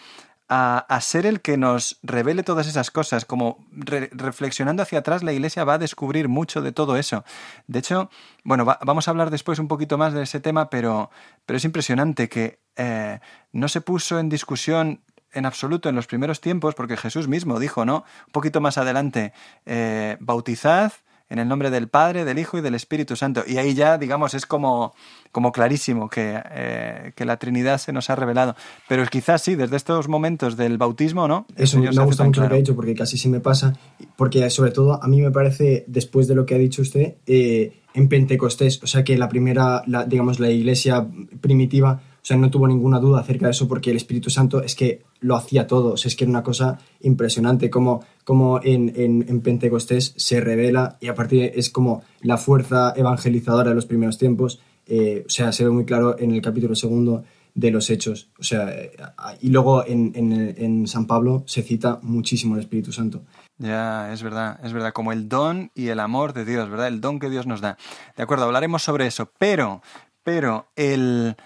a, 0.49 0.99
ser 1.01 1.27
el 1.27 1.41
que 1.41 1.57
nos 1.57 1.99
revele 2.03 2.43
todas 2.43 2.67
esas 2.67 2.91
cosas. 2.91 3.25
Como 3.25 3.67
reflexionando 3.71 4.83
hacia 4.83 5.01
atrás, 5.01 5.23
la 5.23 5.33
Iglesia 5.33 5.65
va 5.65 5.75
a 5.75 5.79
descubrir 5.79 6.29
mucho 6.29 6.63
de 6.63 6.73
todo 6.73 6.97
eso. 6.97 7.25
De 7.67 7.79
hecho, 7.79 8.11
bueno, 8.45 8.65
vamos 8.65 9.09
a 9.09 9.11
hablar 9.11 9.31
después 9.31 9.59
un 9.59 9.69
poquito 9.69 9.99
más 9.99 10.15
de 10.15 10.23
ese 10.23 10.41
tema, 10.41 10.71
pero, 10.71 11.11
pero 11.45 11.57
es 11.59 11.65
impresionante 11.65 12.29
que 12.29 12.61
eh, 12.77 13.21
no 13.53 13.69
se 13.69 13.81
puso 13.81 14.19
en 14.19 14.29
discusión 14.29 15.03
en 15.33 15.45
absoluto 15.45 15.91
en 15.91 15.95
los 15.95 16.07
primeros 16.07 16.41
tiempos, 16.41 16.75
porque 16.75 16.97
Jesús 16.97 17.29
mismo 17.29 17.61
dijo, 17.61 17.85
¿no? 17.85 18.05
Un 18.27 18.33
poquito 18.33 18.63
más 18.63 18.79
adelante, 18.79 19.35
eh, 19.67 20.17
bautizad 20.21 20.93
en 21.31 21.39
el 21.39 21.49
nombre 21.49 21.71
del 21.71 21.89
Padre, 21.89 22.25
del 22.25 22.39
Hijo 22.39 22.59
y 22.59 22.61
del 22.61 22.75
Espíritu 22.75 23.17
Santo. 23.17 23.43
Y 23.47 23.59
ahí 23.59 23.75
ya, 23.75 23.99
digamos, 23.99 24.35
es 24.35 24.47
como, 24.47 24.95
como 25.31 25.53
clarísimo 25.53 26.09
que, 26.09 26.41
eh, 26.51 27.13
que 27.15 27.25
la 27.25 27.37
Trinidad 27.37 27.79
se 27.79 27.93
nos 27.93 28.11
ha 28.11 28.17
revelado. 28.17 28.57
Pero 28.89 29.05
quizás 29.07 29.43
sí, 29.43 29.55
desde 29.55 29.77
estos 29.77 30.09
momentos 30.09 30.57
del 30.57 30.79
bautismo, 30.79 31.29
¿no? 31.29 31.47
Eso 31.57 31.79
me 31.79 31.91
gusta 31.91 32.25
mucho 32.25 32.43
lo 32.43 32.49
que 32.49 32.55
ha 32.55 32.59
dicho, 32.59 32.75
porque 32.75 32.95
casi 32.95 33.19
sí 33.19 33.29
me 33.29 33.41
pasa, 33.41 33.75
porque 34.17 34.49
sobre 34.51 34.71
todo 34.71 35.03
a 35.03 35.07
mí 35.09 35.21
me 35.21 35.31
parece, 35.31 35.85
después 35.87 36.29
de 36.29 36.35
lo 36.35 36.47
que 36.47 36.55
ha 36.55 36.59
dicho 36.59 36.83
usted, 36.83 37.17
eh, 37.27 37.83
en 37.95 38.09
Pentecostés, 38.09 38.83
o 38.83 38.87
sea 38.87 39.05
que 39.05 39.19
la 39.19 39.29
primera, 39.29 39.83
la, 39.87 40.05
digamos, 40.05 40.41
la 40.41 40.51
iglesia 40.51 41.07
primitiva, 41.41 42.01
sea, 42.29 42.37
no 42.37 42.51
tuvo 42.51 42.69
ninguna 42.69 42.99
duda 42.99 43.21
acerca 43.21 43.47
de 43.47 43.53
eso 43.53 43.67
porque 43.67 43.91
el 43.91 43.97
Espíritu 43.97 44.29
Santo 44.29 44.63
es 44.63 44.75
que 44.75 45.03
lo 45.21 45.35
hacía 45.35 45.67
todo. 45.67 45.95
O 45.95 45.97
sea, 45.97 46.11
es 46.11 46.17
que 46.17 46.25
era 46.25 46.31
una 46.31 46.43
cosa 46.43 46.79
impresionante 47.01 47.71
como, 47.71 48.05
como 48.25 48.61
en, 48.63 48.93
en, 48.95 49.41
Pentecostés 49.41 50.13
se 50.17 50.41
revela 50.41 50.99
y 51.01 51.09
aparte 51.09 51.59
es 51.59 51.71
como 51.71 52.03
la 52.21 52.37
fuerza 52.37 52.93
evangelizadora 52.95 53.71
de 53.71 53.75
los 53.75 53.87
primeros 53.87 54.19
tiempos. 54.19 54.61
Eh, 54.87 55.25
o 55.27 55.31
sea, 55.31 55.53
se 55.53 55.65
ve 55.65 55.71
muy 55.71 55.87
claro 55.87 56.19
en 56.19 56.33
el 56.33 56.43
capítulo 56.43 56.75
segundo 56.75 57.25
de 57.55 57.71
los 57.71 57.89
hechos. 57.89 58.29
O 58.39 58.43
sea, 58.43 58.71
y 59.41 59.49
luego 59.49 59.87
en, 59.87 60.13
en, 60.15 60.87
San 60.87 61.07
Pablo 61.07 61.45
se 61.47 61.63
cita 61.63 61.99
muchísimo 62.03 62.57
el 62.57 62.61
Espíritu 62.61 62.93
Santo. 62.93 63.23
Ya, 63.57 64.13
es 64.13 64.23
verdad, 64.23 64.61
es 64.63 64.73
verdad, 64.75 64.93
como 64.93 65.13
el 65.13 65.31
don 65.31 65.71
y 65.75 65.89
el 65.89 65.99
amor 65.99 66.35
de 66.35 66.45
Dios, 66.45 66.69
¿verdad? 66.69 66.89
El 66.89 67.01
don 67.01 67.19
que 67.19 67.31
Dios 67.31 67.47
nos 67.47 67.61
da. 67.61 67.79
De 68.17 68.23
acuerdo, 68.23 68.45
hablaremos 68.45 68.83
sobre 68.83 69.07
eso, 69.07 69.33
pero, 69.39 69.83
pero 70.23 70.69
el... 70.77 71.37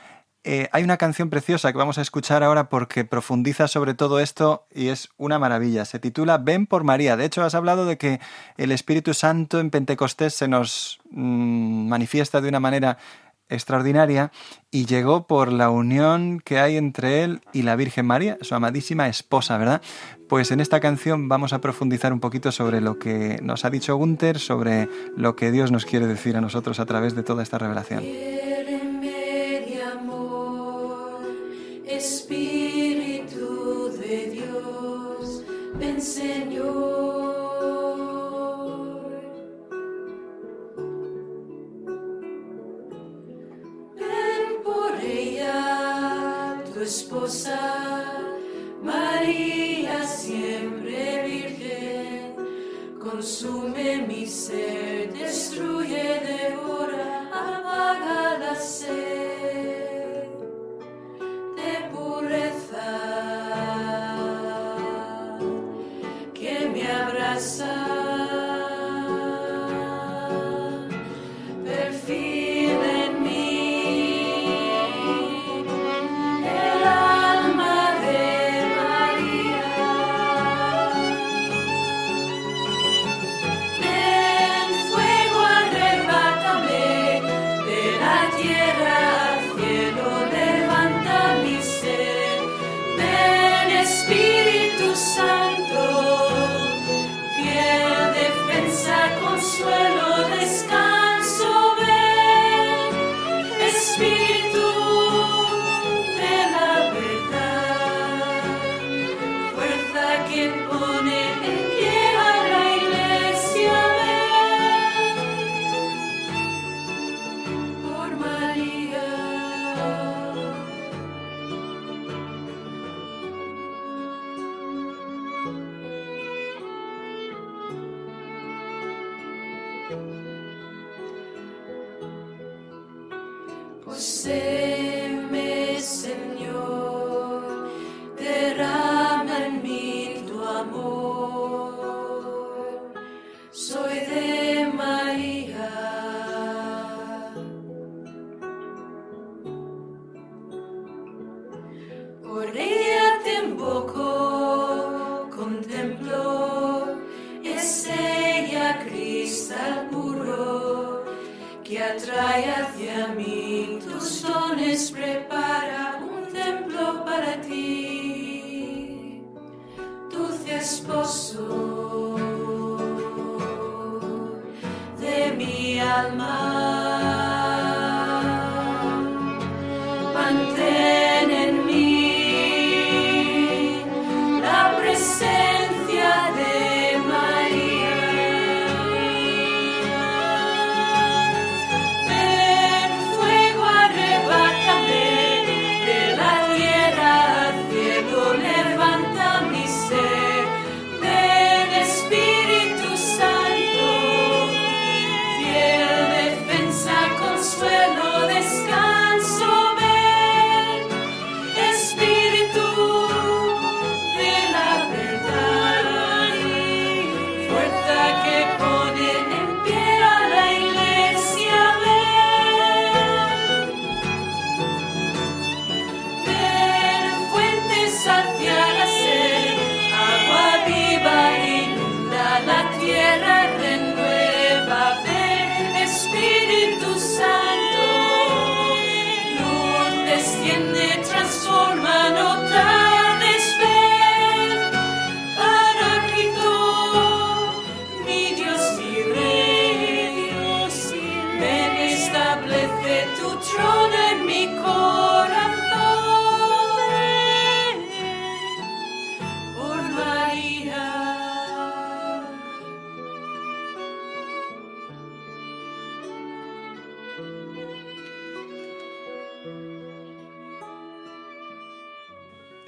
Eh, 0.44 0.68
hay 0.72 0.82
una 0.82 0.96
canción 0.96 1.30
preciosa 1.30 1.70
que 1.70 1.78
vamos 1.78 1.99
a 1.99 2.02
escuchar 2.02 2.42
ahora 2.42 2.68
porque 2.68 3.04
profundiza 3.04 3.68
sobre 3.68 3.94
todo 3.94 4.18
esto 4.18 4.66
y 4.75 4.88
es 4.88 5.08
una 5.16 5.38
maravilla. 5.38 5.84
Se 5.84 6.00
titula 6.00 6.38
Ven 6.38 6.66
por 6.66 6.82
María. 6.82 7.16
De 7.16 7.25
hecho, 7.25 7.44
has 7.44 7.54
hablado 7.54 7.87
de 7.87 7.96
que 7.96 8.20
el 8.56 8.72
Espíritu 8.72 9.14
Santo 9.14 9.61
en 9.61 9.70
Pentecostés 9.70 10.34
se 10.34 10.49
nos 10.49 11.00
mm, 11.11 11.88
manifiesta 11.88 12.40
de 12.40 12.49
una 12.49 12.58
manera 12.58 12.99
extraordinaria 13.49 14.32
y 14.70 14.87
llegó 14.87 15.26
por 15.26 15.52
la 15.52 15.70
unión 15.70 16.40
que 16.40 16.58
hay 16.58 16.76
entre 16.76 17.22
él 17.22 17.42
y 17.52 17.62
la 17.62 17.76
Virgen 17.76 18.06
María, 18.06 18.38
su 18.40 18.54
amadísima 18.54 19.08
esposa, 19.08 19.58
¿verdad? 19.58 19.82
Pues 20.28 20.50
en 20.50 20.61
esta 20.61 20.80
canción 20.80 21.28
vamos 21.28 21.52
a 21.52 21.61
profundizar 21.61 22.12
un 22.12 22.20
poquito 22.20 22.50
sobre 22.50 22.80
lo 22.80 22.99
que 22.99 23.38
nos 23.42 23.64
ha 23.64 23.70
dicho 23.70 23.94
Gunther, 23.96 24.38
sobre 24.38 24.88
lo 25.16 25.37
que 25.37 25.52
Dios 25.52 25.70
nos 25.70 25.84
quiere 25.84 26.06
decir 26.06 26.37
a 26.37 26.40
nosotros 26.40 26.80
a 26.80 26.87
través 26.87 27.14
de 27.14 27.22
toda 27.22 27.42
esta 27.42 27.58
revelación. 27.58 28.02
Ven 36.02 36.04
Señor. 36.04 36.92
esposa, 46.82 47.61
María 48.82 50.04
siempre 50.04 51.23
virgen, 51.25 52.35
consume 53.00 54.04
mi 54.09 54.26
ser, 54.26 55.12
destruye, 55.12 56.21
devora, 56.26 57.28
apaga 57.30 58.38
la 58.38 58.56
sed 58.56 59.41
sir. 67.42 67.81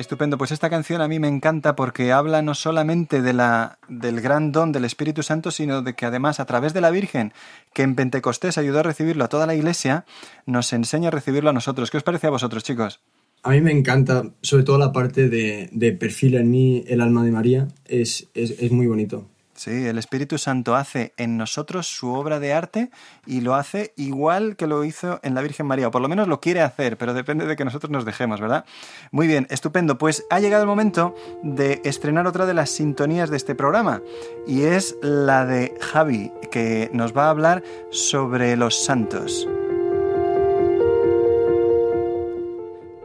Estupendo, 0.05 0.37
pues 0.37 0.53
esta 0.53 0.69
canción 0.69 1.01
a 1.01 1.09
mí 1.09 1.19
me 1.19 1.29
encanta 1.29 1.75
porque 1.75 2.13
habla 2.13 2.43
no 2.43 2.55
solamente 2.55 3.23
de 3.23 3.33
la, 3.33 3.79
del 3.89 4.21
gran 4.21 4.53
don 4.53 4.71
del 4.71 4.85
Espíritu 4.85 5.23
Santo, 5.23 5.51
sino 5.51 5.81
de 5.81 5.95
que 5.95 6.05
además 6.05 6.41
a 6.41 6.45
través 6.45 6.75
de 6.75 6.83
la 6.83 6.91
Virgen, 6.91 7.33
que 7.73 7.85
en 7.85 7.95
Pentecostés 7.95 8.59
ayudó 8.59 8.81
a 8.81 8.83
recibirlo 8.83 9.25
a 9.25 9.29
toda 9.29 9.47
la 9.47 9.55
Iglesia, 9.55 10.05
nos 10.45 10.75
enseña 10.75 11.09
a 11.09 11.11
recibirlo 11.11 11.49
a 11.49 11.55
nosotros. 11.55 11.91
¿Qué 11.91 11.97
os 11.97 12.03
parece 12.03 12.27
a 12.27 12.31
vosotros, 12.31 12.63
chicos? 12.63 13.01
A 13.43 13.53
mí 13.53 13.63
me 13.63 13.73
encanta, 13.73 14.25
sobre 14.43 14.65
todo 14.65 14.77
la 14.77 14.93
parte 14.93 15.31
de, 15.31 15.71
de 15.73 15.93
perfil 15.93 16.35
en 16.35 16.51
mí 16.51 16.85
el 16.87 17.01
alma 17.01 17.25
de 17.25 17.31
María, 17.31 17.69
es, 17.87 18.29
es, 18.35 18.51
es 18.61 18.73
muy 18.73 18.87
bonito. 18.87 19.31
Sí, 19.55 19.87
el 19.87 19.99
Espíritu 19.99 20.37
Santo 20.37 20.75
hace 20.75 21.15
en 21.17 21.37
nosotros 21.37 21.87
su 21.87 22.13
obra 22.13 22.41
de 22.41 22.53
arte 22.53 22.91
y 23.25 23.41
lo 23.41 23.55
hace 23.55 23.93
igual 23.97 24.57
que 24.57 24.67
lo 24.67 24.85
hizo 24.85 25.21
en 25.23 25.35
la 25.35 25.43
Virgen 25.43 25.67
María, 25.67 25.89
o 25.89 25.91
por 25.93 26.03
lo 26.03 26.09
menos 26.09 26.27
lo 26.27 26.41
quiere 26.41 26.61
hacer, 26.61 26.99
pero 26.99 27.15
depende 27.15 27.47
de 27.47 27.55
que 27.55 27.65
nosotros 27.65 27.91
nos 27.91 28.05
dejemos, 28.05 28.41
¿verdad? 28.41 28.65
Muy 29.13 29.29
bien, 29.29 29.47
estupendo. 29.51 29.97
Pues 29.97 30.27
ha 30.29 30.41
llegado 30.41 30.65
el 30.65 30.69
momento 30.69 31.15
de 31.43 31.81
estrenar 31.85 32.27
otra 32.27 32.47
de 32.47 32.55
las 32.55 32.71
sintonías 32.71 33.31
de 33.31 33.37
este 33.37 33.55
programa 33.55 34.03
y 34.47 34.63
es 34.63 34.97
la 35.03 35.47
de 35.47 35.73
Javi, 35.81 36.33
que 36.51 36.91
nos 36.93 37.17
va 37.17 37.27
a 37.27 37.31
hablar 37.31 37.63
sobre 37.91 38.57
los 38.57 38.85
santos. 38.85 39.49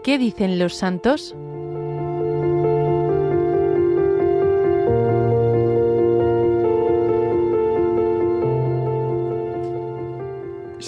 ¿Qué 0.04 0.18
dicen 0.18 0.58
los 0.58 0.76
santos? 0.76 1.36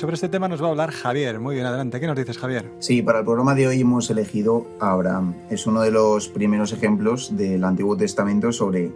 Sobre 0.02 0.16
este 0.16 0.30
tema 0.30 0.48
nos 0.48 0.64
va 0.64 0.66
a 0.66 0.70
hablar 0.72 0.90
Javier. 0.90 1.40
Muy 1.40 1.54
bien, 1.54 1.68
adelante. 1.68 2.00
¿Qué 2.00 2.08
nos 2.08 2.16
dices, 2.16 2.36
Javier? 2.40 2.72
Sí, 2.80 3.04
para 3.04 3.20
el 3.20 3.26
programa 3.26 3.54
de 3.54 3.68
hoy 3.68 3.82
hemos 3.82 4.10
elegido 4.10 4.66
a 4.80 4.94
Abraham. 4.94 5.36
Es 5.52 5.68
uno 5.68 5.82
de 5.82 5.92
los 5.92 6.28
primeros 6.28 6.74
ejemplos 6.74 7.38
del 7.38 7.64
Antiguo 7.64 7.96
Testamento 7.96 8.52
sobre 8.52 8.92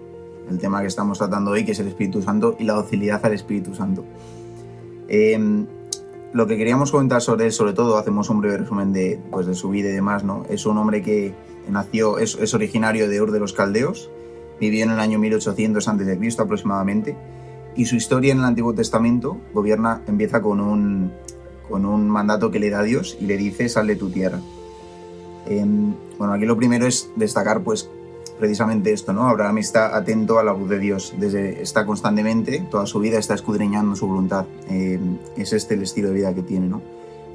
el 0.50 0.58
tema 0.58 0.82
que 0.82 0.88
estamos 0.88 1.20
tratando 1.20 1.52
hoy, 1.52 1.64
que 1.64 1.74
es 1.74 1.80
el 1.80 1.90
Espíritu 1.90 2.24
Santo 2.24 2.56
y 2.58 2.64
la 2.64 2.74
docilidad 2.74 3.24
al 3.24 3.34
Espíritu 3.34 3.76
Santo. 3.76 4.04
Eh, 5.08 5.68
lo 6.34 6.48
que 6.48 6.58
queríamos 6.58 6.90
comentar 6.92 7.22
sobre 7.22 7.46
él, 7.46 7.52
sobre 7.52 7.74
todo, 7.74 8.00
hacemos 8.00 8.32
un 8.32 8.42
breve 8.42 8.58
resumen 8.58 8.92
de, 8.92 9.20
pues, 9.30 9.46
de 9.46 9.54
su 9.54 9.70
vida 9.70 9.90
y 9.90 9.94
demás, 9.94 10.24
¿no? 10.24 10.44
Es 10.50 10.66
un 10.66 10.76
hombre 10.80 11.04
que 11.04 11.36
nació, 11.70 12.18
es, 12.18 12.36
es 12.42 12.56
originario 12.56 13.08
de 13.08 13.22
Ur 13.22 13.32
de 13.32 13.40
los 13.40 13.54
Caldeos, 13.54 14.10
vivió 14.60 14.84
en 14.84 14.90
el 14.90 15.00
año 15.00 15.20
1800 15.20 15.88
a.C. 15.88 16.36
aproximadamente, 16.40 17.16
y 17.76 17.86
su 17.86 17.96
historia 17.96 18.32
en 18.32 18.40
el 18.40 18.46
Antiguo 18.46 18.74
Testamento 18.74 19.38
gobierna, 19.54 20.02
empieza 20.08 20.42
con 20.42 20.60
un, 20.60 21.12
con 21.70 21.86
un 21.86 22.10
mandato 22.10 22.52
que 22.52 22.60
le 22.60 22.70
da 22.70 22.84
Dios 22.84 23.18
y 23.20 23.26
le 23.26 23.38
dice, 23.38 23.70
sal 23.70 23.88
de 23.88 23.96
tu 23.96 24.10
tierra. 24.10 24.40
Eh, 25.48 25.66
bueno, 26.18 26.34
aquí 26.34 26.46
lo 26.46 26.58
primero 26.58 26.88
es 26.88 27.10
destacar, 27.16 27.62
pues, 27.62 27.90
precisamente 28.40 28.92
esto, 28.92 29.14
¿no? 29.14 29.28
Abraham 29.28 29.60
está 29.60 29.96
atento 29.96 30.40
a 30.40 30.44
la 30.44 30.52
voz 30.52 30.70
de 30.70 30.80
Dios, 30.80 31.14
desde, 31.18 31.62
está 31.62 31.86
constantemente, 31.86 32.66
toda 32.70 32.86
su 32.86 33.00
vida 33.00 33.18
está 33.18 33.34
escudriñando 33.34 33.96
su 33.96 34.08
voluntad. 34.08 34.46
Eh, 34.70 35.00
es 35.38 35.54
este 35.54 35.76
el 35.76 35.84
estilo 35.84 36.10
de 36.10 36.16
vida 36.16 36.34
que 36.34 36.42
tiene, 36.42 36.68
¿no? 36.68 36.82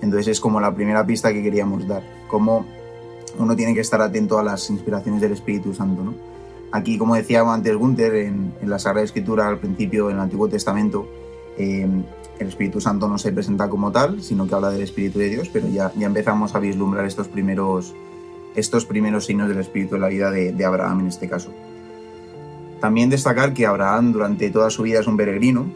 Entonces 0.03 0.29
es 0.29 0.41
como 0.41 0.61
la 0.61 0.75
primera 0.75 1.05
pista 1.07 1.33
que 1.33 1.43
queríamos 1.43 1.87
dar, 1.87 2.03
cómo 2.29 2.67
uno 3.39 3.57
tiene 3.57 3.75
que 3.75 3.81
estar 3.81 4.01
atento 4.01 4.39
a 4.39 4.43
las 4.43 4.71
inspiraciones 4.71 5.21
del 5.21 5.33
Espíritu 5.33 5.75
Santo, 5.75 6.03
¿no? 6.03 6.15
Aquí, 6.73 6.99
como 6.99 7.17
decía 7.17 7.41
antes 7.41 7.77
Gunther, 7.77 8.15
en, 8.15 8.55
en 8.61 8.71
la 8.71 8.79
Sagrada 8.79 9.05
Escritura, 9.05 9.49
al 9.49 9.59
principio, 9.59 10.09
en 10.09 10.17
el 10.17 10.23
Antiguo 10.23 10.49
Testamento, 10.49 11.09
eh, 11.59 11.87
el 12.39 12.49
Espíritu 12.49 12.81
Santo 12.81 13.09
no 13.09 13.19
se 13.19 13.33
presenta 13.33 13.69
como 13.69 13.93
tal, 13.93 14.23
sino 14.23 14.47
que 14.47 14.55
habla 14.55 14.71
del 14.71 14.83
Espíritu 14.83 15.19
de 15.19 15.29
Dios, 15.29 15.51
pero 15.53 15.69
ya, 15.69 15.93
ya 15.95 16.07
empezamos 16.07 16.55
a 16.55 16.59
vislumbrar 16.59 17.05
estos 17.05 17.29
primeros, 17.29 17.95
estos 18.55 18.87
primeros 18.87 19.27
signos 19.27 19.49
del 19.49 19.59
Espíritu 19.59 19.97
en 19.97 20.01
la 20.01 20.09
vida 20.09 20.31
de, 20.31 20.65
Abraham 20.65 21.01
en 21.01 21.07
este 21.09 21.29
caso. 21.29 21.53
También 22.81 23.11
destacar 23.11 23.53
que 23.53 23.67
Abraham 23.67 24.13
durante 24.13 24.51
toda 24.51 24.71
su 24.71 24.85
vida 24.85 25.01
es 25.01 25.07
un 25.07 25.19
peregrino, 25.19 25.67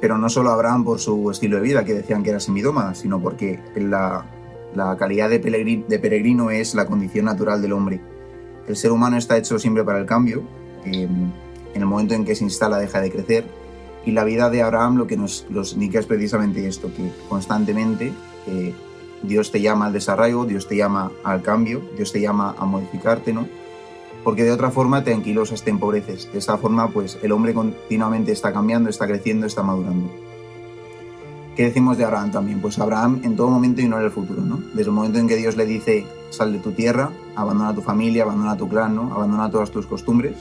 pero 0.00 0.18
no 0.18 0.28
solo 0.28 0.50
Abraham 0.50 0.84
por 0.84 0.98
su 0.98 1.30
estilo 1.30 1.56
de 1.56 1.62
vida, 1.62 1.84
que 1.84 1.94
decían 1.94 2.22
que 2.22 2.30
era 2.30 2.40
semidómada, 2.40 2.94
sino 2.94 3.18
porque 3.18 3.60
la, 3.76 4.26
calidad 4.98 5.30
de 5.30 5.38
peregrino 5.38 6.50
es 6.50 6.74
la 6.74 6.86
condición 6.86 7.24
natural 7.24 7.62
del 7.62 7.72
hombre. 7.72 8.11
El 8.66 8.76
ser 8.76 8.92
humano 8.92 9.16
está 9.16 9.36
hecho 9.36 9.58
siempre 9.58 9.84
para 9.84 9.98
el 9.98 10.06
cambio, 10.06 10.42
eh, 10.84 11.08
en 11.74 11.80
el 11.80 11.86
momento 11.86 12.14
en 12.14 12.24
que 12.24 12.34
se 12.34 12.44
instala 12.44 12.78
deja 12.78 13.00
de 13.00 13.10
crecer, 13.10 13.44
y 14.04 14.10
la 14.12 14.24
vida 14.24 14.50
de 14.50 14.62
Abraham 14.62 14.96
lo 14.96 15.06
que 15.06 15.16
nos, 15.16 15.46
nos 15.48 15.74
indica 15.74 15.98
es 15.98 16.06
precisamente 16.06 16.66
esto, 16.66 16.92
que 16.94 17.10
constantemente 17.28 18.12
eh, 18.46 18.74
Dios 19.22 19.52
te 19.52 19.60
llama 19.60 19.86
al 19.86 19.92
desarraigo, 19.92 20.44
Dios 20.44 20.66
te 20.66 20.76
llama 20.76 21.12
al 21.22 21.42
cambio, 21.42 21.82
Dios 21.96 22.12
te 22.12 22.20
llama 22.20 22.54
a 22.58 22.64
modificarte, 22.64 23.32
¿no? 23.32 23.46
Porque 24.24 24.44
de 24.44 24.52
otra 24.52 24.70
forma 24.70 25.02
te 25.04 25.12
anquilosas, 25.12 25.62
te 25.62 25.70
empobreces. 25.70 26.30
De 26.32 26.38
esta 26.38 26.56
forma, 26.56 26.88
pues 26.88 27.18
el 27.22 27.32
hombre 27.32 27.54
continuamente 27.54 28.32
está 28.32 28.52
cambiando, 28.52 28.88
está 28.88 29.06
creciendo, 29.06 29.46
está 29.46 29.62
madurando. 29.62 30.10
¿Qué 31.56 31.64
decimos 31.64 31.98
de 31.98 32.04
Abraham 32.04 32.30
también? 32.30 32.60
Pues 32.60 32.78
Abraham 32.78 33.20
en 33.24 33.36
todo 33.36 33.48
momento 33.48 33.80
ignora 33.80 34.04
el 34.04 34.10
futuro, 34.10 34.42
¿no? 34.42 34.62
Desde 34.72 34.90
el 34.90 34.92
momento 34.92 35.18
en 35.18 35.28
que 35.28 35.36
Dios 35.36 35.56
le 35.56 35.66
dice, 35.66 36.06
sal 36.30 36.52
de 36.52 36.58
tu 36.60 36.72
tierra, 36.72 37.10
abandona 37.34 37.74
tu 37.74 37.82
familia, 37.82 38.22
abandona 38.24 38.56
tu 38.56 38.68
clan, 38.68 38.94
¿no? 38.94 39.12
Abandona 39.14 39.50
todas 39.50 39.70
tus 39.70 39.86
costumbres, 39.86 40.36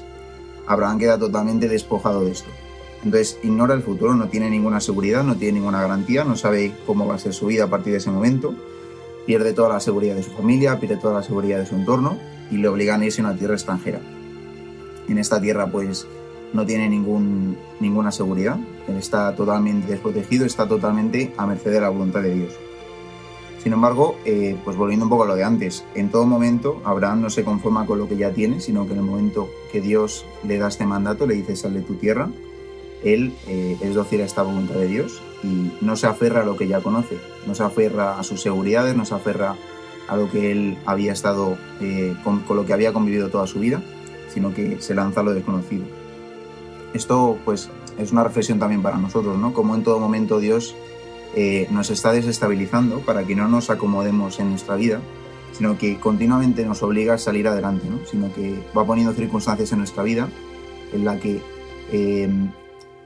Abraham 0.67 0.99
queda 0.99 1.17
totalmente 1.17 1.67
despojado 1.67 2.23
de 2.25 2.31
esto. 2.31 2.49
Entonces 3.03 3.39
ignora 3.43 3.73
el 3.73 3.81
futuro, 3.81 4.13
no 4.13 4.27
tiene 4.27 4.49
ninguna 4.49 4.79
seguridad, 4.79 5.23
no 5.23 5.35
tiene 5.35 5.59
ninguna 5.59 5.81
garantía, 5.81 6.23
no 6.23 6.35
sabe 6.35 6.73
cómo 6.85 7.07
va 7.07 7.15
a 7.15 7.19
ser 7.19 7.33
su 7.33 7.47
vida 7.47 7.63
a 7.63 7.67
partir 7.67 7.93
de 7.93 7.97
ese 7.97 8.11
momento, 8.11 8.53
pierde 9.25 9.53
toda 9.53 9.69
la 9.69 9.79
seguridad 9.79 10.15
de 10.15 10.23
su 10.23 10.31
familia, 10.31 10.79
pierde 10.79 10.97
toda 10.97 11.15
la 11.15 11.23
seguridad 11.23 11.59
de 11.59 11.65
su 11.65 11.75
entorno 11.75 12.17
y 12.51 12.57
le 12.57 12.67
obligan 12.67 13.01
a 13.01 13.05
irse 13.05 13.21
a 13.21 13.25
una 13.25 13.37
tierra 13.37 13.55
extranjera. 13.55 13.99
En 15.07 15.17
esta 15.17 15.41
tierra 15.41 15.67
pues 15.71 16.07
no 16.53 16.65
tiene 16.65 16.89
ningún, 16.89 17.57
ninguna 17.79 18.11
seguridad, 18.11 18.59
está 18.87 19.35
totalmente 19.35 19.87
desprotegido, 19.87 20.45
está 20.45 20.67
totalmente 20.67 21.33
a 21.37 21.47
merced 21.47 21.71
de 21.71 21.81
la 21.81 21.89
voluntad 21.89 22.21
de 22.21 22.35
Dios. 22.35 22.53
Sin 23.61 23.73
embargo, 23.73 24.15
eh, 24.25 24.57
pues 24.63 24.75
volviendo 24.75 25.05
un 25.05 25.09
poco 25.09 25.23
a 25.23 25.27
lo 25.27 25.35
de 25.35 25.43
antes, 25.43 25.85
en 25.93 26.09
todo 26.09 26.25
momento 26.25 26.81
Abraham 26.83 27.21
no 27.21 27.29
se 27.29 27.43
conforma 27.43 27.85
con 27.85 27.99
lo 27.99 28.07
que 28.07 28.17
ya 28.17 28.31
tiene, 28.31 28.59
sino 28.59 28.87
que 28.87 28.93
en 28.93 28.99
el 28.99 29.05
momento 29.05 29.49
que 29.71 29.81
Dios 29.81 30.25
le 30.43 30.57
da 30.57 30.67
este 30.67 30.87
mandato, 30.87 31.27
le 31.27 31.35
dice 31.35 31.55
sal 31.55 31.75
de 31.75 31.81
tu 31.81 31.93
tierra, 31.93 32.29
él 33.03 33.33
eh, 33.47 33.77
es 33.79 33.93
dócil 33.93 34.21
a 34.21 34.25
esta 34.25 34.41
voluntad 34.41 34.75
de 34.75 34.87
Dios 34.87 35.21
y 35.43 35.71
no 35.81 35.95
se 35.95 36.07
aferra 36.07 36.41
a 36.41 36.45
lo 36.45 36.57
que 36.57 36.67
ya 36.67 36.81
conoce, 36.81 37.19
no 37.45 37.53
se 37.53 37.61
aferra 37.61 38.19
a 38.19 38.23
sus 38.23 38.41
seguridades, 38.41 38.95
no 38.95 39.05
se 39.05 39.13
aferra 39.13 39.55
a 40.07 40.17
lo 40.17 40.29
que 40.31 40.51
él 40.51 40.79
había 40.87 41.13
estado, 41.13 41.55
eh, 41.81 42.15
con, 42.23 42.39
con, 42.39 42.57
lo 42.57 42.65
que 42.65 42.73
había 42.73 42.93
convivido 42.93 43.29
toda 43.29 43.45
su 43.45 43.59
vida, 43.59 43.83
sino 44.33 44.55
que 44.55 44.81
se 44.81 44.95
lanza 44.95 45.19
a 45.19 45.23
lo 45.23 45.33
desconocido. 45.35 45.83
Esto 46.95 47.37
pues 47.45 47.69
es 47.99 48.11
una 48.11 48.23
reflexión 48.23 48.57
también 48.57 48.81
para 48.81 48.97
nosotros, 48.97 49.37
¿no? 49.37 49.53
Como 49.53 49.75
en 49.75 49.83
todo 49.83 49.99
momento 49.99 50.39
Dios 50.39 50.75
eh, 51.35 51.67
nos 51.71 51.89
está 51.89 52.11
desestabilizando 52.11 52.99
para 52.99 53.23
que 53.23 53.35
no 53.35 53.47
nos 53.47 53.69
acomodemos 53.69 54.39
en 54.39 54.49
nuestra 54.49 54.75
vida, 54.75 54.99
sino 55.53 55.77
que 55.77 55.99
continuamente 55.99 56.65
nos 56.65 56.83
obliga 56.83 57.15
a 57.15 57.17
salir 57.17 57.47
adelante, 57.47 57.87
¿no? 57.89 57.99
Sino 58.05 58.33
que 58.33 58.63
va 58.77 58.85
poniendo 58.85 59.13
circunstancias 59.13 59.71
en 59.71 59.79
nuestra 59.79 60.03
vida 60.03 60.29
en 60.93 61.05
la 61.05 61.19
que 61.19 61.41
eh, 61.91 62.29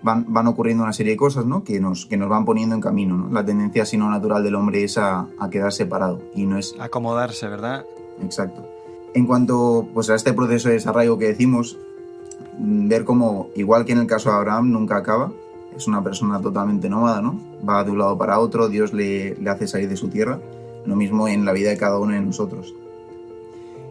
van, 0.01 0.25
van, 0.27 0.47
ocurriendo 0.47 0.83
una 0.83 0.93
serie 0.93 1.13
de 1.13 1.17
cosas 1.17 1.45
¿no? 1.45 1.63
que, 1.63 1.79
nos, 1.79 2.05
que 2.05 2.17
nos 2.17 2.29
van 2.29 2.45
poniendo 2.45 2.75
en 2.75 2.81
camino. 2.81 3.17
¿no? 3.17 3.29
La 3.31 3.45
tendencia, 3.45 3.85
si 3.85 3.97
no 3.97 4.09
natural, 4.09 4.43
del 4.43 4.55
hombre 4.55 4.83
es 4.83 4.97
a, 4.97 5.27
a 5.37 5.49
quedar 5.49 5.71
separado 5.71 6.21
y 6.35 6.45
no 6.45 6.57
es... 6.57 6.75
Acomodarse, 6.79 7.47
¿verdad? 7.47 7.85
Exacto. 8.21 8.65
En 9.13 9.25
cuanto 9.25 9.87
pues, 9.93 10.09
a 10.09 10.15
este 10.15 10.33
proceso 10.33 10.69
de 10.69 10.75
desarrollo 10.75 11.17
que 11.17 11.27
decimos, 11.27 11.77
ver 12.57 13.05
cómo, 13.05 13.49
igual 13.55 13.85
que 13.85 13.93
en 13.93 13.99
el 13.99 14.07
caso 14.07 14.29
de 14.29 14.35
Abraham, 14.35 14.71
nunca 14.71 14.97
acaba. 14.97 15.31
Es 15.75 15.87
una 15.87 16.03
persona 16.03 16.41
totalmente 16.41 16.89
nómada, 16.89 17.21
¿no? 17.21 17.39
Va 17.67 17.83
de 17.83 17.91
un 17.91 17.99
lado 17.99 18.17
para 18.17 18.39
otro, 18.39 18.69
Dios 18.69 18.93
le, 18.93 19.35
le 19.35 19.49
hace 19.49 19.67
salir 19.67 19.89
de 19.89 19.97
su 19.97 20.07
tierra. 20.09 20.39
Lo 20.85 20.95
mismo 20.95 21.27
en 21.27 21.45
la 21.45 21.51
vida 21.51 21.69
de 21.69 21.77
cada 21.77 21.99
uno 21.99 22.13
de 22.13 22.21
nosotros. 22.21 22.73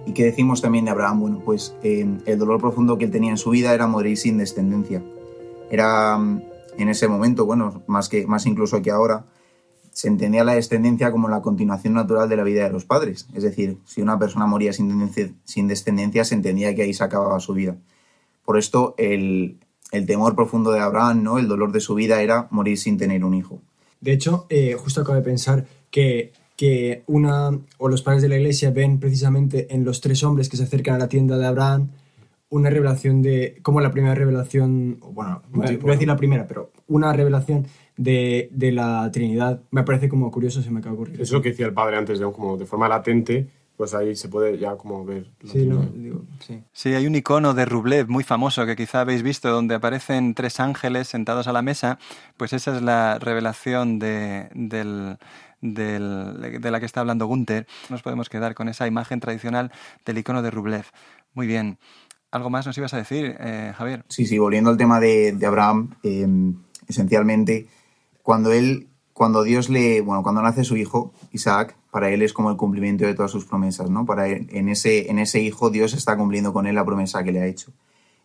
¿Y 0.06 0.12
qué 0.12 0.24
decimos 0.24 0.60
también 0.60 0.84
de 0.84 0.90
Abraham? 0.90 1.20
Bueno, 1.20 1.42
pues 1.44 1.74
eh, 1.82 2.06
el 2.26 2.38
dolor 2.38 2.60
profundo 2.60 2.98
que 2.98 3.06
él 3.06 3.10
tenía 3.10 3.30
en 3.30 3.38
su 3.38 3.50
vida 3.50 3.72
era 3.72 3.86
morir 3.86 4.16
sin 4.16 4.38
descendencia. 4.38 5.02
Era 5.70 6.16
en 6.16 6.88
ese 6.88 7.08
momento, 7.08 7.46
bueno, 7.46 7.82
más, 7.86 8.08
que, 8.08 8.26
más 8.26 8.46
incluso 8.46 8.82
que 8.82 8.90
ahora, 8.90 9.24
se 9.90 10.08
entendía 10.08 10.44
la 10.44 10.54
descendencia 10.54 11.10
como 11.10 11.28
la 11.28 11.40
continuación 11.40 11.94
natural 11.94 12.28
de 12.28 12.36
la 12.36 12.42
vida 12.42 12.64
de 12.64 12.70
los 12.70 12.84
padres. 12.84 13.28
Es 13.32 13.44
decir, 13.44 13.78
si 13.84 14.02
una 14.02 14.18
persona 14.18 14.46
moría 14.46 14.72
sin, 14.72 15.10
sin 15.44 15.68
descendencia, 15.68 16.24
se 16.24 16.34
entendía 16.34 16.74
que 16.74 16.82
ahí 16.82 16.92
se 16.92 17.04
acababa 17.04 17.40
su 17.40 17.54
vida. 17.54 17.76
Por 18.44 18.58
esto, 18.58 18.94
el, 18.98 19.58
el, 19.96 20.06
temor 20.06 20.34
profundo 20.34 20.72
de 20.72 20.80
Abraham, 20.80 21.22
¿no? 21.22 21.38
el 21.38 21.48
dolor 21.48 21.72
de 21.72 21.80
su 21.80 21.94
vida 21.94 22.22
era 22.22 22.48
morir 22.50 22.78
sin 22.78 22.98
tener 22.98 23.24
un 23.24 23.34
hijo. 23.34 23.60
De 24.00 24.12
hecho, 24.12 24.46
eh, 24.50 24.74
justo 24.78 25.00
acabo 25.00 25.16
de 25.16 25.22
pensar 25.22 25.66
que, 25.90 26.32
que 26.56 27.02
una 27.06 27.58
o 27.78 27.88
los 27.88 28.02
padres 28.02 28.22
de 28.22 28.28
la 28.28 28.36
iglesia 28.36 28.70
ven 28.70 29.00
precisamente 29.00 29.74
en 29.74 29.84
los 29.84 30.00
tres 30.00 30.22
hombres 30.22 30.48
que 30.48 30.56
se 30.56 30.64
acercan 30.64 30.96
a 30.96 30.98
la 30.98 31.08
tienda 31.08 31.38
de 31.38 31.46
Abraham 31.46 31.90
una 32.54 32.70
revelación 32.70 33.20
de, 33.20 33.58
como 33.62 33.80
la 33.80 33.90
primera 33.90 34.14
revelación, 34.14 35.00
bueno, 35.12 35.42
voy 35.50 35.66
a 35.66 35.92
decir 35.92 36.06
la 36.06 36.16
primera, 36.16 36.46
pero 36.46 36.70
una 36.86 37.12
revelación 37.12 37.66
de, 37.96 38.48
de, 38.52 38.70
la 38.70 39.10
Trinidad. 39.12 39.60
Me 39.72 39.82
parece 39.82 40.08
como 40.08 40.30
curioso, 40.30 40.62
se 40.62 40.70
me 40.70 40.78
acaba 40.78 40.94
de 40.94 41.02
ocurrir. 41.02 41.20
Es 41.20 41.32
lo 41.32 41.42
que 41.42 41.50
decía 41.50 41.66
el 41.66 41.72
padre 41.72 41.96
antes, 41.96 42.20
de, 42.20 42.30
como 42.30 42.56
de 42.56 42.64
forma 42.64 42.88
latente, 42.88 43.48
pues 43.76 43.94
ahí 43.94 44.14
se 44.16 44.28
puede 44.28 44.56
ya 44.58 44.76
como 44.76 45.04
ver. 45.04 45.30
lo 45.40 45.48
Sí, 45.50 45.58
que- 45.60 45.66
no, 45.66 45.80
digo, 45.94 46.22
sí. 46.40 46.62
Sí, 46.72 46.94
hay 46.94 47.06
un 47.06 47.14
icono 47.14 47.54
de 47.54 47.64
Rublev 47.64 48.08
muy 48.08 48.22
famoso 48.24 48.64
que 48.66 48.76
quizá 48.76 49.00
habéis 49.00 49.22
visto, 49.22 49.50
donde 49.50 49.74
aparecen 49.74 50.34
tres 50.34 50.60
ángeles 50.60 51.08
sentados 51.08 51.48
a 51.48 51.52
la 51.52 51.62
mesa. 51.62 51.98
Pues 52.36 52.52
esa 52.52 52.76
es 52.76 52.82
la 52.82 53.18
revelación 53.18 53.98
de, 53.98 54.48
del- 54.54 55.18
del- 55.60 56.60
de 56.60 56.70
la 56.70 56.78
que 56.80 56.86
está 56.86 57.00
hablando 57.00 57.26
Gunther. 57.26 57.66
Nos 57.90 58.02
podemos 58.02 58.28
quedar 58.28 58.54
con 58.54 58.68
esa 58.68 58.86
imagen 58.86 59.18
tradicional 59.20 59.72
del 60.04 60.18
icono 60.18 60.42
de 60.42 60.50
Rublev. 60.50 60.84
Muy 61.32 61.46
bien. 61.46 61.78
¿Algo 62.30 62.50
más 62.50 62.66
nos 62.66 62.76
ibas 62.78 62.92
a 62.94 62.98
decir, 62.98 63.36
eh, 63.40 63.72
Javier? 63.76 64.04
Sí, 64.08 64.26
sí, 64.26 64.38
volviendo 64.38 64.70
al 64.70 64.76
tema 64.76 64.98
de, 65.00 65.32
de 65.32 65.46
Abraham, 65.46 65.94
eh, 66.02 66.26
esencialmente, 66.88 67.66
cuando 68.22 68.52
él, 68.52 68.88
cuando 69.12 69.42
Dios 69.42 69.68
le, 69.68 70.00
bueno, 70.00 70.22
cuando 70.22 70.42
nace 70.42 70.64
su 70.64 70.76
hijo, 70.76 71.12
Isaac, 71.32 71.76
para 71.94 72.10
él 72.10 72.22
es 72.22 72.32
como 72.32 72.50
el 72.50 72.56
cumplimiento 72.56 73.06
de 73.06 73.14
todas 73.14 73.30
sus 73.30 73.44
promesas, 73.44 73.88
¿no? 73.88 74.04
Para 74.04 74.26
él, 74.26 74.48
en 74.50 74.68
ese, 74.68 75.12
en 75.12 75.20
ese 75.20 75.40
hijo 75.40 75.70
Dios 75.70 75.94
está 75.94 76.16
cumpliendo 76.16 76.52
con 76.52 76.66
él 76.66 76.74
la 76.74 76.84
promesa 76.84 77.22
que 77.22 77.30
le 77.30 77.40
ha 77.40 77.46
hecho. 77.46 77.70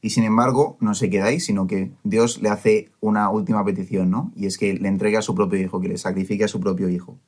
Y 0.01 0.09
sin 0.09 0.23
embargo, 0.23 0.75
no 0.79 0.95
se 0.95 1.11
queda 1.11 1.25
ahí, 1.25 1.39
sino 1.39 1.67
que 1.67 1.91
Dios 2.03 2.41
le 2.41 2.49
hace 2.49 2.89
una 2.99 3.29
última 3.29 3.63
petición, 3.63 4.09
¿no? 4.09 4.31
Y 4.35 4.47
es 4.47 4.57
que 4.57 4.73
le 4.73 4.87
entregue 4.87 5.17
a 5.17 5.21
su 5.21 5.35
propio 5.35 5.59
hijo, 5.59 5.79
que 5.79 5.87
le 5.87 5.99
sacrifique 5.99 6.45
a 6.45 6.47
su 6.47 6.59
propio 6.59 6.89
hijo. 6.89 7.19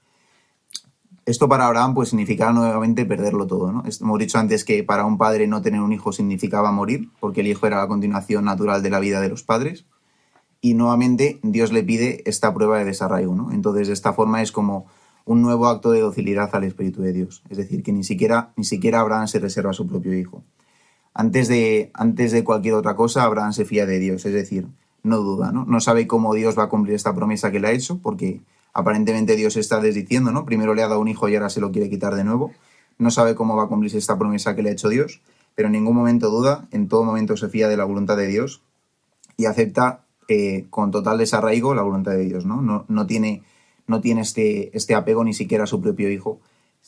Esto 1.28 1.48
para 1.48 1.68
Abraham 1.68 1.94
pues 1.94 2.10
significaba 2.10 2.52
nuevamente 2.54 3.06
perderlo 3.06 3.46
todo, 3.46 3.72
¿no? 3.72 3.84
Hemos 3.86 4.18
dicho 4.18 4.40
antes 4.40 4.66
que 4.66 4.84
para 4.84 5.06
un 5.06 5.20
padre 5.20 5.46
no 5.46 5.62
tener 5.62 5.82
un 5.82 5.94
hijo 5.94 6.12
significaba 6.12 6.72
morir, 6.72 7.10
porque 7.20 7.42
el 7.42 7.48
hijo 7.50 7.68
era 7.68 7.78
la 7.78 7.88
continuación 7.88 8.46
natural 8.46 8.82
de 8.82 8.90
la 8.90 9.00
vida 9.00 9.22
de 9.22 9.30
los 9.30 9.44
padres. 9.44 9.86
Y 10.60 10.74
nuevamente 10.74 11.40
Dios 11.44 11.72
le 11.72 11.84
pide 11.84 12.24
esta 12.26 12.52
prueba 12.52 12.80
de 12.80 12.86
desarraigo, 12.86 13.36
¿no? 13.36 13.52
Entonces 13.52 13.90
de 13.90 13.94
esta 13.94 14.14
forma 14.14 14.42
es 14.42 14.52
como 14.52 14.88
un 15.26 15.42
nuevo 15.42 15.68
acto 15.68 15.92
de 15.92 16.02
docilidad 16.02 16.50
al 16.54 16.64
Espíritu 16.64 17.02
de 17.02 17.14
Dios. 17.14 17.44
Es 17.50 17.58
decir, 17.58 17.84
que 17.84 17.92
ni 17.92 18.04
siquiera, 18.04 18.54
ni 18.56 18.64
siquiera 18.64 19.00
Abraham 19.00 19.28
se 19.28 19.40
reserva 19.40 19.72
a 19.72 19.74
su 19.74 19.88
propio 19.88 20.14
hijo. 20.14 20.44
Antes 21.14 21.48
de, 21.48 21.92
antes 21.94 22.32
de 22.32 22.44
cualquier 22.44 22.76
otra 22.76 22.96
cosa, 22.96 23.24
Abraham 23.24 23.54
se 23.54 23.66
fía 23.66 23.86
de 23.86 24.00
Dios, 24.00 24.26
es 24.26 24.34
decir, 24.34 24.68
no 25.04 25.18
duda, 25.18 25.52
¿no? 25.52 25.66
No 25.66 25.82
sabe 25.82 26.08
cómo 26.08 26.34
Dios 26.34 26.58
va 26.58 26.64
a 26.64 26.70
cumplir 26.70 26.96
esta 26.96 27.14
promesa 27.14 27.52
que 27.52 27.60
le 27.60 27.68
ha 27.68 27.72
hecho, 27.72 28.00
porque 28.00 28.42
aparentemente 28.74 29.36
Dios 29.36 29.58
está 29.58 29.82
desdiciendo, 29.82 30.32
¿no? 30.32 30.46
Primero 30.46 30.74
le 30.74 30.84
ha 30.84 30.88
dado 30.88 31.02
un 31.02 31.08
hijo 31.08 31.28
y 31.28 31.36
ahora 31.36 31.50
se 31.50 31.60
lo 31.60 31.72
quiere 31.72 31.90
quitar 31.90 32.16
de 32.16 32.24
nuevo. 32.24 32.52
No 32.98 33.12
sabe 33.12 33.36
cómo 33.36 33.56
va 33.56 33.64
a 33.64 33.68
cumplirse 33.68 33.98
esta 33.98 34.18
promesa 34.18 34.56
que 34.56 34.64
le 34.64 34.70
ha 34.70 34.74
hecho 34.74 34.90
Dios, 34.90 35.22
pero 35.56 35.68
en 35.68 35.74
ningún 35.74 35.96
momento 35.96 36.30
duda, 36.30 36.68
en 36.72 36.88
todo 36.88 37.04
momento 37.04 37.36
se 37.36 37.50
fía 37.50 37.68
de 37.68 37.78
la 37.78 37.84
voluntad 37.84 38.16
de 38.16 38.28
Dios 38.28 38.62
y 39.38 39.46
acepta 39.46 40.06
eh, 40.28 40.68
con 40.70 40.92
total 40.92 41.18
desarraigo 41.18 41.76
la 41.76 41.82
voluntad 41.82 42.12
de 42.12 42.24
Dios, 42.24 42.46
¿no? 42.46 42.62
No, 42.62 42.86
no 42.88 43.08
tiene, 43.08 43.44
no 43.92 44.02
tiene 44.02 44.22
este, 44.22 44.76
este 44.76 44.96
apego 44.96 45.24
ni 45.24 45.36
siquiera 45.36 45.66
a 45.66 45.68
su 45.68 45.80
propio 45.80 46.10
hijo. 46.12 46.42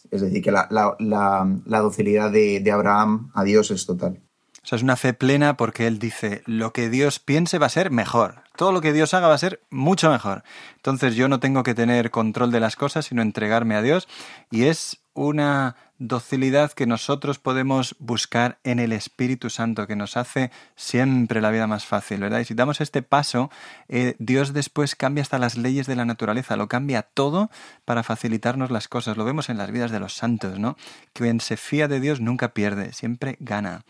Es 0.10 0.22
decir, 0.22 0.42
que 0.42 0.52
la, 0.52 0.68
la- 0.72 0.96
la- 1.00 1.62
la 1.66 1.80
docilidad 1.82 2.32
de, 2.32 2.60
de 2.62 2.72
Abraham 2.72 3.30
a 3.36 3.44
Dios 3.44 3.70
es 3.72 3.86
total. 3.86 4.22
O 4.64 4.66
sea, 4.66 4.78
es 4.78 4.84
una 4.84 4.96
fe 4.96 5.14
plena 5.14 5.58
porque 5.58 5.88
él 5.88 6.00
dice, 6.00 6.42
lo 6.46 6.72
que 6.72 6.90
Dios 6.90 7.20
piense 7.20 7.58
va 7.58 7.66
a 7.66 7.70
ser 7.70 7.92
mejor. 7.92 8.44
Todo 8.56 8.72
lo 8.72 8.80
que 8.80 8.94
Dios 8.94 9.14
haga 9.14 9.28
va 9.28 9.34
a 9.34 9.38
ser 9.40 9.62
mucho 9.70 10.10
mejor. 10.10 10.44
Entonces 10.78 11.16
yo 11.16 11.28
no 11.28 11.42
tengo 11.42 11.64
que 11.64 11.76
tener 11.76 12.12
control 12.12 12.52
de 12.52 12.62
las 12.62 12.78
cosas, 12.78 13.06
sino 13.06 13.22
entregarme 13.22 13.76
a 13.76 13.82
Dios. 13.82 14.08
Y 14.52 14.66
es 14.66 15.00
una 15.14 15.76
docilidad 16.00 16.72
que 16.72 16.88
nosotros 16.88 17.40
podemos 17.40 17.96
buscar 18.00 18.60
en 18.64 18.80
el 18.80 18.94
Espíritu 18.94 19.50
Santo, 19.50 19.86
que 19.86 19.96
nos 19.96 20.18
hace 20.18 20.50
siempre 20.76 21.42
la 21.42 21.52
vida 21.52 21.68
más 21.68 21.86
fácil, 21.86 22.22
¿verdad? 22.22 22.40
Y 22.40 22.46
si 22.46 22.54
damos 22.54 22.82
este 22.82 23.02
paso, 23.02 23.52
eh, 23.90 24.16
Dios 24.20 24.54
después 24.54 24.96
cambia 24.96 25.22
hasta 25.22 25.40
las 25.40 25.58
leyes 25.58 25.88
de 25.88 25.96
la 25.96 26.06
naturaleza, 26.06 26.56
lo 26.56 26.68
cambia 26.68 27.04
todo 27.04 27.50
para 27.86 28.04
facilitarnos 28.04 28.72
las 28.72 28.88
cosas. 28.88 29.18
Lo 29.18 29.26
vemos 29.26 29.50
en 29.50 29.58
las 29.58 29.72
vidas 29.72 29.92
de 29.92 30.00
los 30.00 30.14
santos, 30.14 30.58
¿no? 30.58 30.78
Quien 31.14 31.42
se 31.42 31.58
fía 31.58 31.88
de 31.88 32.00
Dios 32.00 32.22
nunca 32.22 32.54
pierde, 32.54 32.94
siempre 32.94 33.38
gana. 33.40 33.84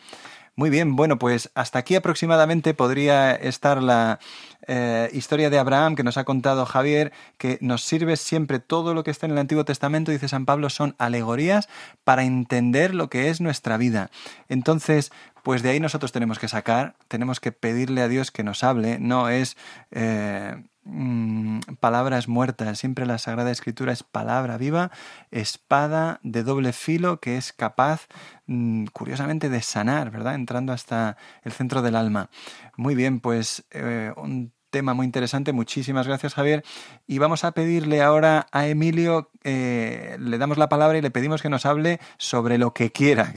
Muy 0.55 0.69
bien, 0.69 0.95
bueno, 0.95 1.17
pues 1.17 1.49
hasta 1.55 1.79
aquí 1.79 1.95
aproximadamente 1.95 2.75
podría 2.75 3.33
estar 3.33 3.81
la 3.81 4.19
eh, 4.67 5.09
historia 5.11 5.49
de 5.49 5.57
Abraham 5.57 5.95
que 5.95 6.03
nos 6.03 6.17
ha 6.17 6.25
contado 6.25 6.67
Javier, 6.67 7.11
que 7.39 7.57
nos 7.59 7.81
sirve 7.81 8.17
siempre 8.17 8.59
todo 8.59 8.93
lo 8.93 9.03
que 9.03 9.09
está 9.09 9.25
en 9.25 9.31
el 9.31 9.39
Antiguo 9.39 9.65
Testamento, 9.65 10.11
dice 10.11 10.27
San 10.27 10.45
Pablo, 10.45 10.69
son 10.69 10.93
alegorías 10.99 11.69
para 12.03 12.23
entender 12.23 12.93
lo 12.93 13.09
que 13.09 13.29
es 13.29 13.41
nuestra 13.41 13.77
vida. 13.77 14.11
Entonces, 14.47 15.11
pues 15.41 15.63
de 15.63 15.71
ahí 15.71 15.79
nosotros 15.79 16.11
tenemos 16.11 16.37
que 16.37 16.47
sacar, 16.47 16.95
tenemos 17.07 17.39
que 17.39 17.51
pedirle 17.51 18.03
a 18.03 18.07
Dios 18.07 18.29
que 18.29 18.43
nos 18.43 18.63
hable, 18.63 18.99
no 18.99 19.29
es 19.29 19.57
eh, 19.89 20.61
mm, 20.85 21.59
palabras 21.79 22.27
muertas, 22.27 22.79
siempre 22.79 23.05
la 23.05 23.17
Sagrada 23.17 23.51
Escritura 23.51 23.91
es 23.91 24.03
palabra 24.03 24.57
viva, 24.57 24.91
espada 25.31 26.19
de 26.23 26.43
doble 26.43 26.73
filo 26.73 27.19
que 27.19 27.37
es 27.37 27.53
capaz, 27.53 28.07
mm, 28.47 28.85
curiosamente, 28.93 29.49
de 29.49 29.61
sanar, 29.61 30.11
¿verdad? 30.11 30.35
Entrando 30.35 30.73
hasta 30.73 31.17
el 31.43 31.51
centro 31.51 31.81
del 31.81 31.95
alma. 31.95 32.29
Muy 32.77 32.95
bien, 32.95 33.19
pues 33.19 33.65
eh, 33.71 34.13
un 34.17 34.51
tema 34.73 34.93
muy 34.93 35.05
interesante. 35.05 35.53
Muchísimas 35.53 36.07
gracias, 36.07 36.33
Javier. 36.33 36.63
Y 37.07 37.19
vamos 37.19 37.45
a 37.45 37.51
pedirle 37.51 38.01
ahora 38.01 38.47
a 38.51 38.67
Emilio, 38.67 39.29
eh, 39.45 40.17
le 40.19 40.37
damos 40.37 40.57
la 40.57 40.67
palabra 40.67 40.97
y 40.97 41.01
le 41.01 41.11
pedimos 41.11 41.41
que 41.41 41.49
nos 41.49 41.65
hable 41.65 41.99
sobre 42.17 42.57
lo 42.57 42.73
que 42.73 42.91
quiera. 42.91 43.33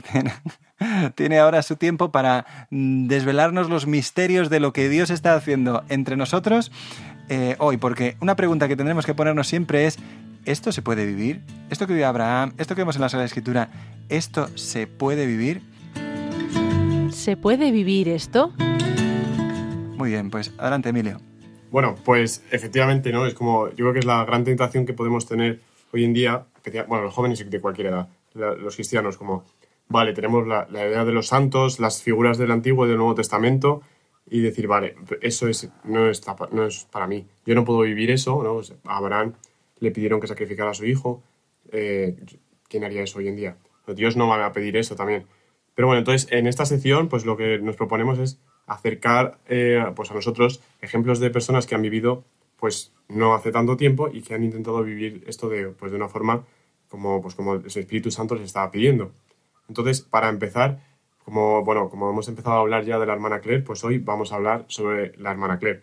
Tiene 1.14 1.38
ahora 1.38 1.62
su 1.62 1.76
tiempo 1.76 2.10
para 2.10 2.46
mm, 2.70 3.06
desvelarnos 3.06 3.68
los 3.68 3.86
misterios 3.86 4.50
de 4.50 4.60
lo 4.60 4.72
que 4.72 4.88
Dios 4.88 5.10
está 5.10 5.34
haciendo 5.34 5.84
entre 5.88 6.16
nosotros 6.16 6.72
eh, 7.28 7.56
hoy, 7.58 7.76
porque 7.76 8.16
una 8.20 8.36
pregunta 8.36 8.68
que 8.68 8.76
tendremos 8.76 9.04
que 9.04 9.14
ponernos 9.14 9.48
siempre 9.48 9.86
es, 9.86 9.98
¿esto 10.44 10.70
se 10.72 10.82
puede 10.82 11.06
vivir? 11.06 11.40
¿Esto 11.70 11.86
que 11.86 11.92
vive 11.92 12.04
Abraham? 12.04 12.52
¿Esto 12.58 12.74
que 12.74 12.82
vemos 12.82 12.96
en 12.96 13.02
la 13.02 13.08
Sagrada 13.08 13.26
Escritura? 13.26 13.68
¿Esto 14.08 14.48
se 14.56 14.86
puede 14.86 15.26
vivir? 15.26 15.60
¿Se 17.10 17.36
puede 17.36 17.72
vivir 17.72 18.08
esto? 18.08 18.52
Muy 19.96 20.10
bien, 20.10 20.30
pues 20.30 20.52
adelante, 20.58 20.90
Emilio. 20.90 21.20
Bueno, 21.70 21.96
pues 22.04 22.44
efectivamente, 22.50 23.10
¿no? 23.10 23.26
Es 23.26 23.34
como, 23.34 23.68
yo 23.70 23.76
creo 23.76 23.92
que 23.92 23.98
es 23.98 24.04
la 24.04 24.24
gran 24.24 24.44
tentación 24.44 24.86
que 24.86 24.92
podemos 24.92 25.26
tener 25.26 25.60
hoy 25.92 26.04
en 26.04 26.12
día, 26.12 26.44
bueno, 26.86 27.04
los 27.04 27.14
jóvenes 27.14 27.40
y 27.40 27.44
de 27.44 27.60
cualquier 27.60 27.88
edad, 27.88 28.08
los 28.34 28.74
cristianos, 28.76 29.16
como, 29.16 29.44
vale, 29.88 30.12
tenemos 30.12 30.46
la, 30.46 30.68
la 30.70 30.86
idea 30.86 31.04
de 31.04 31.12
los 31.12 31.28
santos, 31.28 31.80
las 31.80 32.02
figuras 32.02 32.38
del 32.38 32.50
Antiguo 32.52 32.86
y 32.86 32.88
del 32.88 32.98
Nuevo 32.98 33.14
Testamento, 33.14 33.82
y 34.28 34.40
decir, 34.40 34.66
vale, 34.66 34.96
eso 35.20 35.48
es, 35.48 35.70
no, 35.84 36.08
está 36.10 36.36
no 36.52 36.66
es 36.66 36.84
para 36.84 37.06
mí. 37.06 37.26
Yo 37.44 37.54
no 37.54 37.64
puedo 37.64 37.80
vivir 37.80 38.10
eso, 38.10 38.42
¿no? 38.42 38.54
Pues 38.54 38.74
a 38.84 38.96
Abraham 38.96 39.34
le 39.78 39.90
pidieron 39.90 40.20
que 40.20 40.26
sacrificara 40.26 40.70
a 40.70 40.74
su 40.74 40.84
hijo. 40.86 41.22
eh, 41.72 42.16
¿Quién 42.68 42.82
haría 42.84 43.02
eso 43.02 43.18
hoy 43.18 43.28
en 43.28 43.36
día? 43.36 43.56
Dios 43.94 44.16
no 44.16 44.26
va 44.26 44.44
a 44.44 44.52
pedir 44.52 44.76
eso 44.76 44.96
también. 44.96 45.26
Pero 45.74 45.86
bueno, 45.86 46.00
entonces 46.00 46.30
en 46.32 46.48
esta 46.48 46.66
sección, 46.66 47.08
pues 47.08 47.24
lo 47.24 47.36
que 47.36 47.58
nos 47.58 47.76
proponemos 47.76 48.18
es 48.18 48.40
acercar 48.66 49.38
eh, 49.46 49.84
pues 49.94 50.10
a 50.10 50.14
nosotros 50.14 50.60
ejemplos 50.80 51.20
de 51.20 51.30
personas 51.30 51.66
que 51.66 51.76
han 51.76 51.82
vivido 51.82 52.24
pues 52.56 52.92
no 53.08 53.34
hace 53.34 53.52
tanto 53.52 53.76
tiempo 53.76 54.08
y 54.12 54.22
que 54.22 54.34
han 54.34 54.42
intentado 54.42 54.82
vivir 54.82 55.22
esto 55.26 55.48
de, 55.48 55.68
pues, 55.68 55.92
de 55.92 55.96
una 55.96 56.08
forma 56.08 56.44
como, 56.88 57.20
pues, 57.20 57.34
como 57.34 57.54
el 57.54 57.66
Espíritu 57.66 58.10
Santo 58.10 58.34
les 58.34 58.44
estaba 58.44 58.70
pidiendo. 58.70 59.12
Entonces, 59.68 60.00
para 60.00 60.28
empezar, 60.28 60.80
como, 61.26 61.64
bueno, 61.64 61.90
como 61.90 62.08
hemos 62.08 62.28
empezado 62.28 62.54
a 62.54 62.60
hablar 62.60 62.84
ya 62.84 63.00
de 63.00 63.06
la 63.06 63.12
hermana 63.12 63.40
Claire, 63.40 63.64
pues 63.64 63.82
hoy 63.82 63.98
vamos 63.98 64.30
a 64.30 64.36
hablar 64.36 64.64
sobre 64.68 65.12
la 65.18 65.32
hermana 65.32 65.58
Claire. 65.58 65.82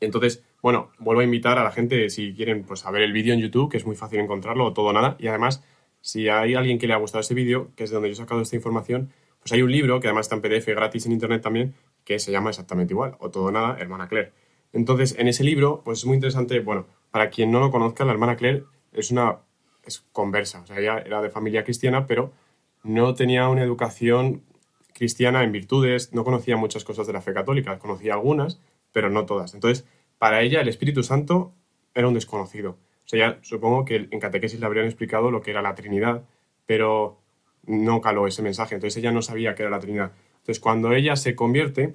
Entonces, 0.00 0.42
bueno, 0.62 0.92
vuelvo 0.98 1.20
a 1.20 1.24
invitar 1.24 1.58
a 1.58 1.62
la 1.62 1.70
gente, 1.72 2.08
si 2.08 2.32
quieren, 2.32 2.64
pues 2.64 2.86
a 2.86 2.90
ver 2.90 3.02
el 3.02 3.12
vídeo 3.12 3.34
en 3.34 3.40
YouTube, 3.40 3.70
que 3.70 3.76
es 3.76 3.84
muy 3.84 3.96
fácil 3.96 4.18
encontrarlo, 4.18 4.72
todo 4.72 4.94
nada. 4.94 5.16
Y 5.18 5.26
además, 5.26 5.62
si 6.00 6.30
hay 6.30 6.54
alguien 6.54 6.78
que 6.78 6.86
le 6.86 6.94
ha 6.94 6.96
gustado 6.96 7.20
ese 7.20 7.34
vídeo, 7.34 7.68
que 7.76 7.84
es 7.84 7.90
de 7.90 7.96
donde 7.96 8.08
yo 8.08 8.14
he 8.14 8.16
sacado 8.16 8.40
esta 8.40 8.56
información, 8.56 9.12
pues 9.40 9.52
hay 9.52 9.60
un 9.60 9.70
libro, 9.70 10.00
que 10.00 10.08
además 10.08 10.24
está 10.24 10.36
en 10.36 10.40
PDF 10.40 10.68
gratis 10.68 11.04
en 11.04 11.12
Internet 11.12 11.42
también, 11.42 11.74
que 12.06 12.18
se 12.18 12.32
llama 12.32 12.48
exactamente 12.48 12.94
igual, 12.94 13.14
o 13.18 13.28
todo 13.28 13.52
nada, 13.52 13.76
hermana 13.78 14.08
Claire. 14.08 14.32
Entonces, 14.72 15.16
en 15.18 15.28
ese 15.28 15.44
libro, 15.44 15.82
pues 15.84 15.98
es 15.98 16.06
muy 16.06 16.14
interesante, 16.14 16.60
bueno, 16.60 16.86
para 17.10 17.28
quien 17.28 17.50
no 17.50 17.60
lo 17.60 17.70
conozca, 17.70 18.06
la 18.06 18.12
hermana 18.12 18.36
Claire 18.36 18.64
es 18.94 19.10
una 19.10 19.40
es 19.84 20.02
conversa, 20.12 20.62
o 20.62 20.66
sea, 20.66 20.78
ella 20.78 20.98
era 21.04 21.20
de 21.20 21.28
familia 21.28 21.62
cristiana, 21.62 22.06
pero 22.06 22.32
no 22.86 23.14
tenía 23.14 23.48
una 23.48 23.62
educación 23.62 24.42
cristiana 24.96 25.44
en 25.44 25.52
virtudes, 25.52 26.14
no 26.14 26.24
conocía 26.24 26.56
muchas 26.56 26.82
cosas 26.82 27.06
de 27.06 27.12
la 27.12 27.20
fe 27.20 27.34
católica, 27.34 27.78
conocía 27.78 28.14
algunas, 28.14 28.60
pero 28.92 29.10
no 29.10 29.26
todas. 29.26 29.52
Entonces, 29.52 29.84
para 30.18 30.40
ella 30.40 30.62
el 30.62 30.68
Espíritu 30.68 31.02
Santo 31.02 31.52
era 31.94 32.08
un 32.08 32.14
desconocido. 32.14 32.70
O 33.04 33.08
sea, 33.08 33.18
ya 33.18 33.38
supongo 33.42 33.84
que 33.84 34.08
en 34.10 34.20
catequesis 34.20 34.58
le 34.58 34.64
habrían 34.64 34.86
explicado 34.86 35.30
lo 35.30 35.42
que 35.42 35.50
era 35.50 35.60
la 35.60 35.74
Trinidad, 35.74 36.24
pero 36.64 37.18
no 37.66 38.00
caló 38.00 38.26
ese 38.26 38.40
mensaje. 38.40 38.74
Entonces 38.74 38.96
ella 38.96 39.12
no 39.12 39.20
sabía 39.20 39.54
qué 39.54 39.62
era 39.64 39.70
la 39.70 39.80
Trinidad. 39.80 40.12
Entonces, 40.38 40.60
cuando 40.60 40.92
ella 40.92 41.14
se 41.16 41.34
convierte, 41.36 41.94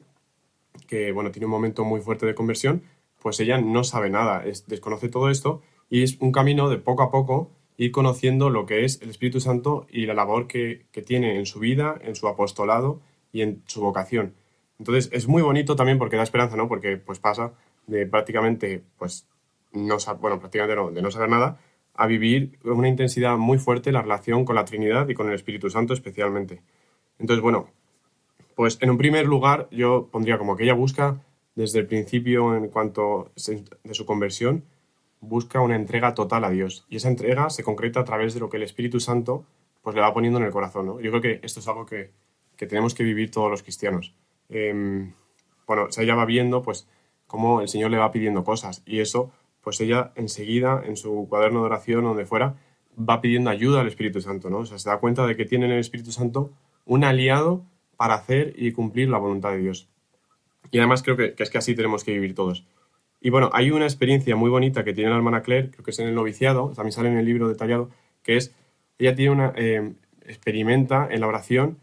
que 0.88 1.12
bueno, 1.12 1.32
tiene 1.32 1.46
un 1.48 1.52
momento 1.52 1.84
muy 1.84 2.02
fuerte 2.02 2.28
de 2.28 2.36
conversión, 2.36 2.84
pues 3.22 3.40
ella 3.40 3.60
no 3.60 3.84
sabe 3.84 4.10
nada, 4.12 4.46
es- 4.46 4.68
desconoce 4.68 5.10
todo 5.10 5.30
esto 5.30 5.62
y 5.90 6.04
es 6.04 6.18
un 6.20 6.32
camino 6.32 6.70
de 6.70 6.78
poco 6.78 7.04
a 7.04 7.12
poco 7.12 7.52
ir 7.84 7.92
conociendo 7.92 8.52
lo 8.52 8.68
que 8.68 8.86
es 8.86 9.02
el 9.02 9.10
Espíritu 9.10 9.40
Santo 9.40 9.88
y 9.90 10.06
la 10.06 10.14
labor 10.14 10.46
que, 10.46 10.86
que 10.92 11.02
tiene 11.02 11.38
en 11.38 11.48
su 11.48 11.60
vida, 11.60 12.00
en 12.04 12.16
su 12.16 12.28
apostolado 12.28 13.02
y 13.32 13.42
en 13.42 13.64
su 13.66 13.82
vocación. 13.82 14.36
Entonces 14.78 15.10
es 15.12 15.28
muy 15.28 15.42
bonito 15.42 15.76
también 15.76 15.98
porque 15.98 16.16
da 16.16 16.22
esperanza, 16.22 16.56
¿no? 16.56 16.68
Porque 16.68 16.98
pues 16.98 17.18
pasa 17.18 17.54
de 17.88 18.06
prácticamente, 18.06 18.84
pues, 19.00 19.28
no 19.72 19.98
bueno, 20.20 20.40
prácticamente 20.40 20.76
no, 20.76 20.92
de 20.92 21.02
no 21.02 21.10
saber 21.10 21.30
nada 21.30 21.60
a 21.96 22.06
vivir 22.06 22.60
con 22.60 22.78
una 22.78 22.88
intensidad 22.88 23.36
muy 23.38 23.58
fuerte 23.58 23.92
la 23.92 24.04
relación 24.04 24.46
con 24.46 24.56
la 24.56 24.66
Trinidad 24.66 25.10
y 25.10 25.16
con 25.16 25.28
el 25.28 25.34
Espíritu 25.34 25.72
Santo 25.72 25.96
especialmente. 25.96 26.62
Entonces, 27.18 27.42
bueno, 27.42 27.68
pues 28.56 28.78
en 28.82 28.92
un 28.92 29.00
primer 29.00 29.26
lugar 29.26 29.68
yo 29.72 30.08
pondría 30.12 30.38
como 30.38 30.56
que 30.56 30.66
ella 30.66 30.76
busca 30.76 31.24
desde 31.56 31.80
el 31.80 31.88
principio 31.88 32.56
en 32.56 32.68
cuanto 32.68 33.32
de 33.84 33.94
su 33.96 34.06
conversión, 34.06 34.66
busca 35.22 35.62
una 35.62 35.76
entrega 35.76 36.14
total 36.14 36.44
a 36.44 36.50
Dios. 36.50 36.86
Y 36.90 36.98
esa 36.98 37.08
entrega 37.08 37.50
se 37.50 37.64
concreta 37.64 38.02
a 38.02 38.04
través 38.04 38.34
de 38.34 38.40
lo 38.40 38.50
que 38.50 38.58
el 38.58 38.64
Espíritu 38.64 39.00
Santo 39.00 39.46
pues 39.82 39.96
le 39.96 40.02
va 40.02 40.14
poniendo 40.14 40.40
en 40.40 40.46
el 40.46 40.52
corazón. 40.52 40.88
¿no? 40.88 41.00
Yo 41.00 41.10
creo 41.12 41.22
que 41.22 41.40
esto 41.44 41.60
es 41.60 41.68
algo 41.68 41.86
que, 41.86 42.12
que 42.58 42.68
tenemos 42.68 42.94
que 42.94 43.04
vivir 43.04 43.32
todos 43.32 43.50
los 43.50 43.64
cristianos. 43.64 44.14
Em, 44.50 45.14
bueno, 45.66 45.84
o 45.86 46.02
ella 46.02 46.16
va 46.16 46.26
viendo 46.26 46.62
pues 46.62 46.88
cómo 47.28 47.62
el 47.62 47.70
Señor 47.70 47.92
le 47.92 47.98
va 47.98 48.12
pidiendo 48.12 48.44
cosas 48.44 48.84
y 48.86 49.00
eso, 49.00 49.32
pues 49.62 49.80
ella 49.80 50.12
enseguida 50.16 50.84
en 50.86 50.98
su 50.98 51.28
cuaderno 51.30 51.62
de 51.62 51.68
oración 51.68 52.06
o 52.06 52.10
donde 52.10 52.26
fuera, 52.26 52.58
va 52.98 53.22
pidiendo 53.22 53.50
ayuda 53.50 53.82
al 53.82 53.88
Espíritu 53.88 54.22
Santo, 54.22 54.50
¿no? 54.50 54.60
O 54.60 54.66
sea, 54.66 54.78
se 54.78 54.90
da 54.90 54.98
cuenta 54.98 55.26
de 55.26 55.38
que 55.38 55.46
tiene 55.46 55.66
en 55.66 55.72
el 55.72 55.80
Espíritu 55.80 56.12
Santo 56.12 56.52
un 56.86 57.04
aliado 57.04 57.64
para 57.96 58.16
hacer 58.16 58.54
y 58.58 58.72
cumplir 58.74 59.10
la 59.10 59.18
voluntad 59.18 59.52
de 59.52 59.60
Dios. 59.60 59.88
Y 60.72 60.80
además 60.80 61.04
creo 61.04 61.16
que, 61.16 61.36
es 61.38 61.50
que 61.50 61.58
así 61.58 61.76
tenemos 61.76 62.04
que 62.04 62.12
vivir 62.12 62.36
todos. 62.36 62.66
Y 63.22 63.30
bueno, 63.30 63.50
hay 63.54 63.72
una 63.72 63.86
experiencia 63.86 64.36
muy 64.36 64.50
bonita 64.50 64.84
que 64.84 64.94
tiene 64.94 65.12
la 65.12 65.16
hermana 65.16 65.44
Claire, 65.44 65.70
creo 65.70 65.84
que 65.86 65.92
es 65.92 66.00
en 66.00 66.08
el 66.08 66.16
noviciado, 66.16 66.74
también 66.76 66.92
sale 66.92 67.10
en 67.10 67.18
el 67.18 67.26
libro 67.26 67.48
detallado, 67.48 67.90
que 68.24 68.36
es, 68.36 68.54
ella 68.98 69.16
tiene 69.16 69.32
una, 69.32 69.54
eh, 69.56 69.94
experimenta 70.26 71.08
en 71.10 71.22
la 71.22 71.28
oración 71.28 71.78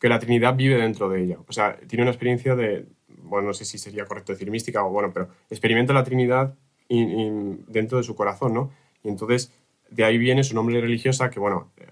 que 0.00 0.08
la 0.08 0.18
Trinidad 0.18 0.56
vive 0.56 0.76
dentro 0.76 1.08
de 1.08 1.22
ella. 1.22 1.38
O 1.46 1.52
sea, 1.52 1.76
tiene 1.86 2.02
una 2.02 2.10
experiencia 2.10 2.56
de, 2.56 2.86
bueno, 3.22 3.48
no 3.48 3.54
sé 3.54 3.64
si 3.64 3.78
sería 3.78 4.04
correcto 4.04 4.32
decir 4.32 4.50
mística 4.50 4.84
o 4.84 4.90
bueno, 4.90 5.12
pero 5.12 5.28
experimenta 5.48 5.92
la 5.92 6.04
Trinidad 6.04 6.54
dentro 6.88 7.98
de 7.98 8.04
su 8.04 8.14
corazón, 8.14 8.52
¿no? 8.52 8.70
Y 9.02 9.08
entonces 9.08 9.52
de 9.88 10.04
ahí 10.04 10.18
viene 10.18 10.44
su 10.44 10.54
nombre 10.54 10.80
religiosa, 10.80 11.30
que 11.30 11.40
bueno, 11.40 11.70
eh, 11.76 11.86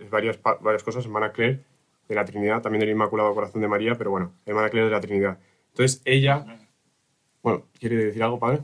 es 0.00 0.10
varias, 0.10 0.38
varias 0.42 0.82
cosas, 0.82 1.04
hermana 1.04 1.32
Claire 1.32 1.60
de 2.08 2.14
la 2.14 2.24
Trinidad, 2.24 2.62
también 2.62 2.80
del 2.80 2.90
Inmaculado 2.90 3.34
Corazón 3.34 3.60
de 3.60 3.68
María, 3.68 3.96
pero 3.96 4.10
bueno, 4.10 4.32
hermana 4.46 4.70
Claire 4.70 4.88
de 4.88 4.94
la 4.94 5.00
Trinidad. 5.00 5.38
Entonces 5.70 6.00
ella, 6.04 6.67
bueno, 7.42 7.64
¿quiere 7.78 7.96
decir 7.96 8.22
algo, 8.22 8.38
padre? 8.38 8.62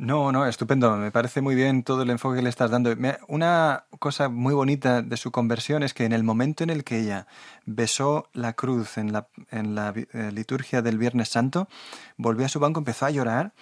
No, 0.00 0.32
no, 0.32 0.46
estupendo. 0.46 0.96
Me 0.96 1.10
parece 1.10 1.42
muy 1.42 1.54
bien 1.54 1.82
todo 1.82 2.02
el 2.04 2.10
enfoque 2.10 2.36
que 2.36 2.42
le 2.42 2.48
estás 2.48 2.70
dando. 2.70 2.94
Una 3.28 3.84
cosa 3.98 4.30
muy 4.30 4.54
bonita 4.54 5.02
de 5.02 5.16
su 5.18 5.30
conversión 5.30 5.82
es 5.82 5.92
que 5.92 6.06
en 6.06 6.12
el 6.12 6.22
momento 6.22 6.64
en 6.64 6.70
el 6.70 6.84
que 6.84 7.00
ella 7.00 7.26
besó 7.66 8.30
la 8.32 8.54
cruz 8.54 8.96
en 8.96 9.12
la, 9.12 9.28
en 9.50 9.74
la 9.74 9.92
eh, 9.94 10.32
liturgia 10.32 10.80
del 10.80 10.96
Viernes 10.96 11.28
Santo, 11.28 11.68
volvió 12.16 12.46
a 12.46 12.48
su 12.48 12.58
banco, 12.60 12.80
empezó 12.80 13.04
a 13.04 13.10
llorar 13.10 13.52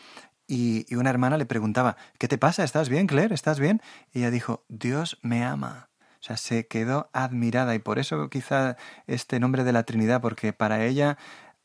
y, 0.46 0.86
y, 0.88 0.94
una 0.94 1.10
hermana 1.10 1.38
le 1.38 1.44
preguntaba, 1.44 1.96
¿qué 2.18 2.28
te 2.28 2.38
pasa? 2.38 2.62
¿Estás 2.62 2.88
bien, 2.88 3.08
Claire? 3.08 3.34
¿Estás 3.34 3.58
bien? 3.58 3.82
Y 4.12 4.20
ella 4.20 4.30
dijo, 4.30 4.64
Dios 4.68 5.18
me 5.22 5.44
ama. 5.44 5.88
O 6.20 6.22
sea, 6.22 6.36
se 6.36 6.68
quedó 6.68 7.10
admirada 7.12 7.74
y 7.74 7.80
por 7.80 7.98
eso 7.98 8.28
quizá 8.28 8.76
este 9.06 9.40
nombre 9.40 9.64
de 9.64 9.72
la 9.72 9.84
Trinidad, 9.84 10.20
porque 10.20 10.52
para 10.52 10.84
ella 10.84 11.18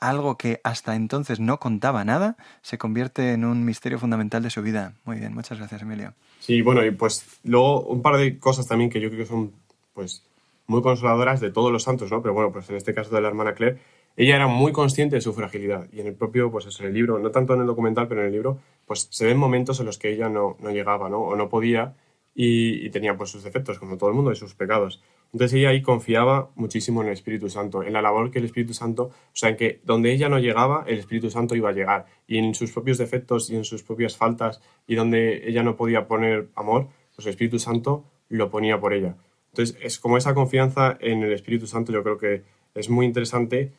algo 0.10 0.38
que 0.38 0.60
hasta 0.64 0.96
entonces 0.96 1.40
no 1.40 1.60
contaba 1.60 2.04
nada, 2.04 2.36
se 2.62 2.78
convierte 2.78 3.34
en 3.34 3.46
un 3.46 3.66
misterio 3.66 4.00
fundamental 4.00 4.44
de 4.44 4.50
su 4.50 4.62
vida. 4.62 4.94
Muy 5.06 5.18
bien, 5.18 5.34
muchas 5.34 5.58
gracias, 5.58 5.82
Emilio. 5.82 6.14
Sí, 6.40 6.62
bueno, 6.62 6.86
y 6.86 6.92
pues 6.92 7.40
luego 7.44 7.82
un 7.82 8.02
par 8.02 8.18
de 8.18 8.38
cosas 8.38 8.68
también 8.68 8.90
que 8.90 9.00
yo 9.00 9.10
creo 9.10 9.22
que 9.22 9.26
son 9.26 9.54
pues 9.94 10.24
muy 10.68 10.82
consoladoras 10.82 11.40
de 11.40 11.52
todos 11.52 11.72
los 11.72 11.84
santos, 11.84 12.12
¿no? 12.12 12.22
Pero 12.22 12.34
bueno, 12.34 12.52
pues 12.52 12.70
en 12.70 12.76
este 12.76 12.94
caso 12.94 13.16
de 13.16 13.22
la 13.22 13.30
hermana 13.30 13.54
Claire, 13.54 13.80
ella 14.16 14.36
era 14.36 14.48
muy 14.48 14.72
consciente 14.72 15.16
de 15.16 15.22
su 15.22 15.34
fragilidad 15.34 15.88
y 15.92 16.02
en 16.02 16.08
el 16.08 16.14
propio, 16.14 16.52
pues 16.52 16.66
eso, 16.66 16.84
en 16.84 16.90
el 16.90 16.96
libro, 16.96 17.18
no 17.20 17.32
tanto 17.32 17.54
en 17.54 17.62
el 17.62 17.66
documental, 17.66 18.08
pero 18.08 18.22
en 18.22 18.28
el 18.28 18.34
libro, 18.34 18.60
pues 18.86 19.08
se 19.10 19.26
ven 19.26 19.38
momentos 19.38 19.80
en 19.80 19.86
los 19.86 19.98
que 19.98 20.12
ella 20.12 20.30
no, 20.30 20.58
no 20.60 20.70
llegaba, 20.72 21.10
¿no? 21.10 21.20
O 21.20 21.36
no 21.36 21.50
podía 21.50 21.96
y, 22.36 22.86
y 22.86 22.90
tenía 22.90 23.16
pues 23.16 23.30
sus 23.30 23.44
defectos, 23.44 23.80
como 23.80 23.98
todo 23.98 24.10
el 24.10 24.16
mundo, 24.16 24.32
y 24.32 24.36
sus 24.36 24.54
pecados. 24.54 25.02
Entonces 25.34 25.58
ella 25.58 25.70
ahí 25.70 25.82
confiaba 25.82 26.52
muchísimo 26.56 27.02
en 27.02 27.08
el 27.08 27.14
Espíritu 27.14 27.50
Santo, 27.50 27.82
en 27.82 27.94
la 27.94 28.04
labor 28.04 28.30
que 28.30 28.38
el 28.38 28.46
Espíritu 28.46 28.76
Santo, 28.76 29.06
o 29.06 29.36
sea, 29.36 29.50
en 29.50 29.58
que 29.58 29.82
donde 29.84 30.14
ella 30.14 30.30
no 30.30 30.38
llegaba, 30.38 30.86
el 30.88 31.00
Espíritu 31.00 31.32
Santo 31.32 31.56
iba 31.56 31.70
a 31.70 31.74
llegar. 31.74 32.06
Y 32.28 32.38
en 32.38 32.54
sus 32.54 32.72
propios 32.72 33.00
defectos 33.00 33.50
y 33.50 33.56
en 33.56 33.66
sus 33.66 33.82
propias 33.82 34.16
faltas 34.16 34.62
y 34.86 34.94
donde 34.94 35.50
ella 35.50 35.64
no 35.64 35.76
podía 35.76 36.08
poner 36.08 36.50
amor, 36.54 36.88
pues 37.16 37.26
el 37.26 37.32
Espíritu 37.32 37.58
Santo 37.58 38.06
lo 38.30 38.52
ponía 38.52 38.80
por 38.80 38.94
ella. 38.94 39.16
Entonces, 39.52 39.76
es 39.82 40.00
como 40.00 40.18
esa 40.18 40.36
confianza 40.36 40.98
en 41.02 41.24
el 41.24 41.34
Espíritu 41.34 41.66
Santo, 41.66 41.92
yo 41.92 42.04
creo 42.04 42.18
que 42.20 42.44
es 42.76 42.90
muy 42.90 43.08
interesante. 43.08 43.74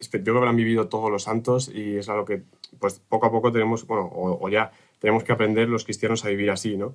Yo 0.00 0.10
creo 0.10 0.24
que 0.24 0.40
lo 0.40 0.48
han 0.48 0.56
vivido 0.56 0.88
todos 0.88 1.10
los 1.10 1.22
santos 1.22 1.70
y 1.72 1.98
es 1.98 2.08
algo 2.08 2.24
que, 2.24 2.42
pues, 2.80 3.00
poco 3.08 3.26
a 3.26 3.30
poco 3.30 3.52
tenemos, 3.52 3.86
bueno, 3.86 4.06
o, 4.06 4.44
o 4.44 4.48
ya 4.48 4.72
tenemos 4.98 5.22
que 5.22 5.32
aprender 5.32 5.68
los 5.68 5.84
cristianos 5.84 6.24
a 6.24 6.28
vivir 6.28 6.50
así, 6.50 6.76
¿no? 6.76 6.94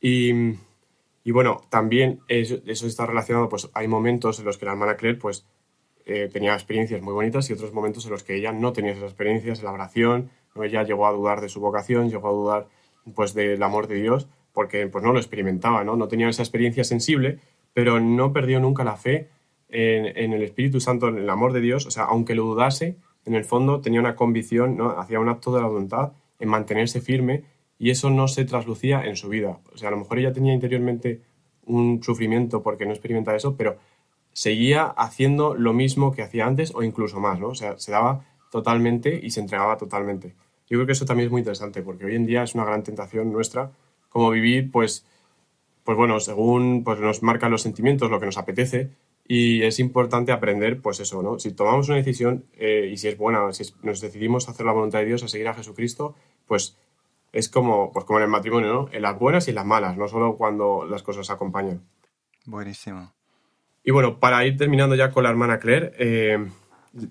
Y 0.00 0.32
y 1.22 1.32
bueno, 1.32 1.60
también 1.68 2.20
eso, 2.28 2.60
está 2.66 3.06
relacionado, 3.06 3.48
pues 3.48 3.68
hay 3.74 3.88
momentos 3.88 4.38
en 4.38 4.46
los 4.46 4.56
que 4.56 4.66
la 4.66 4.72
hermana 4.72 4.96
Claire 4.96 5.18
pues, 5.18 5.46
eh, 6.06 6.28
tenía 6.32 6.54
experiencias 6.54 7.02
muy 7.02 7.12
bonitas 7.12 7.50
y 7.50 7.52
otros 7.52 7.72
momentos 7.72 8.04
en 8.06 8.12
los 8.12 8.22
que 8.22 8.36
ella 8.36 8.52
no 8.52 8.72
tenía 8.72 8.92
esas 8.92 9.04
experiencias 9.04 9.58
en 9.58 9.66
la 9.66 9.72
oración, 9.72 10.30
ella 10.62 10.82
llegó 10.82 11.06
a 11.06 11.12
dudar 11.12 11.40
de 11.40 11.48
su 11.48 11.60
vocación, 11.60 12.10
llegó 12.10 12.28
a 12.28 12.32
dudar 12.32 12.68
pues 13.14 13.34
del 13.34 13.62
amor 13.62 13.86
de 13.86 13.96
Dios, 13.96 14.28
porque 14.52 14.86
pues 14.88 15.04
no 15.04 15.12
lo 15.12 15.18
experimentaba, 15.18 15.84
¿no? 15.84 15.96
No 15.96 16.08
tenía 16.08 16.28
esa 16.28 16.42
experiencia 16.42 16.84
sensible, 16.84 17.38
pero 17.72 18.00
no 18.00 18.32
perdió 18.32 18.60
nunca 18.60 18.84
la 18.84 18.96
fe 18.96 19.28
en, 19.68 20.06
en, 20.16 20.32
el 20.32 20.42
Espíritu 20.42 20.80
Santo, 20.80 21.08
en 21.08 21.18
el 21.18 21.30
amor 21.30 21.52
de 21.52 21.60
Dios, 21.60 21.86
o 21.86 21.90
sea, 21.90 22.04
aunque 22.04 22.34
lo 22.34 22.44
dudase, 22.44 22.96
en 23.24 23.34
el 23.34 23.44
fondo 23.44 23.80
tenía 23.80 24.00
una 24.00 24.16
convicción, 24.16 24.76
¿no? 24.76 24.90
Hacía 24.90 25.20
un 25.20 25.28
acto 25.28 25.54
de 25.54 25.60
la 25.60 25.68
voluntad 25.68 26.12
en 26.38 26.48
mantenerse 26.48 27.00
firme 27.00 27.44
y 27.80 27.88
eso 27.88 28.10
no 28.10 28.28
se 28.28 28.44
traslucía 28.44 29.06
en 29.06 29.16
su 29.16 29.30
vida. 29.30 29.58
O 29.72 29.78
sea, 29.78 29.88
a 29.88 29.90
lo 29.90 29.96
mejor 29.96 30.18
ella 30.18 30.34
tenía 30.34 30.52
interiormente 30.52 31.22
un 31.64 32.02
sufrimiento 32.02 32.62
porque 32.62 32.84
no 32.84 32.92
experimenta 32.92 33.34
eso, 33.34 33.56
pero 33.56 33.78
seguía 34.34 34.84
haciendo 34.84 35.54
lo 35.54 35.72
mismo 35.72 36.12
que 36.12 36.20
hacía 36.20 36.46
antes 36.46 36.74
o 36.74 36.82
incluso 36.82 37.20
más, 37.20 37.40
¿no? 37.40 37.48
O 37.48 37.54
sea, 37.54 37.78
se 37.78 37.90
daba 37.90 38.26
totalmente 38.52 39.18
y 39.22 39.30
se 39.30 39.40
entregaba 39.40 39.78
totalmente. 39.78 40.34
Yo 40.68 40.76
creo 40.76 40.84
que 40.84 40.92
eso 40.92 41.06
también 41.06 41.28
es 41.28 41.32
muy 41.32 41.40
interesante 41.40 41.80
porque 41.80 42.04
hoy 42.04 42.16
en 42.16 42.26
día 42.26 42.42
es 42.42 42.54
una 42.54 42.66
gran 42.66 42.82
tentación 42.82 43.32
nuestra 43.32 43.72
como 44.10 44.28
vivir, 44.28 44.70
pues, 44.70 45.06
pues 45.82 45.96
bueno, 45.96 46.20
según 46.20 46.84
pues 46.84 47.00
nos 47.00 47.22
marcan 47.22 47.50
los 47.50 47.62
sentimientos, 47.62 48.10
lo 48.10 48.20
que 48.20 48.26
nos 48.26 48.36
apetece 48.36 48.90
y 49.26 49.62
es 49.62 49.78
importante 49.80 50.32
aprender, 50.32 50.82
pues 50.82 51.00
eso, 51.00 51.22
¿no? 51.22 51.38
Si 51.38 51.52
tomamos 51.52 51.88
una 51.88 51.96
decisión 51.96 52.44
eh, 52.58 52.90
y 52.92 52.98
si 52.98 53.08
es 53.08 53.16
buena, 53.16 53.50
si 53.54 53.64
nos 53.82 54.02
decidimos 54.02 54.50
hacer 54.50 54.66
la 54.66 54.72
voluntad 54.72 54.98
de 54.98 55.06
Dios, 55.06 55.22
a 55.22 55.28
seguir 55.28 55.48
a 55.48 55.54
Jesucristo, 55.54 56.14
pues 56.46 56.76
es 57.32 57.48
como, 57.48 57.92
pues 57.92 58.04
como 58.04 58.18
en 58.18 58.24
el 58.24 58.30
matrimonio, 58.30 58.72
¿no? 58.72 58.88
En 58.92 59.02
las 59.02 59.18
buenas 59.18 59.46
y 59.46 59.50
en 59.50 59.56
las 59.56 59.66
malas, 59.66 59.96
no 59.96 60.08
solo 60.08 60.36
cuando 60.36 60.86
las 60.88 61.02
cosas 61.02 61.30
acompañan. 61.30 61.82
Buenísimo. 62.46 63.12
Y 63.84 63.92
bueno, 63.92 64.18
para 64.18 64.44
ir 64.44 64.56
terminando 64.56 64.94
ya 64.94 65.10
con 65.10 65.22
la 65.22 65.30
hermana 65.30 65.58
Claire, 65.58 65.92
eh, 65.98 66.38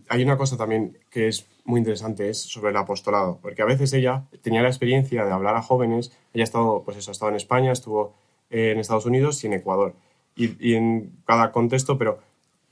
hay 0.10 0.24
una 0.24 0.38
cosa 0.38 0.58
también 0.58 0.98
que 1.10 1.28
es 1.28 1.48
muy 1.64 1.80
interesante, 1.80 2.30
es 2.30 2.42
sobre 2.42 2.72
el 2.72 2.78
apostolado, 2.78 3.40
porque 3.42 3.62
a 3.62 3.66
veces 3.66 3.94
ella 3.94 4.26
tenía 4.42 4.62
la 4.62 4.70
experiencia 4.70 5.26
de 5.26 5.32
hablar 5.32 5.56
a 5.56 5.62
jóvenes, 5.62 6.12
ella 6.34 6.44
ha 6.44 6.46
estado, 6.46 6.84
pues 6.84 6.98
eso, 6.98 7.12
ha 7.12 7.14
estado 7.14 7.30
en 7.30 7.38
España, 7.38 7.72
estuvo 7.72 8.16
en 8.50 8.80
Estados 8.80 9.06
Unidos 9.06 9.44
y 9.44 9.48
en 9.48 9.54
Ecuador, 9.54 9.96
y, 10.36 10.56
y 10.66 10.76
en 10.76 11.12
cada 11.26 11.52
contexto, 11.52 11.98
pero 11.98 12.20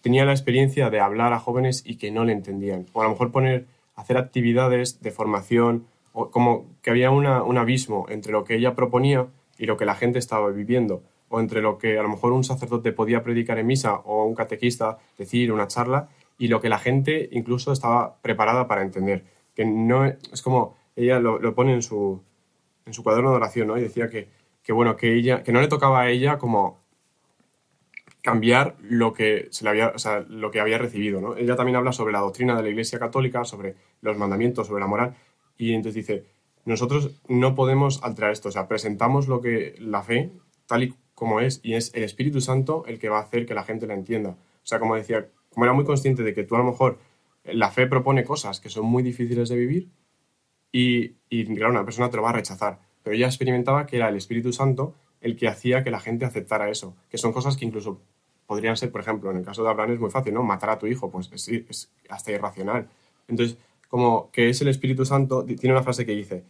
tenía 0.02 0.26
la 0.26 0.32
experiencia 0.32 0.90
de 0.90 1.00
hablar 1.00 1.34
a 1.34 1.40
jóvenes 1.40 1.84
y 1.86 1.98
que 1.98 2.12
no 2.12 2.26
le 2.26 2.34
entendían, 2.34 2.86
o 2.94 3.02
a 3.02 3.06
lo 3.06 3.12
mejor 3.12 3.32
poner, 3.32 3.68
hacer 3.96 4.18
actividades 4.18 5.02
de 5.02 5.12
formación, 5.12 5.88
como 6.32 6.78
que 6.82 6.90
había 6.90 7.12
un 7.12 7.58
abismo 7.58 8.06
entre 8.10 8.32
lo 8.32 8.44
que 8.44 8.56
ella 8.56 8.76
proponía 8.76 9.28
y 9.58 9.66
lo 9.66 9.78
que 9.78 9.86
la 9.86 9.96
gente 9.96 10.20
estaba 10.20 10.50
viviendo, 10.50 11.04
o 11.30 11.40
entre 11.40 11.62
lo 11.62 11.78
que 11.78 12.00
a 12.00 12.04
lo 12.04 12.10
mejor 12.10 12.32
un 12.32 12.44
sacerdote 12.44 12.92
podía 12.92 13.24
predicar 13.24 13.60
en 13.60 13.68
misa 13.68 13.96
o 13.96 14.26
un 14.26 14.36
catequista 14.36 14.98
decir 15.18 15.52
una 15.52 15.68
charla 15.68 16.10
y 16.38 16.48
lo 16.48 16.62
que 16.62 16.70
la 16.70 16.80
gente 16.80 17.30
incluso 17.32 17.72
estaba 17.72 18.18
preparada 18.22 18.68
para 18.68 18.82
entender. 18.82 19.26
Que 19.56 19.66
no 19.66 20.06
es 20.06 20.42
como 20.42 20.76
ella 20.96 21.20
lo, 21.20 21.54
pone 21.54 21.74
en 21.74 21.82
su, 21.82 22.22
en 22.86 22.94
su 22.94 23.04
cuaderno 23.04 23.32
de 23.32 23.38
oración, 23.38 23.68
¿no? 23.68 23.78
Y 23.78 23.82
decía 23.82 24.10
que, 24.10 24.30
que, 24.64 24.74
bueno, 24.74 24.96
que 24.96 25.14
ella, 25.14 25.44
que 25.44 25.52
no 25.52 25.62
le 25.62 25.68
tocaba 25.68 26.02
a 26.02 26.10
ella 26.10 26.38
como 26.38 26.80
cambiar 28.24 28.76
lo 28.82 29.14
que 29.14 29.48
se 29.52 29.64
le 29.64 29.70
había, 29.70 29.90
o 29.90 30.00
sea, 30.00 30.20
lo 30.28 30.52
que 30.52 30.60
había 30.60 30.78
recibido, 30.78 31.22
¿no? 31.22 31.38
Ella 31.38 31.56
también 31.56 31.78
habla 31.78 31.94
sobre 31.94 32.14
la 32.14 32.20
doctrina 32.20 32.56
de 32.58 32.64
la 32.64 32.70
Iglesia 32.70 33.00
Católica, 33.00 33.46
sobre 33.46 33.76
los 34.02 34.18
mandamientos, 34.18 34.68
sobre 34.68 34.82
la 34.82 34.88
moral, 34.88 35.16
y 35.58 35.74
entonces 35.74 35.96
dice, 35.96 36.26
nosotros 36.66 37.22
no 37.28 37.56
podemos 37.56 38.04
alterar 38.04 38.32
esto, 38.32 38.50
o 38.50 38.52
sea, 38.52 38.68
presentamos 38.68 39.28
lo 39.28 39.42
que 39.42 39.76
la 39.80 40.04
fe 40.04 40.32
tal 40.66 40.84
y 40.84 40.94
como 41.14 41.40
es, 41.40 41.62
y 41.64 41.74
es 41.74 41.94
el 41.96 42.04
Espíritu 42.04 42.42
Santo 42.42 42.84
el 42.86 43.00
que 43.00 43.10
va 43.10 43.18
a 43.18 43.24
hacer 43.24 43.46
que 43.46 43.56
la 43.56 43.64
gente 43.64 43.88
la 43.88 43.96
entienda. 43.96 44.32
O 44.32 44.66
sea, 44.68 44.80
como 44.80 44.96
decía, 44.96 45.30
como 45.50 45.66
era 45.66 45.74
muy 45.74 45.86
consciente 45.86 46.24
de 46.24 46.34
que 46.34 46.44
tú 46.44 46.56
a 46.56 46.60
lo 46.60 46.66
mejor 46.66 47.00
la 47.44 47.72
fe 47.72 47.88
propone 47.88 48.24
cosas 48.24 48.60
que 48.60 48.70
son 48.70 48.86
muy 48.86 49.02
difíciles 49.02 49.50
de 49.50 49.56
vivir 49.56 49.90
y, 50.72 51.16
y 51.30 51.46
claro, 51.56 51.72
una 51.72 51.86
persona 51.86 52.10
te 52.10 52.18
lo 52.18 52.24
va 52.24 52.30
a 52.30 52.34
rechazar, 52.34 52.80
pero 53.02 53.16
ella 53.16 53.28
experimentaba 53.28 53.86
que 53.86 53.96
era 53.96 54.10
el 54.10 54.16
Espíritu 54.16 54.52
Santo 54.52 54.94
el 55.22 55.36
que 55.36 55.48
hacía 55.48 55.84
que 55.84 55.90
la 55.90 56.00
gente 56.00 56.26
aceptara 56.26 56.70
eso, 56.70 56.96
que 57.10 57.18
son 57.18 57.34
cosas 57.34 57.58
que 57.58 57.66
incluso 57.66 58.02
podrían 58.46 58.78
ser, 58.78 58.92
por 58.92 59.02
ejemplo, 59.02 59.32
en 59.32 59.38
el 59.38 59.46
caso 59.46 59.64
de 59.64 59.70
Abraham 59.70 59.94
es 59.94 60.00
muy 60.00 60.10
fácil, 60.10 60.34
¿no? 60.34 60.44
Matar 60.44 60.70
a 60.72 60.80
tu 60.80 60.88
hijo, 60.88 61.10
pues 61.10 61.30
es, 61.34 61.48
es 61.48 61.92
hasta 62.10 62.32
irracional. 62.32 62.88
Entonces, 63.28 63.58
como 63.88 64.32
que 64.32 64.50
es 64.50 64.62
el 64.62 64.68
Espíritu 64.68 65.06
Santo, 65.06 65.46
tiene 65.46 65.72
una 65.74 65.84
frase 65.84 66.06
que 66.06 66.14
dice, 66.14 66.44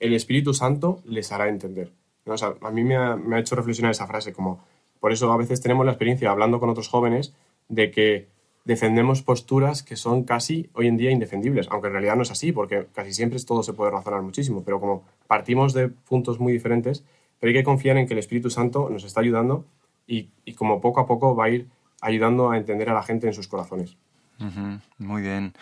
el 0.00 0.14
Espíritu 0.14 0.54
Santo 0.54 1.00
les 1.04 1.32
hará 1.32 1.48
entender. 1.48 1.92
¿no? 2.24 2.34
O 2.34 2.38
sea, 2.38 2.54
a 2.60 2.70
mí 2.70 2.84
me 2.84 2.96
ha, 2.96 3.16
me 3.16 3.36
ha 3.36 3.38
hecho 3.38 3.54
reflexionar 3.54 3.92
esa 3.92 4.06
frase, 4.06 4.32
como 4.32 4.60
por 5.00 5.12
eso 5.12 5.32
a 5.32 5.36
veces 5.36 5.60
tenemos 5.60 5.86
la 5.86 5.92
experiencia 5.92 6.30
hablando 6.30 6.60
con 6.60 6.68
otros 6.68 6.88
jóvenes 6.88 7.34
de 7.68 7.90
que 7.90 8.28
defendemos 8.64 9.22
posturas 9.22 9.82
que 9.82 9.94
son 9.96 10.24
casi 10.24 10.68
hoy 10.74 10.88
en 10.88 10.96
día 10.96 11.12
indefendibles, 11.12 11.68
aunque 11.70 11.86
en 11.86 11.92
realidad 11.92 12.16
no 12.16 12.22
es 12.22 12.32
así, 12.32 12.50
porque 12.50 12.88
casi 12.92 13.12
siempre 13.12 13.38
todo 13.44 13.62
se 13.62 13.72
puede 13.72 13.92
razonar 13.92 14.22
muchísimo, 14.22 14.64
pero 14.64 14.80
como 14.80 15.04
partimos 15.28 15.72
de 15.72 15.88
puntos 15.88 16.40
muy 16.40 16.52
diferentes, 16.52 17.04
pero 17.38 17.50
hay 17.50 17.54
que 17.54 17.64
confiar 17.64 17.96
en 17.96 18.08
que 18.08 18.14
el 18.14 18.18
Espíritu 18.18 18.50
Santo 18.50 18.90
nos 18.90 19.04
está 19.04 19.20
ayudando 19.20 19.64
y, 20.06 20.30
y 20.44 20.54
como 20.54 20.80
poco 20.80 21.00
a 21.00 21.06
poco 21.06 21.36
va 21.36 21.44
a 21.44 21.50
ir 21.50 21.68
ayudando 22.00 22.50
a 22.50 22.56
entender 22.56 22.90
a 22.90 22.94
la 22.94 23.02
gente 23.04 23.28
en 23.28 23.34
sus 23.34 23.46
corazones. 23.46 23.96
Ujú, 24.40 24.80
Muy 24.98 25.22
bien. 25.22 25.54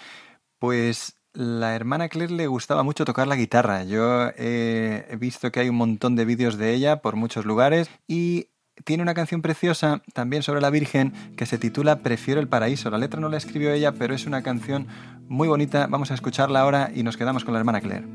Pues 0.64 1.18
la 1.34 1.76
hermana 1.76 2.08
Claire 2.08 2.32
le 2.32 2.46
gustaba 2.46 2.82
mucho 2.82 3.04
tocar 3.04 3.26
la 3.26 3.36
guitarra. 3.36 3.84
Yo 3.84 4.30
he 4.34 5.14
visto 5.20 5.52
que 5.52 5.60
hay 5.60 5.68
un 5.68 5.76
montón 5.76 6.16
de 6.16 6.24
vídeos 6.24 6.56
de 6.56 6.72
ella 6.72 7.02
por 7.02 7.16
muchos 7.16 7.44
lugares 7.44 7.90
y 8.08 8.46
tiene 8.84 9.02
una 9.02 9.12
canción 9.12 9.42
preciosa 9.42 10.00
también 10.14 10.42
sobre 10.42 10.62
la 10.62 10.70
Virgen 10.70 11.12
que 11.36 11.44
se 11.44 11.58
titula 11.58 11.98
Prefiero 11.98 12.40
el 12.40 12.48
paraíso. 12.48 12.88
La 12.88 12.96
letra 12.96 13.20
no 13.20 13.28
la 13.28 13.36
escribió 13.36 13.74
ella, 13.74 13.92
pero 13.92 14.14
es 14.14 14.24
una 14.24 14.42
canción 14.42 14.86
muy 15.28 15.46
bonita. 15.46 15.86
Vamos 15.86 16.10
a 16.10 16.14
escucharla 16.14 16.60
ahora 16.60 16.90
y 16.94 17.02
nos 17.02 17.18
quedamos 17.18 17.44
con 17.44 17.52
la 17.52 17.60
hermana 17.60 17.82
Claire. 17.82 18.06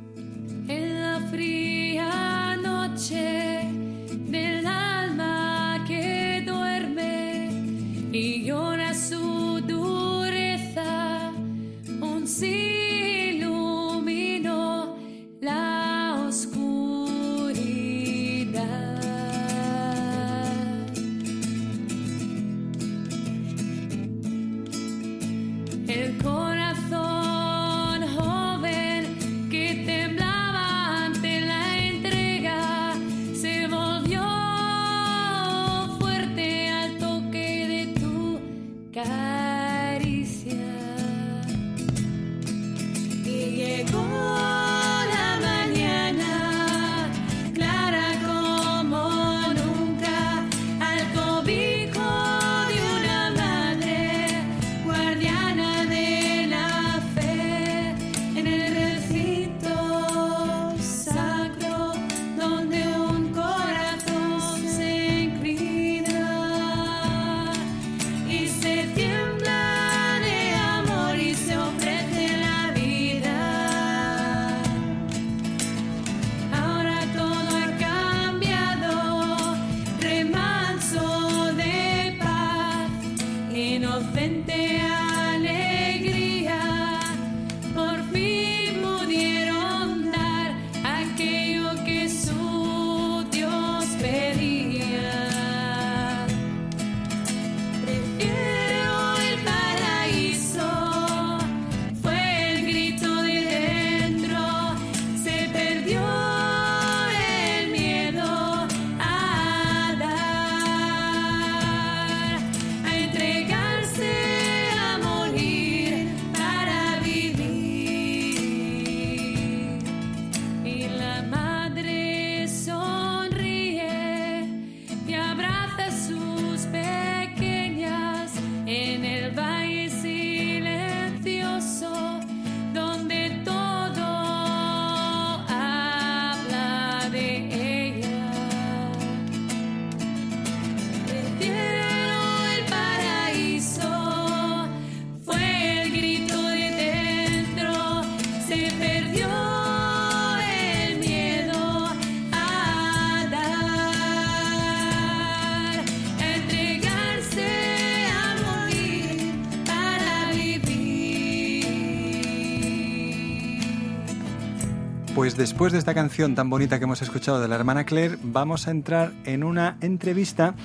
Pues 165.20 165.36
después 165.36 165.74
de 165.74 165.80
esta 165.80 165.94
canción 165.94 166.34
tan 166.34 166.50
bonita 166.50 166.80
que 166.80 166.86
hemos 166.86 167.02
escuchado 167.02 167.42
de 167.42 167.50
la 167.50 167.58
hermana 167.58 167.84
Claire, 167.84 168.18
vamos 168.24 168.70
a 168.70 168.72
entrar 168.72 169.12
en 169.26 169.44
una 169.44 169.76
entrevista 169.82 170.56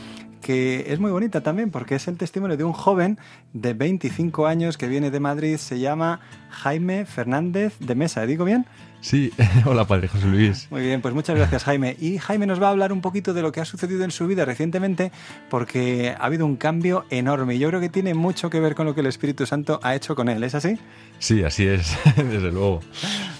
que 0.42 0.92
es 0.92 1.00
muy 1.00 1.10
bonita 1.10 1.40
también 1.40 1.72
porque 1.72 1.96
es 1.96 2.06
el 2.06 2.16
testimonio 2.16 2.56
de 2.56 2.62
un 2.62 2.72
joven 2.72 3.18
de 3.52 3.74
25 3.74 4.46
años 4.46 4.78
que 4.78 4.86
viene 4.86 5.10
de 5.10 5.18
Madrid, 5.18 5.56
se 5.56 5.80
llama 5.80 6.20
Jaime 6.50 7.04
Fernández 7.04 7.76
de 7.80 7.96
Mesa, 7.96 8.26
¿digo 8.26 8.44
bien? 8.44 8.64
Sí, 9.04 9.30
hola 9.66 9.84
padre 9.86 10.08
José 10.08 10.26
Luis. 10.28 10.66
Muy 10.70 10.80
bien, 10.80 11.02
pues 11.02 11.12
muchas 11.12 11.36
gracias 11.36 11.62
Jaime. 11.64 11.94
Y 12.00 12.16
Jaime 12.16 12.46
nos 12.46 12.60
va 12.62 12.68
a 12.68 12.70
hablar 12.70 12.90
un 12.90 13.02
poquito 13.02 13.34
de 13.34 13.42
lo 13.42 13.52
que 13.52 13.60
ha 13.60 13.66
sucedido 13.66 14.02
en 14.02 14.10
su 14.10 14.26
vida 14.26 14.46
recientemente 14.46 15.12
porque 15.50 16.14
ha 16.18 16.24
habido 16.24 16.46
un 16.46 16.56
cambio 16.56 17.04
enorme 17.10 17.56
y 17.56 17.58
yo 17.58 17.68
creo 17.68 17.82
que 17.82 17.90
tiene 17.90 18.14
mucho 18.14 18.48
que 18.48 18.60
ver 18.60 18.74
con 18.74 18.86
lo 18.86 18.94
que 18.94 19.02
el 19.02 19.06
Espíritu 19.06 19.44
Santo 19.44 19.78
ha 19.82 19.94
hecho 19.94 20.14
con 20.14 20.30
él, 20.30 20.42
¿es 20.42 20.54
así? 20.54 20.78
Sí, 21.18 21.44
así 21.44 21.66
es, 21.66 21.94
desde 22.16 22.50
luego. 22.50 22.80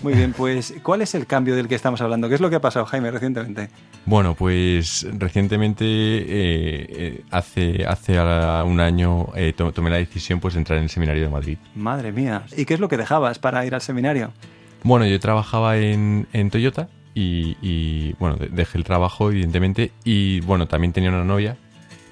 Muy 0.02 0.12
bien, 0.12 0.34
pues 0.34 0.74
¿cuál 0.82 1.00
es 1.00 1.14
el 1.14 1.26
cambio 1.26 1.56
del 1.56 1.66
que 1.66 1.76
estamos 1.76 2.02
hablando? 2.02 2.28
¿Qué 2.28 2.34
es 2.34 2.42
lo 2.42 2.50
que 2.50 2.56
ha 2.56 2.60
pasado 2.60 2.84
Jaime 2.84 3.10
recientemente? 3.10 3.70
Bueno, 4.04 4.34
pues 4.34 5.06
recientemente, 5.18 5.84
eh, 5.86 6.26
eh, 6.28 7.22
hace, 7.30 7.86
hace 7.86 8.20
un 8.20 8.80
año, 8.80 9.28
eh, 9.34 9.54
to- 9.56 9.72
tomé 9.72 9.88
la 9.88 9.96
decisión 9.96 10.40
pues, 10.40 10.52
de 10.52 10.60
entrar 10.60 10.76
en 10.76 10.84
el 10.84 10.90
seminario 10.90 11.22
de 11.22 11.30
Madrid. 11.30 11.56
Madre 11.74 12.12
mía. 12.12 12.42
¿Y 12.54 12.66
qué 12.66 12.74
es 12.74 12.80
lo 12.80 12.88
que 12.90 12.98
dejabas 12.98 13.38
para 13.38 13.64
ir 13.64 13.74
al 13.74 13.80
seminario? 13.80 14.30
Bueno, 14.84 15.06
yo 15.06 15.18
trabajaba 15.18 15.78
en, 15.78 16.28
en 16.32 16.50
Toyota 16.50 16.88
y, 17.14 17.56
y, 17.62 18.12
bueno, 18.20 18.36
de- 18.36 18.48
dejé 18.48 18.78
el 18.78 18.84
trabajo, 18.84 19.30
evidentemente, 19.30 19.90
y 20.04 20.40
bueno, 20.40 20.66
también 20.68 20.92
tenía 20.92 21.08
una 21.10 21.24
novia 21.24 21.56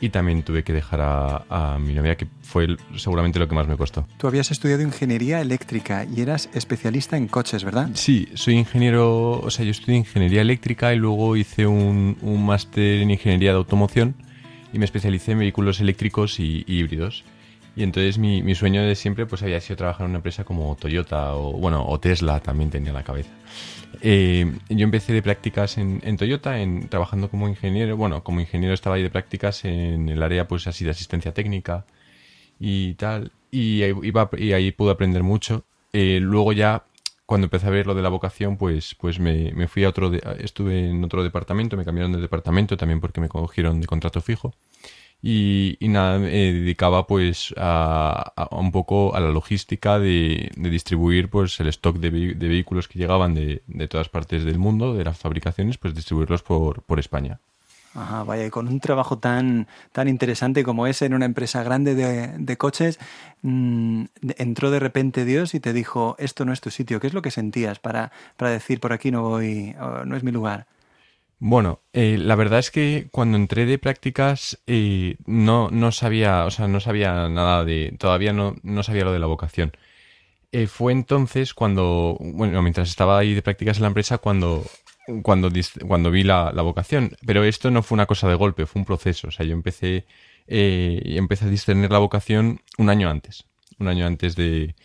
y 0.00 0.08
también 0.08 0.42
tuve 0.42 0.64
que 0.64 0.72
dejar 0.72 1.00
a, 1.00 1.44
a 1.74 1.78
mi 1.78 1.92
novia, 1.94 2.16
que 2.16 2.26
fue 2.42 2.64
el- 2.64 2.78
seguramente 2.96 3.38
lo 3.38 3.46
que 3.46 3.54
más 3.54 3.68
me 3.68 3.76
costó. 3.76 4.06
Tú 4.18 4.26
habías 4.26 4.50
estudiado 4.50 4.82
ingeniería 4.82 5.40
eléctrica 5.40 6.04
y 6.04 6.20
eras 6.22 6.48
especialista 6.54 7.16
en 7.16 7.28
coches, 7.28 7.62
¿verdad? 7.62 7.90
Sí, 7.94 8.28
soy 8.34 8.54
ingeniero, 8.54 9.32
o 9.40 9.50
sea, 9.50 9.64
yo 9.64 9.70
estudié 9.70 9.98
ingeniería 9.98 10.40
eléctrica 10.40 10.92
y 10.94 10.96
luego 10.98 11.36
hice 11.36 11.66
un, 11.66 12.16
un 12.22 12.44
máster 12.44 13.02
en 13.02 13.10
ingeniería 13.12 13.50
de 13.50 13.58
automoción 13.58 14.16
y 14.72 14.78
me 14.78 14.86
especialicé 14.86 15.32
en 15.32 15.40
vehículos 15.40 15.78
eléctricos 15.80 16.40
y, 16.40 16.64
y 16.66 16.78
híbridos. 16.78 17.22
Y 17.74 17.82
entonces 17.84 18.18
mi, 18.18 18.42
mi 18.42 18.54
sueño 18.54 18.82
de 18.82 18.94
siempre 18.94 19.24
pues 19.26 19.42
había 19.42 19.60
sido 19.60 19.76
trabajar 19.76 20.04
en 20.04 20.10
una 20.10 20.18
empresa 20.18 20.44
como 20.44 20.76
Toyota 20.76 21.34
o, 21.34 21.52
bueno, 21.52 21.86
o 21.86 21.98
Tesla 22.00 22.40
también 22.40 22.70
tenía 22.70 22.90
en 22.90 22.94
la 22.96 23.02
cabeza. 23.02 23.30
Eh, 24.02 24.50
yo 24.68 24.84
empecé 24.84 25.12
de 25.12 25.22
prácticas 25.22 25.78
en, 25.78 26.00
en 26.04 26.16
Toyota, 26.16 26.60
en, 26.60 26.88
trabajando 26.88 27.30
como 27.30 27.48
ingeniero. 27.48 27.96
Bueno, 27.96 28.22
como 28.24 28.40
ingeniero 28.40 28.74
estaba 28.74 28.96
ahí 28.96 29.02
de 29.02 29.10
prácticas 29.10 29.64
en 29.64 30.08
el 30.08 30.22
área 30.22 30.48
pues 30.48 30.66
así 30.66 30.84
de 30.84 30.90
asistencia 30.90 31.32
técnica 31.32 31.86
y 32.60 32.94
tal. 32.94 33.32
Y, 33.50 33.84
iba, 33.84 34.30
y 34.38 34.52
ahí 34.52 34.72
pude 34.72 34.92
aprender 34.92 35.22
mucho. 35.22 35.64
Eh, 35.92 36.18
luego 36.22 36.52
ya 36.52 36.84
cuando 37.26 37.46
empecé 37.46 37.66
a 37.66 37.70
ver 37.70 37.86
lo 37.86 37.94
de 37.94 38.02
la 38.02 38.08
vocación, 38.10 38.56
pues, 38.58 38.94
pues 39.00 39.18
me, 39.18 39.52
me 39.52 39.68
fui 39.68 39.84
a 39.84 39.88
otro, 39.88 40.10
de- 40.10 40.22
estuve 40.40 40.90
en 40.90 41.02
otro 41.04 41.22
departamento, 41.22 41.76
me 41.76 41.84
cambiaron 41.84 42.12
de 42.12 42.20
departamento 42.20 42.76
también 42.76 43.00
porque 43.00 43.20
me 43.20 43.28
cogieron 43.28 43.80
de 43.80 43.86
contrato 43.86 44.20
fijo. 44.20 44.54
Y, 45.24 45.76
y 45.78 45.88
nada, 45.88 46.18
me 46.18 46.30
dedicaba 46.30 47.06
pues 47.06 47.54
a, 47.56 48.48
un 48.50 48.72
poco 48.72 49.14
a 49.14 49.20
la 49.20 49.30
logística 49.30 49.98
de, 50.00 50.50
de 50.56 50.70
distribuir 50.70 51.30
pues 51.30 51.60
el 51.60 51.68
stock 51.68 51.96
de, 51.98 52.10
de 52.34 52.48
vehículos 52.48 52.88
que 52.88 52.98
llegaban 52.98 53.34
de, 53.34 53.62
de 53.68 53.88
todas 53.88 54.08
partes 54.08 54.44
del 54.44 54.58
mundo, 54.58 54.94
de 54.94 55.04
las 55.04 55.18
fabricaciones, 55.18 55.78
pues 55.78 55.94
distribuirlos 55.94 56.42
por, 56.42 56.82
por 56.82 56.98
España. 56.98 57.38
Ajá, 57.94 58.24
vaya, 58.24 58.46
y 58.46 58.50
con 58.50 58.68
un 58.68 58.80
trabajo 58.80 59.18
tan, 59.18 59.68
tan 59.92 60.08
interesante 60.08 60.64
como 60.64 60.86
ese 60.86 61.04
en 61.04 61.12
una 61.12 61.26
empresa 61.26 61.62
grande 61.62 61.94
de, 61.94 62.28
de 62.38 62.56
coches, 62.56 62.98
mm, 63.42 64.04
de- 64.22 64.34
entró 64.38 64.70
de 64.70 64.78
repente 64.80 65.26
Dios 65.26 65.54
y 65.54 65.60
te 65.60 65.74
dijo, 65.74 66.16
esto 66.18 66.46
no 66.46 66.54
es 66.54 66.62
tu 66.62 66.70
sitio. 66.70 67.00
¿Qué 67.00 67.08
es 67.08 67.12
lo 67.12 67.20
que 67.20 67.30
sentías 67.30 67.78
para, 67.80 68.10
para 68.38 68.50
decir, 68.50 68.80
por 68.80 68.94
aquí 68.94 69.10
no 69.10 69.22
voy, 69.22 69.74
no 70.06 70.16
es 70.16 70.22
mi 70.24 70.32
lugar? 70.32 70.66
Bueno, 71.44 71.80
eh, 71.92 72.18
la 72.18 72.36
verdad 72.36 72.60
es 72.60 72.70
que 72.70 73.08
cuando 73.10 73.36
entré 73.36 73.66
de 73.66 73.76
prácticas 73.76 74.62
eh, 74.68 75.16
no, 75.26 75.70
no 75.72 75.90
sabía, 75.90 76.44
o 76.44 76.52
sea, 76.52 76.68
no 76.68 76.78
sabía 76.78 77.28
nada 77.28 77.64
de, 77.64 77.96
todavía 77.98 78.32
no, 78.32 78.54
no 78.62 78.84
sabía 78.84 79.02
lo 79.04 79.12
de 79.12 79.18
la 79.18 79.26
vocación. 79.26 79.72
Eh, 80.52 80.68
fue 80.68 80.92
entonces 80.92 81.54
cuando, 81.54 82.16
bueno, 82.20 82.62
mientras 82.62 82.90
estaba 82.90 83.18
ahí 83.18 83.34
de 83.34 83.42
prácticas 83.42 83.78
en 83.78 83.82
la 83.82 83.88
empresa, 83.88 84.18
cuando, 84.18 84.64
cuando, 85.22 85.50
cuando 85.88 86.10
vi 86.12 86.24
la, 86.24 86.52
la 86.54 86.62
vocación. 86.62 87.16
Pero 87.26 87.44
esto 87.44 87.70
no 87.72 87.82
fue 87.82 87.96
una 87.96 88.06
cosa 88.06 88.28
de 88.28 88.36
golpe, 88.36 88.66
fue 88.66 88.80
un 88.80 88.86
proceso. 88.86 89.28
O 89.28 89.32
sea, 89.32 89.46
yo 89.46 89.54
empecé, 89.54 90.06
eh, 90.46 91.02
empecé 91.16 91.46
a 91.46 91.48
discernir 91.48 91.90
la 91.92 91.98
vocación 91.98 92.60
un 92.78 92.90
año 92.90 93.10
antes, 93.10 93.46
un 93.80 93.88
año 93.88 94.06
antes 94.06 94.36
de, 94.36 94.76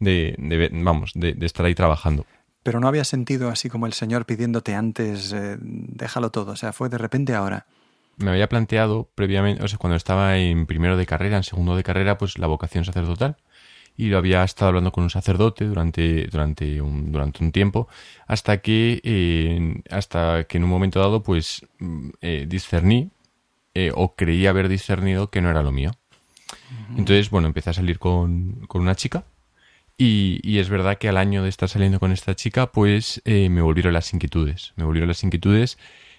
de, 0.00 0.34
de 0.38 0.70
vamos, 0.72 1.12
de, 1.14 1.34
de 1.34 1.46
estar 1.46 1.66
ahí 1.66 1.74
trabajando. 1.76 2.26
Pero 2.62 2.78
no 2.80 2.88
había 2.88 3.04
sentido 3.04 3.48
así 3.48 3.68
como 3.70 3.86
el 3.86 3.92
Señor 3.92 4.26
pidiéndote 4.26 4.74
antes, 4.74 5.32
eh, 5.32 5.56
déjalo 5.60 6.30
todo. 6.30 6.52
O 6.52 6.56
sea, 6.56 6.72
fue 6.72 6.88
de 6.88 6.98
repente 6.98 7.34
ahora. 7.34 7.66
me 8.18 8.30
había 8.30 8.48
planteado 8.48 9.08
previamente, 9.14 9.62
o 9.64 9.68
sea, 9.68 9.78
cuando 9.78 9.96
estaba 9.96 10.36
en 10.36 10.66
primero 10.66 10.96
de 10.98 11.06
carrera, 11.06 11.38
en 11.38 11.42
segundo 11.42 11.74
de 11.74 11.82
carrera, 11.82 12.18
pues 12.18 12.38
la 12.38 12.46
vocación 12.46 12.84
sacerdotal. 12.84 13.36
Y 13.96 14.06
lo 14.06 14.18
había 14.18 14.44
estado 14.44 14.68
hablando 14.68 14.92
con 14.92 15.04
un 15.04 15.10
sacerdote 15.10 15.64
durante, 15.64 16.26
durante, 16.26 16.80
un, 16.80 17.12
durante 17.12 17.44
un 17.44 17.52
tiempo, 17.52 17.88
hasta 18.26 18.58
que, 18.58 19.00
eh, 19.04 19.82
hasta 19.90 20.44
que 20.44 20.58
en 20.58 20.64
un 20.64 20.70
momento 20.70 21.00
dado, 21.00 21.22
pues, 21.22 21.66
mm, 21.80 22.08
eh, 22.22 22.46
discerní, 22.48 23.10
eh, 23.74 23.92
o 23.94 24.14
creí 24.14 24.46
haber 24.46 24.68
discernido 24.68 25.30
que 25.30 25.40
no 25.40 25.50
era 25.50 25.62
lo 25.62 25.72
mío. 25.72 25.92
Entonces, 26.96 27.30
bueno, 27.30 27.46
empecé 27.48 27.70
a 27.70 27.74
salir 27.74 27.98
con, 27.98 28.66
con 28.66 28.82
una 28.82 28.94
chica, 28.94 29.24
y, 30.02 30.58
es 30.58 30.70
verdad 30.70 30.96
que 30.96 31.10
al 31.10 31.18
año 31.18 31.42
de 31.42 31.50
estar 31.50 31.68
saliendo 31.68 32.00
con 32.00 32.10
esta 32.10 32.34
chica, 32.34 32.72
pues 32.72 33.20
eh, 33.26 33.50
me 33.50 33.60
volvieron 33.60 33.92
las 33.92 34.14
inquietudes. 34.14 34.72
Me 34.76 34.84
volvieron 34.84 35.08
las 35.08 35.22
inquietudes 35.22 35.76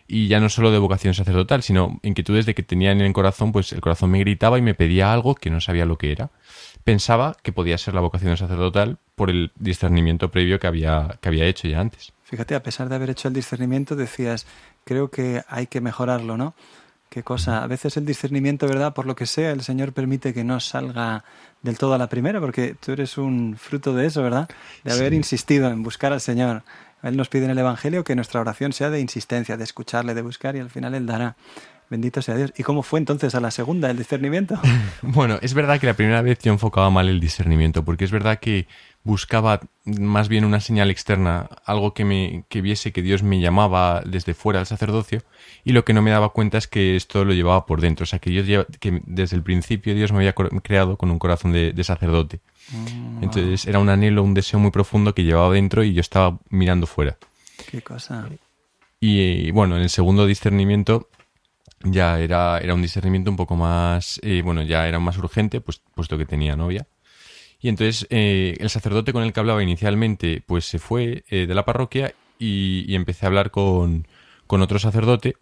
y 0.07 0.27
ya 0.27 0.39
no 0.39 0.49
solo 0.49 0.69
de 0.69 0.77
vocación 0.77 1.15
sacerdotal, 1.15 1.63
sino 1.63 1.99
inquietudes 2.03 2.45
de 2.45 2.53
que 2.53 2.61
tenía 2.61 2.91
en 2.91 3.01
el 3.01 3.11
corazón, 3.11 3.51
pues 3.51 3.73
el 3.73 3.81
corazón 3.81 4.11
me 4.11 4.19
gritaba 4.19 4.59
y 4.59 4.61
me 4.61 4.75
pedía 4.75 5.11
algo 5.11 5.33
que 5.33 5.49
no 5.49 5.61
sabía 5.61 5.87
lo 5.87 5.97
que 5.97 6.11
era. 6.11 6.29
Pensaba 6.83 7.35
que 7.41 7.53
podía 7.53 7.75
ser 7.79 7.95
la 7.95 8.01
vocación 8.01 8.37
sacerdotal 8.37 8.99
por 9.15 9.31
el 9.31 9.51
discernimiento 9.57 10.29
previo 10.29 10.59
que 10.59 10.67
había, 10.67 11.17
que 11.19 11.29
había 11.29 11.45
hecho 11.45 11.67
ya 11.67 11.79
antes. 11.79 12.13
Fíjate, 12.25 12.53
a 12.53 12.61
pesar 12.61 12.87
de 12.87 12.95
haber 12.95 13.09
hecho 13.09 13.29
el 13.29 13.33
discernimiento, 13.33 13.95
decías, 13.95 14.45
creo 14.83 15.09
que 15.09 15.41
hay 15.47 15.65
que 15.65 15.81
mejorarlo, 15.81 16.37
¿no? 16.37 16.53
Qué 17.09 17.23
cosa. 17.23 17.63
A 17.63 17.67
veces 17.67 17.97
el 17.97 18.05
discernimiento, 18.05 18.67
¿verdad? 18.67 18.93
Por 18.93 19.05
lo 19.05 19.15
que 19.15 19.25
sea, 19.25 19.51
el 19.51 19.63
Señor 19.63 19.91
permite 19.91 20.33
que 20.33 20.43
no 20.43 20.59
salga 20.59 21.25
del 21.61 21.77
todo 21.77 21.93
a 21.93 21.97
la 21.97 22.07
primera, 22.07 22.39
porque 22.39 22.75
tú 22.83 22.91
eres 22.91 23.17
un 23.17 23.55
fruto 23.57 23.93
de 23.93 24.07
eso, 24.07 24.23
¿verdad? 24.23 24.49
De 24.83 24.91
haber 24.93 25.11
Sí. 25.11 25.15
insistido 25.17 25.69
en 25.69 25.83
buscar 25.83 26.11
al 26.13 26.21
Señor. 26.21 26.63
Él 27.03 27.17
nos 27.17 27.29
pide 27.29 27.45
en 27.45 27.51
el 27.51 27.57
Evangelio 27.59 28.03
que 28.03 28.15
nuestra 28.15 28.41
oración 28.41 28.73
sea 28.73 28.89
de 28.89 28.99
insistencia, 28.99 29.57
de 29.57 29.63
escucharle, 29.63 30.13
de 30.13 30.21
buscar, 30.21 30.55
y 30.55 30.59
al 30.59 30.69
final 30.69 30.93
Él 30.95 31.05
dará. 31.05 31.35
Bendito 31.89 32.21
sea 32.21 32.35
Dios. 32.35 32.53
¿Y 32.55 32.63
cómo 32.63 32.83
fue 32.83 32.99
entonces 32.99 33.35
a 33.35 33.41
la 33.41 33.51
segunda 33.51 33.89
el 33.91 33.97
discernimiento? 33.97 34.59
Bueno, 35.01 35.39
es 35.41 35.53
verdad 35.53 35.79
que 35.79 35.87
la 35.87 35.93
primera 35.93 36.21
vez 36.21 36.39
yo 36.39 36.51
enfocaba 36.53 36.89
mal 36.89 37.09
el 37.09 37.19
discernimiento, 37.19 37.83
porque 37.83 38.05
es 38.05 38.11
verdad 38.11 38.39
que 38.39 38.67
buscaba 39.03 39.61
más 39.85 40.29
bien 40.29 40.45
una 40.45 40.59
señal 40.59 40.91
externa, 40.91 41.49
algo 41.65 41.93
que 41.93 42.05
me 42.05 42.43
que 42.49 42.61
viese 42.61 42.91
que 42.91 43.01
Dios 43.01 43.23
me 43.23 43.39
llamaba 43.39 44.03
desde 44.05 44.33
fuera 44.33 44.59
al 44.59 44.67
sacerdocio, 44.67 45.23
y 45.63 45.71
lo 45.71 45.83
que 45.83 45.93
no 45.93 46.01
me 46.01 46.11
daba 46.11 46.29
cuenta 46.29 46.57
es 46.57 46.67
que 46.67 46.95
esto 46.95 47.25
lo 47.25 47.33
llevaba 47.33 47.65
por 47.65 47.81
dentro, 47.81 48.03
o 48.03 48.07
sea, 48.07 48.19
que, 48.19 48.29
Dios 48.29 48.67
que 48.79 49.01
desde 49.05 49.35
el 49.35 49.43
principio 49.43 49.95
Dios 49.95 50.11
me 50.11 50.19
había 50.19 50.33
creado 50.33 50.97
con 50.97 51.09
un 51.09 51.19
corazón 51.19 51.51
de, 51.51 51.73
de 51.73 51.83
sacerdote. 51.83 52.39
Entonces 53.21 53.65
era 53.65 53.79
un 53.79 53.89
anhelo, 53.89 54.23
un 54.23 54.33
deseo 54.33 54.59
muy 54.59 54.71
profundo 54.71 55.13
que 55.13 55.23
llevaba 55.23 55.53
dentro 55.53 55.83
y 55.83 55.93
yo 55.93 56.01
estaba 56.01 56.37
mirando 56.49 56.87
fuera. 56.87 57.17
Qué 57.69 57.81
cosa. 57.81 58.29
Y 58.99 59.49
bueno, 59.51 59.77
en 59.77 59.81
el 59.81 59.89
segundo 59.89 60.25
discernimiento 60.27 61.09
ya 61.83 62.19
era, 62.19 62.59
era 62.59 62.73
un 62.73 62.81
discernimiento 62.81 63.31
un 63.31 63.37
poco 63.37 63.55
más, 63.55 64.19
eh, 64.23 64.41
bueno, 64.43 64.61
ya 64.61 64.87
era 64.87 64.99
más 64.99 65.17
urgente, 65.17 65.61
pues, 65.61 65.81
puesto 65.95 66.17
que 66.17 66.25
tenía 66.25 66.55
novia. 66.55 66.85
Y 67.61 67.69
entonces 67.69 68.07
eh, 68.09 68.55
el 68.59 68.69
sacerdote 68.69 69.13
con 69.13 69.23
el 69.23 69.33
que 69.33 69.39
hablaba 69.39 69.61
inicialmente, 69.61 70.41
pues 70.45 70.65
se 70.65 70.79
fue 70.79 71.23
eh, 71.29 71.45
de 71.45 71.53
la 71.53 71.65
parroquia 71.65 72.13
y, 72.39 72.85
y 72.87 72.95
empecé 72.95 73.25
a 73.25 73.29
hablar 73.29 73.51
con, 73.51 74.07
otro 74.47 74.79
sacerdote 74.79 75.35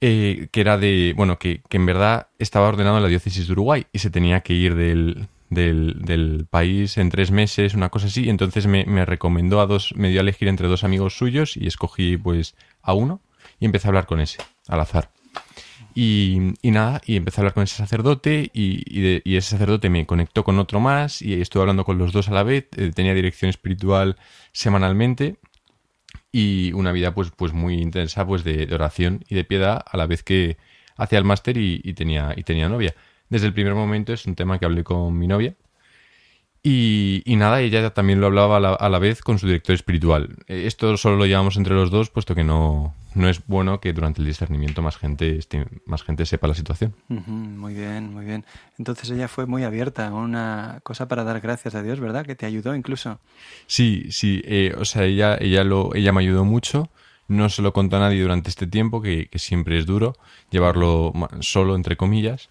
eh, 0.00 0.48
que 0.50 0.60
era 0.60 0.76
de, 0.76 1.14
bueno, 1.16 1.38
que, 1.38 1.62
que 1.68 1.78
en 1.78 1.86
verdad 1.86 2.26
estaba 2.38 2.68
ordenado 2.68 2.96
en 2.98 3.02
la 3.02 3.08
diócesis 3.08 3.46
de 3.46 3.52
Uruguay 3.52 3.86
y 3.92 4.00
se 4.00 4.10
tenía 4.10 4.40
que 4.40 4.52
ir 4.52 4.74
del, 4.74 5.28
del, 5.48 6.02
del 6.02 6.46
país 6.50 6.98
en 6.98 7.10
tres 7.10 7.30
meses, 7.30 7.74
una 7.74 7.88
cosa 7.88 8.08
así. 8.08 8.28
Entonces 8.28 8.66
me, 8.66 8.84
me 8.84 9.04
recomendó 9.04 9.60
a 9.60 9.66
dos, 9.66 9.94
me 9.96 10.10
dio 10.10 10.20
a 10.20 10.22
elegir 10.22 10.48
entre 10.48 10.68
dos 10.68 10.84
amigos 10.84 11.16
suyos 11.16 11.56
y 11.56 11.66
escogí 11.66 12.16
pues 12.16 12.56
a 12.82 12.92
uno 12.92 13.20
y 13.60 13.66
empecé 13.66 13.86
a 13.86 13.90
hablar 13.90 14.06
con 14.06 14.20
ese, 14.20 14.38
al 14.68 14.80
azar. 14.80 15.10
Y, 15.98 16.52
nada, 16.62 17.00
y 17.06 17.16
empecé 17.16 17.40
a 17.40 17.42
hablar 17.42 17.54
con 17.54 17.62
ese 17.62 17.76
sacerdote 17.76 18.50
y, 18.52 18.82
y, 18.86 19.00
de- 19.00 19.22
y 19.24 19.36
ese 19.36 19.48
sacerdote 19.52 19.88
me 19.88 20.04
conectó 20.04 20.44
con 20.44 20.58
otro 20.58 20.78
más 20.78 21.22
y 21.22 21.40
estuve 21.40 21.62
hablando 21.62 21.86
con 21.86 21.96
los 21.96 22.12
dos 22.12 22.28
a 22.28 22.32
la 22.32 22.42
vez, 22.42 22.68
eh, 22.76 22.92
tenía 22.94 23.14
dirección 23.14 23.48
espiritual 23.48 24.16
semanalmente 24.52 25.36
y 26.30 26.72
una 26.74 26.92
vida 26.92 27.14
pues, 27.14 27.30
pues 27.34 27.54
muy 27.54 27.76
intensa 27.80 28.26
pues 28.26 28.44
de, 28.44 28.68
oración 28.74 29.24
y 29.26 29.36
de 29.36 29.44
piedad 29.44 29.82
a 29.90 29.96
la 29.96 30.06
vez 30.06 30.22
que 30.22 30.58
hacía 30.98 31.18
el 31.18 31.24
máster 31.24 31.56
y, 31.56 31.80
tenía, 31.94 32.34
y 32.36 32.42
tenía 32.42 32.68
novia. 32.68 32.94
Desde 33.30 33.46
el 33.46 33.54
primer 33.54 33.74
momento 33.74 34.12
es 34.12 34.26
un 34.26 34.34
tema 34.34 34.58
que 34.58 34.66
hablé 34.66 34.84
con 34.84 35.18
mi 35.18 35.26
novia 35.26 35.54
y, 36.62 37.22
y 37.24 37.36
nada, 37.36 37.62
ella 37.62 37.88
también 37.94 38.20
lo 38.20 38.26
hablaba 38.26 38.58
a 38.58 38.60
la, 38.60 38.74
a 38.74 38.88
la 38.90 38.98
vez 38.98 39.22
con 39.22 39.38
su 39.38 39.46
director 39.46 39.74
espiritual. 39.74 40.36
Esto 40.46 40.98
solo 40.98 41.16
lo 41.16 41.24
llevamos 41.24 41.56
entre 41.56 41.74
los 41.74 41.90
dos, 41.90 42.10
puesto 42.10 42.34
que 42.34 42.44
no, 42.44 42.94
no 43.16 43.28
es 43.28 43.44
bueno 43.46 43.80
que 43.80 43.92
durante 43.92 44.20
el 44.20 44.26
discernimiento 44.26 44.82
más 44.82 44.96
gente, 44.96 45.36
esté- 45.38 45.66
más 45.86 46.02
gente 46.02 46.24
sepa 46.26 46.46
la 46.46 46.54
situación. 46.54 46.94
Muy 47.08 47.74
bien, 47.74 48.12
muy 48.12 48.24
bien. 48.24 48.44
Entonces 48.78 49.10
ella 49.10 49.26
fue 49.26 49.46
muy 49.46 49.64
abierta, 49.64 50.12
una 50.12 50.80
cosa 50.82 51.08
para 51.08 51.24
dar 51.24 51.40
gracias 51.40 51.74
a 51.74 51.82
Dios, 51.82 51.98
¿verdad? 51.98 52.24
Que 52.26 52.34
te 52.34 52.46
ayudó 52.46 52.74
incluso. 52.76 53.18
Sí, 53.66 54.06
sí, 54.10 54.42
eh, 54.44 54.74
o 54.78 54.84
sea, 54.84 55.04
ella, 55.04 55.36
ella, 55.40 55.64
lo, 55.64 55.94
ella 55.94 56.12
me 56.12 56.20
ayudó 56.20 56.44
mucho. 56.44 56.90
No 57.28 57.48
se 57.48 57.62
lo 57.62 57.72
contó 57.72 57.96
a 57.96 58.00
nadie 58.00 58.22
durante 58.22 58.50
este 58.50 58.66
tiempo, 58.68 59.02
que, 59.02 59.26
que 59.28 59.38
siempre 59.40 59.78
es 59.78 59.86
duro 59.86 60.14
llevarlo 60.50 61.12
solo, 61.40 61.74
entre 61.74 61.96
comillas. 61.96 62.50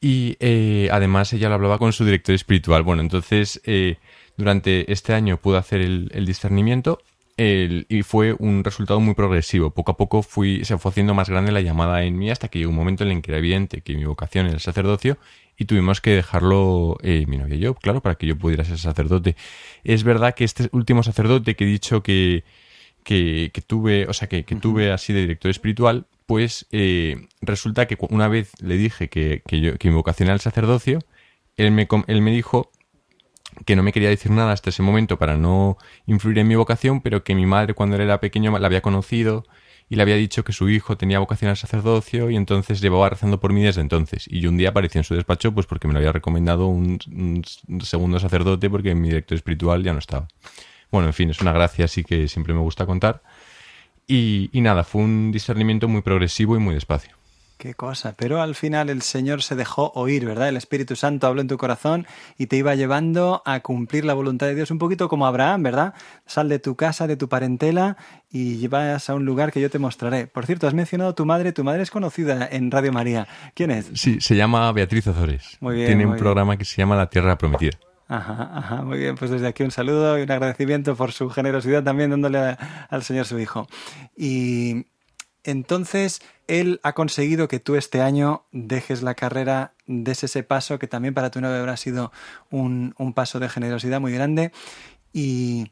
Y 0.00 0.36
eh, 0.38 0.88
además 0.92 1.32
ella 1.32 1.48
lo 1.48 1.56
hablaba 1.56 1.78
con 1.78 1.92
su 1.92 2.04
director 2.04 2.34
espiritual. 2.34 2.84
Bueno, 2.84 3.02
entonces 3.02 3.60
eh, 3.64 3.96
durante 4.36 4.92
este 4.92 5.14
año 5.14 5.38
pude 5.38 5.58
hacer 5.58 5.80
el, 5.80 6.10
el 6.14 6.26
discernimiento 6.26 7.00
el- 7.38 7.86
y 7.88 8.02
fue 8.02 8.34
un 8.38 8.62
resultado 8.64 9.00
muy 9.00 9.14
progresivo. 9.14 9.70
Poco 9.70 9.92
a 9.92 9.96
poco 9.96 10.22
fui, 10.22 10.64
se 10.64 10.76
fue 10.76 10.90
haciendo 10.90 11.14
más 11.14 11.30
grande 11.30 11.52
la 11.52 11.62
llamada 11.62 12.02
en 12.04 12.18
mí 12.18 12.30
hasta 12.30 12.48
que 12.48 12.58
llegó 12.58 12.70
un 12.70 12.76
momento 12.76 13.04
en 13.04 13.10
el 13.12 13.22
que 13.22 13.30
era 13.30 13.38
evidente 13.38 13.80
que 13.80 13.94
mi 13.96 14.04
vocación 14.04 14.46
era 14.46 14.54
el 14.54 14.60
sacerdocio 14.60 15.16
y 15.56 15.64
tuvimos 15.64 16.00
que 16.00 16.10
dejarlo 16.10 16.98
eh, 17.02 17.24
mi 17.26 17.38
novia 17.38 17.56
y 17.56 17.60
yo, 17.60 17.74
claro, 17.74 18.00
para 18.02 18.16
que 18.16 18.26
yo 18.26 18.36
pudiera 18.36 18.64
ser 18.64 18.78
sacerdote. 18.78 19.36
Es 19.84 20.04
verdad 20.04 20.34
que 20.34 20.44
este 20.44 20.68
último 20.72 21.02
sacerdote 21.02 21.56
que 21.56 21.64
he 21.64 21.66
dicho 21.68 22.02
que, 22.02 22.44
que, 23.04 23.50
que 23.52 23.60
tuve, 23.62 24.06
o 24.06 24.12
sea, 24.12 24.28
que, 24.28 24.44
que 24.44 24.56
tuve 24.56 24.92
así 24.92 25.12
de 25.12 25.20
director 25.22 25.50
espiritual, 25.50 26.06
pues 26.26 26.66
eh, 26.72 27.26
resulta 27.40 27.86
que 27.86 27.96
una 28.10 28.28
vez 28.28 28.52
le 28.60 28.76
dije 28.76 29.08
que, 29.08 29.42
que, 29.46 29.60
yo, 29.60 29.78
que 29.78 29.88
mi 29.88 29.94
vocación 29.94 30.28
era 30.28 30.34
el 30.34 30.40
sacerdocio, 30.40 31.00
él 31.56 31.70
me, 31.72 31.88
él 32.06 32.22
me 32.22 32.30
dijo 32.32 32.70
que 33.64 33.76
no 33.76 33.82
me 33.82 33.92
quería 33.92 34.08
decir 34.08 34.30
nada 34.30 34.52
hasta 34.52 34.70
ese 34.70 34.82
momento 34.82 35.18
para 35.18 35.36
no 35.36 35.78
influir 36.06 36.38
en 36.38 36.48
mi 36.48 36.54
vocación, 36.54 37.00
pero 37.00 37.24
que 37.24 37.34
mi 37.34 37.46
madre 37.46 37.74
cuando 37.74 37.96
él 37.96 38.02
era 38.02 38.20
pequeño 38.20 38.56
la 38.58 38.66
había 38.66 38.82
conocido 38.82 39.44
y 39.88 39.96
le 39.96 40.02
había 40.02 40.16
dicho 40.16 40.44
que 40.44 40.52
su 40.52 40.68
hijo 40.68 40.96
tenía 40.96 41.18
vocación 41.18 41.50
al 41.50 41.56
sacerdocio 41.56 42.30
y 42.30 42.36
entonces 42.36 42.80
llevaba 42.80 43.08
rezando 43.08 43.40
por 43.40 43.52
mí 43.52 43.62
desde 43.62 43.80
entonces. 43.80 44.26
Y 44.28 44.40
yo 44.40 44.50
un 44.50 44.58
día 44.58 44.70
aparecí 44.70 44.98
en 44.98 45.04
su 45.04 45.14
despacho 45.14 45.52
pues 45.52 45.66
porque 45.66 45.88
me 45.88 45.94
lo 45.94 45.98
había 45.98 46.12
recomendado 46.12 46.66
un, 46.66 46.98
un 47.10 47.80
segundo 47.80 48.18
sacerdote 48.18 48.68
porque 48.68 48.94
mi 48.94 49.08
director 49.08 49.36
espiritual 49.36 49.82
ya 49.82 49.92
no 49.92 49.98
estaba. 49.98 50.28
Bueno, 50.90 51.08
en 51.08 51.14
fin, 51.14 51.30
es 51.30 51.40
una 51.40 51.52
gracia 51.52 51.86
así 51.86 52.04
que 52.04 52.28
siempre 52.28 52.54
me 52.54 52.60
gusta 52.60 52.86
contar. 52.86 53.22
Y 54.06 54.50
nada, 54.54 54.84
fue 54.84 55.02
un 55.02 55.32
discernimiento 55.32 55.86
muy 55.86 56.00
progresivo 56.00 56.56
y 56.56 56.58
muy 56.58 56.74
despacio. 56.74 57.17
Qué 57.58 57.74
cosa, 57.74 58.14
pero 58.16 58.40
al 58.40 58.54
final 58.54 58.88
el 58.88 59.02
Señor 59.02 59.42
se 59.42 59.56
dejó 59.56 59.90
oír, 59.96 60.24
¿verdad? 60.24 60.48
El 60.48 60.56
Espíritu 60.56 60.94
Santo 60.94 61.26
habló 61.26 61.40
en 61.40 61.48
tu 61.48 61.56
corazón 61.58 62.06
y 62.38 62.46
te 62.46 62.54
iba 62.56 62.76
llevando 62.76 63.42
a 63.44 63.58
cumplir 63.60 64.04
la 64.04 64.14
voluntad 64.14 64.46
de 64.46 64.54
Dios, 64.54 64.70
un 64.70 64.78
poquito 64.78 65.08
como 65.08 65.26
Abraham, 65.26 65.64
¿verdad? 65.64 65.94
Sal 66.24 66.48
de 66.48 66.60
tu 66.60 66.76
casa, 66.76 67.08
de 67.08 67.16
tu 67.16 67.28
parentela 67.28 67.96
y 68.30 68.64
vas 68.68 69.10
a 69.10 69.14
un 69.16 69.24
lugar 69.24 69.50
que 69.50 69.60
yo 69.60 69.70
te 69.70 69.80
mostraré. 69.80 70.28
Por 70.28 70.46
cierto, 70.46 70.68
has 70.68 70.74
mencionado 70.74 71.10
a 71.10 71.14
tu 71.16 71.26
madre, 71.26 71.50
tu 71.52 71.64
madre 71.64 71.82
es 71.82 71.90
conocida 71.90 72.46
en 72.48 72.70
Radio 72.70 72.92
María. 72.92 73.26
¿Quién 73.54 73.72
es? 73.72 73.90
Sí, 73.94 74.20
se 74.20 74.36
llama 74.36 74.70
Beatriz 74.70 75.08
Ozores. 75.08 75.56
Muy 75.58 75.74
bien, 75.74 75.86
Tiene 75.88 76.04
muy 76.04 76.10
un 76.10 76.12
bien. 76.12 76.22
programa 76.22 76.56
que 76.56 76.64
se 76.64 76.76
llama 76.76 76.94
La 76.94 77.10
Tierra 77.10 77.36
Prometida. 77.38 77.72
Ajá, 78.06 78.52
ajá, 78.54 78.82
muy 78.82 78.98
bien, 78.98 79.16
pues 79.16 79.32
desde 79.32 79.48
aquí 79.48 79.64
un 79.64 79.72
saludo 79.72 80.16
y 80.16 80.22
un 80.22 80.30
agradecimiento 80.30 80.94
por 80.94 81.10
su 81.10 81.28
generosidad 81.28 81.82
también 81.82 82.10
dándole 82.10 82.38
a- 82.38 82.86
al 82.88 83.02
Señor 83.02 83.26
su 83.26 83.36
Hijo. 83.40 83.66
Y 84.16 84.86
entonces 85.42 86.22
Él 86.48 86.80
ha 86.82 86.94
conseguido 86.94 87.46
que 87.46 87.60
tú 87.60 87.76
este 87.76 88.00
año 88.00 88.46
dejes 88.50 89.02
la 89.02 89.14
carrera, 89.14 89.74
des 89.86 90.24
ese 90.24 90.42
paso 90.42 90.78
que 90.78 90.88
también 90.88 91.14
para 91.14 91.30
tu 91.30 91.40
novia 91.40 91.60
habrá 91.60 91.76
sido 91.76 92.10
un, 92.50 92.94
un 92.98 93.12
paso 93.12 93.38
de 93.38 93.48
generosidad 93.48 94.00
muy 94.00 94.12
grande 94.12 94.50
y, 95.12 95.70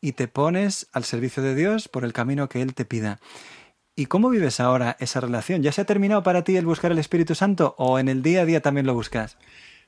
y 0.00 0.12
te 0.12 0.26
pones 0.26 0.88
al 0.92 1.04
servicio 1.04 1.42
de 1.42 1.54
Dios 1.54 1.88
por 1.88 2.04
el 2.04 2.12
camino 2.12 2.48
que 2.48 2.62
Él 2.62 2.74
te 2.74 2.84
pida. 2.84 3.20
¿Y 3.96 4.06
cómo 4.06 4.28
vives 4.28 4.58
ahora 4.58 4.96
esa 4.98 5.20
relación? 5.20 5.62
¿Ya 5.62 5.70
se 5.70 5.82
ha 5.82 5.84
terminado 5.84 6.22
para 6.24 6.42
ti 6.42 6.56
el 6.56 6.66
buscar 6.66 6.90
el 6.90 6.98
Espíritu 6.98 7.36
Santo 7.36 7.76
o 7.78 7.98
en 8.00 8.08
el 8.08 8.22
día 8.22 8.42
a 8.42 8.44
día 8.44 8.60
también 8.60 8.86
lo 8.86 8.94
buscas? 8.94 9.38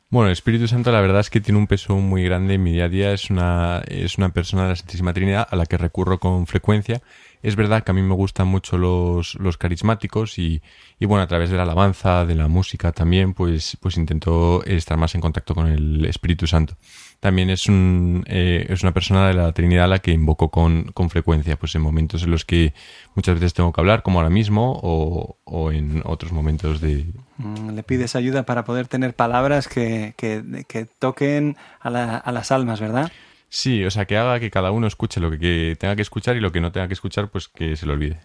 Bueno, 0.09 0.29
el 0.29 0.33
Espíritu 0.33 0.69
Santo 0.69 0.93
la 0.93 1.01
verdad 1.01 1.19
es 1.19 1.31
que 1.31 1.41
tiene 1.41 1.59
un 1.59 1.67
peso 1.67 1.97
muy 1.97 2.23
grande 2.23 2.55
en 2.55 2.63
mi 2.63 2.73
día 2.73 2.85
a 2.85 2.89
día. 2.89 3.13
Es 3.13 3.29
una, 3.31 3.83
es 3.89 4.19
una 4.19 4.29
persona 4.29 4.63
de 4.63 4.69
la 4.69 4.77
Santísima 4.77 5.13
Trinidad 5.13 5.49
a 5.51 5.57
la 5.57 5.67
que 5.67 5.77
recurro 5.77 6.21
con 6.21 6.47
frecuencia. 6.47 7.03
Es 7.47 7.55
verdad 7.55 7.85
que 7.85 7.93
a 7.93 7.95
mí 7.95 8.03
me 8.03 8.15
gustan 8.15 8.49
mucho 8.49 8.77
los, 8.77 9.37
los 9.37 9.57
carismáticos 9.57 10.37
y, 10.39 10.63
y 10.99 11.07
bueno, 11.07 11.23
a 11.23 11.27
través 11.29 11.49
de 11.49 11.57
la 11.57 11.63
alabanza, 11.63 12.27
de 12.27 12.35
la 12.35 12.49
música 12.49 12.91
también, 12.91 13.35
pues, 13.35 13.77
pues 13.81 13.97
intento 13.97 14.65
estar 14.65 14.97
más 14.99 15.15
en 15.15 15.21
contacto 15.21 15.55
con 15.55 15.69
el 15.69 16.05
Espíritu 16.07 16.47
Santo. 16.49 16.77
También 17.21 17.49
es, 17.51 17.67
un, 17.69 18.25
eh, 18.27 18.67
es 18.69 18.83
una 18.83 18.93
persona 18.93 19.29
de 19.29 19.35
la 19.35 19.53
Trinidad 19.53 19.85
a 19.85 19.89
la 19.89 19.99
que 20.01 20.11
invoco 20.11 20.51
con, 20.51 20.85
con 20.93 21.09
frecuencia, 21.09 21.57
pues 21.57 21.75
en 21.77 21.83
momentos 21.83 22.25
en 22.25 22.33
los 22.33 22.45
que 22.45 22.75
muchas 23.15 23.35
veces 23.37 23.55
tengo 23.55 23.73
que 23.73 23.81
hablar, 23.81 24.03
como 24.03 24.19
ahora 24.19 24.29
mismo, 24.31 24.79
o, 24.83 25.39
o 25.45 25.71
en 25.71 26.03
otros 26.05 26.33
momentos 26.33 26.81
de, 26.81 27.07
Mm, 27.39 27.73
Le 27.77 27.83
pides 27.83 28.17
ayuda 28.17 28.45
para 28.45 28.65
poder 28.65 28.89
tener 28.89 29.15
palabras 29.15 29.69
que, 29.69 30.15
que- 30.17 30.65
que 30.67 30.87
toquen 30.87 31.57
a, 31.81 31.91
la- 31.91 32.17
a 32.17 32.33
las 32.33 32.51
almas, 32.51 32.81
¿verdad? 32.81 33.13
Sí, 33.49 33.85
o 33.85 33.91
sea, 33.93 34.07
que 34.07 34.17
haga 34.19 34.41
que 34.41 34.51
cada 34.51 34.73
uno 34.73 34.87
escuche 34.89 35.21
lo 35.21 35.31
que, 35.31 35.77
tenga 35.79 35.95
que 35.95 36.03
escuchar 36.03 36.37
y 36.37 36.41
lo 36.41 36.51
que 36.51 36.61
no 36.61 36.73
tenga 36.73 36.89
que 36.89 36.95
escuchar, 36.95 37.31
pues 37.31 37.49
que 37.49 37.77
se 37.77 37.87
lo 37.87 37.93
olvide. 37.93 38.21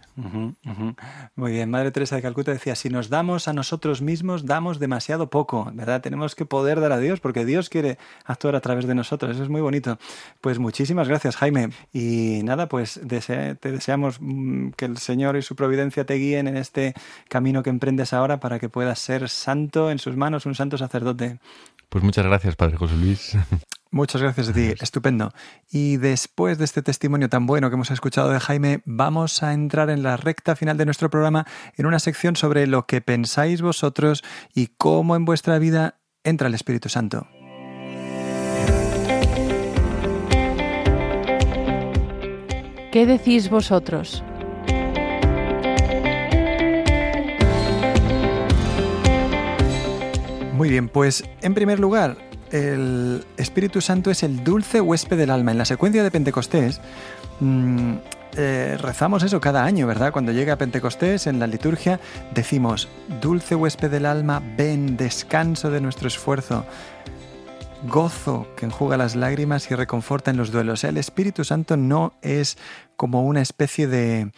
Muy 1.36 1.51
bien, 1.51 1.69
Madre 1.69 1.91
Teresa 1.91 2.15
de 2.15 2.22
Calcuta 2.24 2.51
decía, 2.51 2.76
si 2.76 2.89
nos 2.89 3.09
damos 3.09 3.47
a 3.47 3.53
nosotros 3.53 4.01
mismos, 4.01 4.45
damos 4.45 4.80
demasiado 4.80 5.30
poco, 5.30 5.69
¿verdad? 5.74 6.01
Tenemos 6.01 6.34
que 6.36 6.45
poder 6.45 6.80
dar 6.82 6.91
a 6.91 6.97
Dios 6.97 7.19
porque 7.19 7.45
Dios 7.45 7.69
quiere 7.69 7.97
actuar 8.26 8.55
a 8.55 8.61
través 8.61 8.88
de 8.88 8.95
nosotros, 8.95 9.32
eso 9.36 9.43
es 9.43 9.49
muy 9.49 9.61
bonito. 9.61 9.99
Pues 10.41 10.57
muchísimas 10.59 11.07
gracias, 11.07 11.36
Jaime. 11.38 11.69
Y 11.93 12.41
nada, 12.43 12.67
pues 12.67 12.99
desea- 13.03 13.55
te 13.55 13.72
deseamos 13.72 14.17
mm, 14.19 14.72
que 14.72 14.86
el 14.86 14.97
Señor 14.97 15.38
y 15.38 15.43
su 15.43 15.55
providencia 15.55 16.03
te 16.03 16.15
guíen 16.15 16.47
en 16.47 16.57
este 16.57 16.93
camino 17.30 17.61
que 17.63 17.69
emprendes 17.69 18.11
ahora 18.13 18.39
para 18.39 18.59
que 18.59 18.69
puedas 18.69 18.99
ser 18.99 19.30
santo 19.30 19.91
en 19.91 19.99
sus 19.99 20.17
manos, 20.17 20.45
un 20.47 20.55
santo 20.55 20.78
sacerdote. 20.78 21.39
Pues 21.89 22.03
muchas 22.03 22.26
gracias, 22.26 22.55
Padre 22.55 22.78
José 22.78 22.95
Luis. 22.95 23.38
Muchas 23.93 24.21
gracias 24.21 24.47
a 24.47 24.53
ti, 24.53 24.73
estupendo. 24.79 25.33
Y 25.69 25.97
después 25.97 26.57
de 26.57 26.63
este 26.63 26.81
testimonio 26.81 27.27
tan 27.27 27.45
bueno 27.45 27.69
que 27.69 27.73
hemos 27.73 27.91
escuchado 27.91 28.29
de 28.29 28.39
Jaime, 28.39 28.81
vamos 28.85 29.43
a 29.43 29.51
entrar 29.51 29.89
en 29.89 30.01
la 30.01 30.15
recta 30.15 30.55
final 30.55 30.77
de 30.77 30.85
nuestro 30.85 31.09
programa 31.09 31.45
en 31.75 31.85
una 31.85 31.99
sección 31.99 32.37
sobre 32.37 32.67
lo 32.67 32.85
que 32.85 33.01
pensáis 33.01 33.61
vosotros 33.61 34.23
y 34.55 34.67
cómo 34.77 35.17
en 35.17 35.25
vuestra 35.25 35.59
vida 35.59 35.99
entra 36.23 36.47
el 36.47 36.53
Espíritu 36.53 36.87
Santo. 36.87 37.27
¿Qué 42.93 43.05
decís 43.05 43.49
vosotros? 43.49 44.23
Muy 50.53 50.69
bien, 50.69 50.87
pues 50.87 51.25
en 51.41 51.53
primer 51.53 51.79
lugar, 51.79 52.30
el 52.51 53.25
Espíritu 53.37 53.81
Santo 53.81 54.11
es 54.11 54.23
el 54.23 54.43
dulce 54.43 54.81
huésped 54.81 55.17
del 55.17 55.31
alma. 55.31 55.51
En 55.51 55.57
la 55.57 55.65
secuencia 55.65 56.03
de 56.03 56.11
Pentecostés 56.11 56.81
mm, 57.39 57.93
eh, 58.37 58.77
rezamos 58.79 59.23
eso 59.23 59.41
cada 59.41 59.65
año, 59.65 59.87
¿verdad? 59.87 60.11
Cuando 60.13 60.31
llega 60.31 60.55
Pentecostés 60.55 61.27
en 61.27 61.39
la 61.39 61.47
liturgia 61.47 61.99
decimos, 62.33 62.87
dulce 63.21 63.55
huésped 63.55 63.91
del 63.91 64.05
alma, 64.05 64.41
ven, 64.57 64.95
descanso 64.95 65.69
de 65.69 65.81
nuestro 65.81 66.07
esfuerzo, 66.07 66.65
gozo 67.87 68.47
que 68.55 68.65
enjuga 68.65 68.95
las 68.95 69.15
lágrimas 69.15 69.69
y 69.69 69.75
reconforta 69.75 70.31
en 70.31 70.37
los 70.37 70.51
duelos. 70.51 70.83
El 70.83 70.97
Espíritu 70.97 71.43
Santo 71.43 71.77
no 71.77 72.13
es 72.21 72.57
como 72.95 73.23
una 73.23 73.41
especie 73.41 73.87
de 73.87 74.31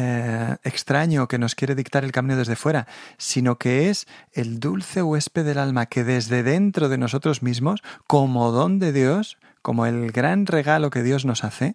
eh, 0.00 0.56
extraño 0.62 1.26
que 1.26 1.38
nos 1.38 1.56
quiere 1.56 1.74
dictar 1.74 2.04
el 2.04 2.12
camino 2.12 2.36
desde 2.36 2.54
fuera, 2.54 2.86
sino 3.16 3.58
que 3.58 3.90
es 3.90 4.06
el 4.32 4.60
dulce 4.60 5.02
huésped 5.02 5.44
del 5.44 5.58
alma 5.58 5.86
que 5.86 6.04
desde 6.04 6.44
dentro 6.44 6.88
de 6.88 6.98
nosotros 6.98 7.42
mismos, 7.42 7.82
como 8.06 8.52
don 8.52 8.78
de 8.78 8.92
Dios, 8.92 9.38
como 9.60 9.86
el 9.86 10.12
gran 10.12 10.46
regalo 10.46 10.90
que 10.90 11.02
Dios 11.02 11.24
nos 11.24 11.42
hace, 11.42 11.74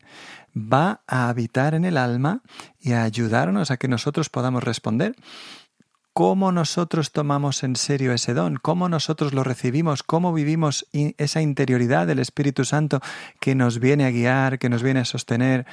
va 0.55 1.01
a 1.05 1.27
habitar 1.27 1.73
en 1.75 1.83
el 1.83 1.97
alma 1.97 2.43
y 2.79 2.93
a 2.93 3.03
ayudarnos 3.03 3.71
a 3.71 3.77
que 3.77 3.89
nosotros 3.89 4.29
podamos 4.29 4.63
responder. 4.63 5.17
Cómo 6.13 6.53
nosotros 6.53 7.11
tomamos 7.11 7.63
en 7.63 7.75
serio 7.75 8.13
ese 8.13 8.33
don, 8.33 8.55
cómo 8.55 8.87
nosotros 8.87 9.33
lo 9.33 9.43
recibimos, 9.43 10.01
cómo 10.01 10.31
vivimos 10.31 10.87
esa 10.93 11.41
interioridad 11.41 12.07
del 12.07 12.19
Espíritu 12.19 12.65
Santo 12.65 13.01
que 13.41 13.53
nos 13.55 13.79
viene 13.79 14.05
a 14.05 14.11
guiar, 14.11 14.59
que 14.59 14.69
nos 14.69 14.81
viene 14.81 15.01
a 15.01 15.05
sostener. 15.05 15.65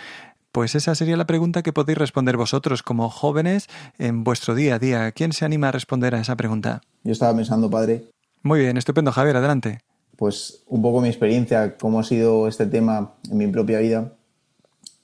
Pues 0.52 0.74
esa 0.74 0.94
sería 0.96 1.16
la 1.16 1.26
pregunta 1.26 1.62
que 1.62 1.72
podéis 1.72 1.98
responder 1.98 2.36
vosotros 2.36 2.82
como 2.82 3.08
jóvenes 3.08 3.68
en 3.98 4.24
vuestro 4.24 4.54
día 4.56 4.74
a 4.74 4.78
día. 4.80 5.12
¿Quién 5.12 5.32
se 5.32 5.44
anima 5.44 5.68
a 5.68 5.72
responder 5.72 6.14
a 6.14 6.20
esa 6.20 6.36
pregunta? 6.36 6.80
Yo 7.04 7.12
estaba 7.12 7.34
pensando, 7.36 7.70
padre, 7.70 8.06
Muy 8.42 8.58
bien, 8.60 8.76
estupendo, 8.76 9.12
Javier, 9.12 9.36
adelante. 9.36 9.78
pues 10.16 10.64
un 10.66 10.82
poco 10.82 11.00
mi 11.00 11.08
experiencia, 11.08 11.76
cómo 11.78 12.00
ha 12.00 12.04
sido 12.04 12.48
este 12.48 12.66
tema 12.66 13.14
en 13.30 13.38
mi 13.38 13.46
propia 13.46 13.78
vida. 13.78 14.12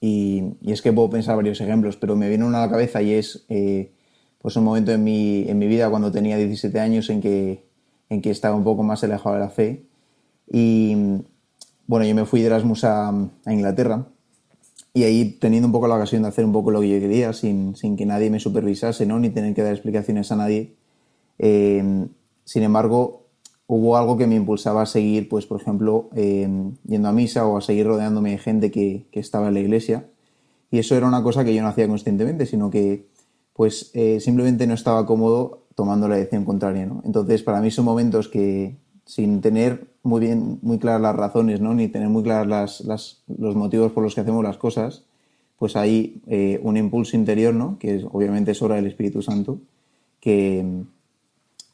Y, 0.01 0.43
y 0.61 0.73
es 0.73 0.81
que 0.81 0.91
puedo 0.93 1.09
pensar 1.09 1.35
varios 1.37 1.59
ejemplos, 1.61 1.95
pero 1.97 2.15
me 2.15 2.29
viene 2.29 2.45
uno 2.45 2.57
a 2.57 2.61
la 2.61 2.69
cabeza 2.69 3.01
y 3.01 3.13
es 3.13 3.45
eh, 3.49 3.93
pues 4.39 4.55
un 4.57 4.63
momento 4.65 4.91
en 4.91 5.03
mi, 5.03 5.49
en 5.49 5.57
mi 5.57 5.65
vida 5.67 5.89
cuando 5.89 6.11
tenía 6.11 6.37
17 6.37 6.79
años 6.79 7.09
en 7.09 7.21
que, 7.21 7.65
en 8.09 8.21
que 8.21 8.29
estaba 8.31 8.55
un 8.55 8.63
poco 8.63 8.83
más 8.83 9.03
alejado 9.03 9.35
de 9.35 9.41
la 9.41 9.49
fe. 9.49 9.85
Y 10.51 10.93
bueno, 11.87 12.05
yo 12.05 12.13
me 12.13 12.25
fui 12.25 12.41
de 12.41 12.47
Erasmus 12.47 12.83
a, 12.83 13.09
a 13.09 13.53
Inglaterra 13.53 14.05
y 14.97 15.03
ahí 15.03 15.37
teniendo 15.39 15.67
un 15.67 15.71
poco 15.71 15.87
la 15.87 15.95
ocasión 15.95 16.23
de 16.23 16.29
hacer 16.29 16.43
un 16.43 16.51
poco 16.51 16.71
lo 16.71 16.81
que 16.81 16.89
yo 16.89 16.99
quería 16.99 17.31
sin, 17.31 17.75
sin 17.75 17.95
que 17.95 18.07
nadie 18.07 18.31
me 18.31 18.39
supervisase, 18.39 19.05
¿no? 19.05 19.19
ni 19.19 19.29
tener 19.29 19.53
que 19.53 19.61
dar 19.61 19.73
explicaciones 19.73 20.31
a 20.31 20.35
nadie. 20.35 20.73
Eh, 21.37 22.07
sin 22.45 22.63
embargo, 22.63 23.27
hubo 23.67 23.95
algo 23.95 24.17
que 24.17 24.25
me 24.25 24.33
impulsaba 24.33 24.81
a 24.81 24.85
seguir, 24.87 25.29
pues 25.29 25.45
por 25.45 25.61
ejemplo, 25.61 26.09
eh, 26.15 26.49
yendo 26.87 27.09
a 27.09 27.11
misa 27.11 27.45
o 27.45 27.57
a 27.57 27.61
seguir 27.61 27.85
rodeándome 27.85 28.31
de 28.31 28.37
gente 28.39 28.71
que, 28.71 29.05
que 29.11 29.19
estaba 29.19 29.49
en 29.49 29.53
la 29.53 29.59
iglesia. 29.59 30.09
Y 30.71 30.79
eso 30.79 30.95
era 30.95 31.07
una 31.07 31.21
cosa 31.21 31.45
que 31.45 31.53
yo 31.53 31.61
no 31.61 31.67
hacía 31.67 31.87
conscientemente, 31.87 32.47
sino 32.47 32.71
que 32.71 33.05
pues 33.53 33.91
eh, 33.93 34.19
simplemente 34.19 34.65
no 34.65 34.73
estaba 34.73 35.05
cómodo 35.05 35.67
tomando 35.75 36.07
la 36.07 36.15
decisión 36.15 36.43
contraria. 36.43 36.87
¿no? 36.87 37.03
Entonces, 37.05 37.43
para 37.43 37.61
mí 37.61 37.69
son 37.69 37.85
momentos 37.85 38.29
que 38.29 38.77
sin 39.07 39.41
tener 39.41 39.87
muy 40.03 40.21
bien, 40.21 40.59
muy 40.61 40.77
claras 40.77 41.01
las 41.01 41.15
razones, 41.15 41.61
¿no? 41.61 41.73
ni 41.73 41.87
tener 41.87 42.09
muy 42.09 42.23
claras 42.23 42.81
las, 42.81 43.23
los 43.27 43.55
motivos 43.55 43.91
por 43.93 44.03
los 44.03 44.13
que 44.13 44.21
hacemos 44.21 44.43
las 44.43 44.57
cosas, 44.57 45.03
pues 45.57 45.75
hay 45.75 46.21
eh, 46.27 46.59
un 46.61 46.77
impulso 46.77 47.15
interior, 47.15 47.53
¿no? 47.53 47.79
que 47.79 48.05
obviamente 48.11 48.51
es 48.51 48.61
obra 48.61 48.75
del 48.75 48.87
Espíritu 48.87 49.21
Santo, 49.21 49.59
que, 50.19 50.83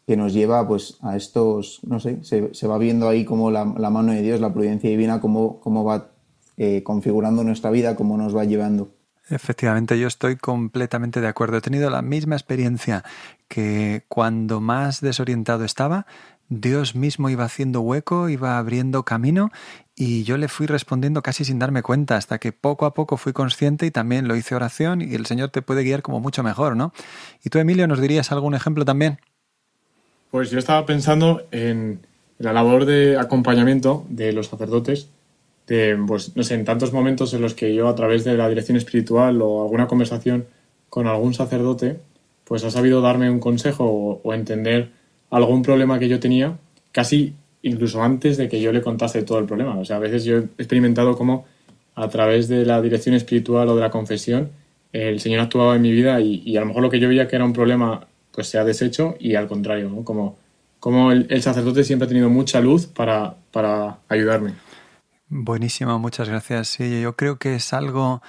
que 0.08 0.16
nos 0.16 0.34
lleva 0.34 0.66
pues 0.68 0.98
a 1.02 1.18
estos, 1.18 1.82
no 1.86 2.00
sé, 2.00 2.20
se, 2.24 2.68
va 2.68 2.78
viendo 2.78 3.10
ahí 3.10 3.26
como 3.26 3.52
la, 3.52 3.66
la 3.78 3.90
mano 3.90 4.14
de 4.14 4.22
Dios, 4.22 4.40
la 4.40 4.54
providencia 4.54 4.90
divina, 4.90 5.20
cómo, 5.20 5.60
cómo 5.60 5.84
va 5.84 6.12
eh, 6.56 6.84
configurando 6.84 7.44
nuestra 7.44 7.72
vida, 7.72 7.96
cómo 7.96 8.16
nos 8.16 8.36
va 8.36 8.46
llevando. 8.46 8.90
Efectivamente, 9.30 9.98
yo 9.98 10.08
estoy 10.08 10.36
completamente 10.36 11.22
de 11.22 11.28
acuerdo. 11.28 11.58
He 11.58 11.62
tenido 11.62 11.90
la 11.90 12.02
misma 12.02 12.36
experiencia 12.36 13.04
que 13.48 14.04
cuando 14.10 14.60
más 14.60 15.00
desorientado 15.00 15.64
estaba, 15.64 16.06
Dios 16.50 16.94
mismo 16.96 17.30
iba 17.30 17.46
haciendo 17.46 17.82
hueco, 17.82 18.30
iba 18.30 18.58
abriendo 18.58 19.04
camino 19.04 19.50
y 19.96 20.24
yo 20.24 20.38
le 20.38 20.48
fui 20.48 20.68
respondiendo 20.68 21.22
casi 21.22 21.46
sin 21.46 21.58
darme 21.58 21.84
cuenta, 21.84 22.18
hasta 22.18 22.38
que 22.38 22.52
poco 22.52 22.86
a 22.86 22.94
poco 22.94 23.18
fui 23.18 23.32
consciente 23.32 23.86
y 23.86 23.92
también 23.92 24.28
lo 24.28 24.36
hice 24.36 24.56
oración 24.56 25.02
y 25.02 25.14
el 25.16 25.26
Señor 25.26 25.50
te 25.50 25.62
puede 25.62 25.84
guiar 25.84 26.02
como 26.02 26.20
mucho 26.20 26.44
mejor, 26.44 26.76
¿no? 26.76 26.94
¿Y 27.44 27.50
tú, 27.50 27.60
Emilio, 27.60 27.88
nos 27.88 28.02
dirías 28.02 28.32
algún 28.32 28.56
ejemplo 28.56 28.86
también? 28.86 29.20
Pues 30.32 30.50
yo 30.50 30.60
estaba 30.60 30.86
pensando 30.86 31.44
en 31.52 32.00
la 32.40 32.54
labor 32.54 32.86
de 32.86 33.18
acompañamiento 33.18 34.06
de 34.10 34.34
los 34.34 34.48
sacerdotes, 34.48 35.10
de, 35.68 35.98
pues, 36.08 36.36
no 36.36 36.44
sé, 36.44 36.56
en 36.56 36.66
tantos 36.66 36.94
momentos 36.94 37.34
en 37.34 37.42
los 37.42 37.54
que 37.54 37.74
yo 37.74 37.88
a 37.88 37.96
través 37.96 38.24
de 38.24 38.36
la 38.36 38.50
dirección 38.50 38.78
espiritual 38.78 39.42
o 39.42 39.64
alguna 39.64 39.88
conversación 39.88 40.46
con 40.90 41.08
algún 41.08 41.34
sacerdote, 41.34 42.00
pues 42.44 42.64
ha 42.64 42.72
sabido 42.72 43.02
darme 43.02 43.30
un 43.30 43.40
consejo 43.40 44.20
o, 44.24 44.34
entender 44.34 44.92
algún 45.30 45.64
problema 45.64 45.98
que 46.00 46.10
yo 46.10 46.20
tenía, 46.20 46.58
casi 46.92 47.34
incluso 47.62 48.04
antes 48.04 48.38
de 48.38 48.50
que 48.50 48.62
yo 48.62 48.72
le 48.72 48.82
contase 48.82 49.24
todo 49.24 49.40
el 49.40 49.46
problema. 49.46 49.80
O 49.80 49.86
sea, 49.86 49.96
a 49.96 50.00
veces 50.00 50.26
yo 50.26 50.38
he 50.38 50.44
experimentado 50.58 51.18
como 51.18 51.46
a 51.96 52.10
través 52.10 52.48
de 52.48 52.66
la 52.66 52.82
dirección 52.82 53.16
espiritual 53.16 53.70
o 53.70 53.76
de 53.76 53.82
la 53.82 53.90
confesión, 53.90 54.52
el 54.92 55.20
Señor 55.20 55.40
ha 55.40 55.44
actuado 55.44 55.74
en 55.74 55.82
mi 55.82 55.92
vida 55.92 56.20
y, 56.22 56.44
y 56.46 56.58
a 56.58 56.60
lo 56.60 56.68
mejor 56.68 56.84
lo 56.84 56.90
que 56.90 57.00
yo 57.00 57.08
veía 57.08 57.28
que 57.28 57.36
era 57.36 57.46
un 57.46 57.54
problema, 57.54 58.06
pues 58.32 58.48
se 58.48 58.60
ha 58.60 58.64
deshecho 58.64 59.16
y 59.20 59.36
al 59.36 59.48
contrario, 59.48 59.90
¿no? 59.90 60.04
Como, 60.04 60.38
como 60.80 61.12
el, 61.12 61.26
el 61.30 61.42
sacerdote 61.42 61.84
siempre 61.84 62.06
ha 62.06 62.10
tenido 62.10 62.30
mucha 62.30 62.60
luz 62.60 62.86
para, 62.86 63.36
para 63.52 63.98
ayudarme. 64.10 64.54
Buenísimo, 65.36 65.98
muchas 65.98 66.30
gracias. 66.30 66.68
Sí, 66.68 67.02
yo 67.02 67.16
creo 67.16 67.40
que 67.40 67.56
es 67.56 67.74
algo 67.74 68.22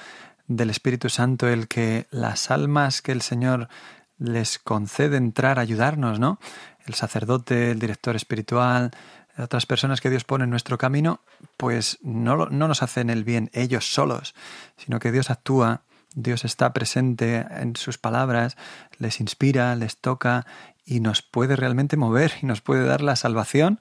del 0.47 0.71
Espíritu 0.71 1.11
Santo 1.11 1.47
el 1.47 1.69
que 1.69 2.07
las 2.11 2.51
almas 2.51 3.03
que 3.03 3.13
el 3.13 3.21
Señor 3.21 3.69
les 4.17 4.59
concede 4.59 5.19
entrar 5.19 5.59
a 5.59 5.63
ayudarnos, 5.63 6.19
¿no? 6.19 6.39
El 6.87 6.95
sacerdote, 6.95 7.73
el 7.73 7.79
director 7.79 8.17
espiritual, 8.17 8.91
otras 9.37 9.67
personas 9.67 10.01
que 10.01 10.09
Dios 10.09 10.25
pone 10.25 10.45
en 10.45 10.51
nuestro 10.51 10.79
camino, 10.79 11.21
pues 11.59 11.99
no, 12.01 12.47
no 12.47 12.69
nos 12.69 12.83
hacen 12.83 13.11
el 13.11 13.23
bien 13.23 13.51
ellos 13.53 13.93
solos, 13.93 14.35
sino 14.79 14.99
que 14.99 15.13
Dios 15.13 15.29
actúa, 15.29 15.83
Dios 16.15 16.47
está 16.47 16.73
presente 16.73 17.45
en 17.51 17.77
sus 17.77 17.99
palabras, 17.99 18.57
les 18.97 19.21
inspira, 19.21 19.77
les 19.77 19.99
toca 19.99 20.47
y 20.87 21.01
nos 21.01 21.21
puede 21.21 21.55
realmente 21.55 21.99
mover 21.99 22.33
y 22.41 22.47
nos 22.47 22.63
puede 22.63 22.87
dar 22.87 23.03
la 23.03 23.17
salvación. 23.17 23.79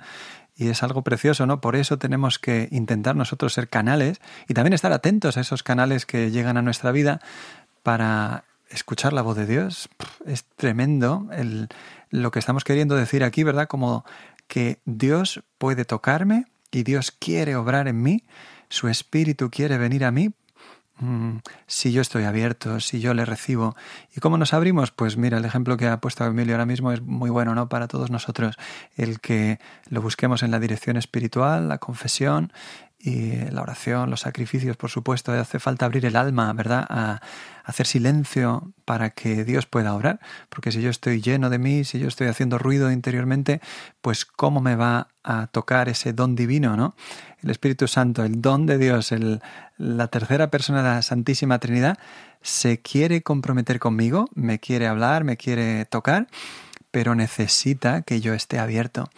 Y 0.55 0.69
es 0.69 0.83
algo 0.83 1.01
precioso, 1.01 1.45
¿no? 1.45 1.61
Por 1.61 1.75
eso 1.75 1.97
tenemos 1.97 2.37
que 2.37 2.67
intentar 2.71 3.15
nosotros 3.15 3.53
ser 3.53 3.69
canales 3.69 4.21
y 4.47 4.53
también 4.53 4.73
estar 4.73 4.93
atentos 4.93 5.37
a 5.37 5.41
esos 5.41 5.63
canales 5.63 6.05
que 6.05 6.29
llegan 6.31 6.57
a 6.57 6.61
nuestra 6.61 6.91
vida 6.91 7.19
para 7.81 8.43
escuchar 8.69 9.13
la 9.13 9.21
voz 9.21 9.35
de 9.35 9.47
Dios. 9.47 9.89
Es 10.25 10.45
tremendo 10.55 11.27
el- 11.31 11.69
lo 12.09 12.31
que 12.31 12.39
estamos 12.39 12.63
queriendo 12.63 12.95
decir 12.95 13.23
aquí, 13.23 13.43
¿verdad? 13.43 13.67
Como 13.67 14.05
que 14.47 14.79
Dios 14.85 15.43
puede 15.57 15.85
tocarme 15.85 16.45
y 16.71 16.83
Dios 16.83 17.11
quiere 17.11 17.55
obrar 17.55 17.87
en 17.87 18.01
mí, 18.01 18.23
su 18.69 18.87
espíritu 18.87 19.49
quiere 19.49 19.77
venir 19.77 20.05
a 20.05 20.11
mí 20.11 20.31
Mm, 20.99 21.37
si 21.65 21.91
yo 21.91 22.01
estoy 22.01 22.23
abierto, 22.23 22.79
si 22.79 22.99
yo 22.99 23.13
le 23.13 23.25
recibo. 23.25 23.75
¿Y 24.15 24.19
cómo 24.19 24.37
nos 24.37 24.53
abrimos? 24.53 24.91
Pues 24.91 25.17
mira, 25.17 25.37
el 25.37 25.45
ejemplo 25.45 25.75
que 25.75 25.87
ha 25.87 25.99
puesto 25.99 26.23
Emilio 26.25 26.53
ahora 26.53 26.65
mismo 26.65 26.91
es 26.91 27.01
muy 27.01 27.29
bueno, 27.29 27.55
¿no? 27.55 27.67
Para 27.67 27.87
todos 27.87 28.11
nosotros. 28.11 28.57
El 28.95 29.19
que 29.19 29.59
lo 29.89 30.01
busquemos 30.01 30.43
en 30.43 30.51
la 30.51 30.59
dirección 30.59 30.97
espiritual, 30.97 31.67
la 31.67 31.79
confesión 31.79 32.53
y 33.05 33.35
la 33.51 33.61
oración, 33.61 34.09
los 34.09 34.21
sacrificios, 34.21 34.77
por 34.77 34.89
supuesto. 34.89 35.33
Hace 35.33 35.59
falta 35.59 35.85
abrir 35.85 36.05
el 36.05 36.15
alma, 36.15 36.53
¿verdad? 36.53 36.85
A 36.89 37.21
hacer 37.65 37.85
silencio 37.85 38.71
para 38.85 39.09
que 39.09 39.43
Dios 39.43 39.65
pueda 39.65 39.93
obrar. 39.93 40.21
Porque 40.47 40.71
si 40.71 40.81
yo 40.81 40.89
estoy 40.89 41.21
lleno 41.21 41.49
de 41.49 41.59
mí, 41.59 41.83
si 41.83 41.99
yo 41.99 42.07
estoy 42.07 42.27
haciendo 42.27 42.57
ruido 42.57 42.89
interiormente, 42.91 43.59
pues 44.01 44.23
¿cómo 44.23 44.61
me 44.61 44.77
va 44.77 45.09
a 45.21 45.47
tocar 45.47 45.89
ese 45.89 46.13
don 46.13 46.37
divino, 46.37 46.77
¿no? 46.77 46.95
El 47.41 47.49
Espíritu 47.49 47.89
Santo, 47.89 48.23
el 48.23 48.41
don 48.41 48.65
de 48.65 48.77
Dios, 48.77 49.11
el, 49.11 49.41
la 49.77 50.07
tercera 50.07 50.49
persona 50.49 50.81
de 50.81 50.89
la 50.89 51.01
Santísima 51.01 51.59
Trinidad, 51.59 51.97
se 52.41 52.79
quiere 52.79 53.21
comprometer 53.21 53.79
conmigo, 53.79 54.29
me 54.33 54.59
quiere 54.59 54.87
hablar, 54.87 55.25
me 55.25 55.35
quiere 55.35 55.83
tocar, 55.83 56.27
pero 56.89 57.15
necesita 57.15 58.03
que 58.03 58.21
yo 58.21 58.33
esté 58.33 58.59
abierto. 58.59 59.09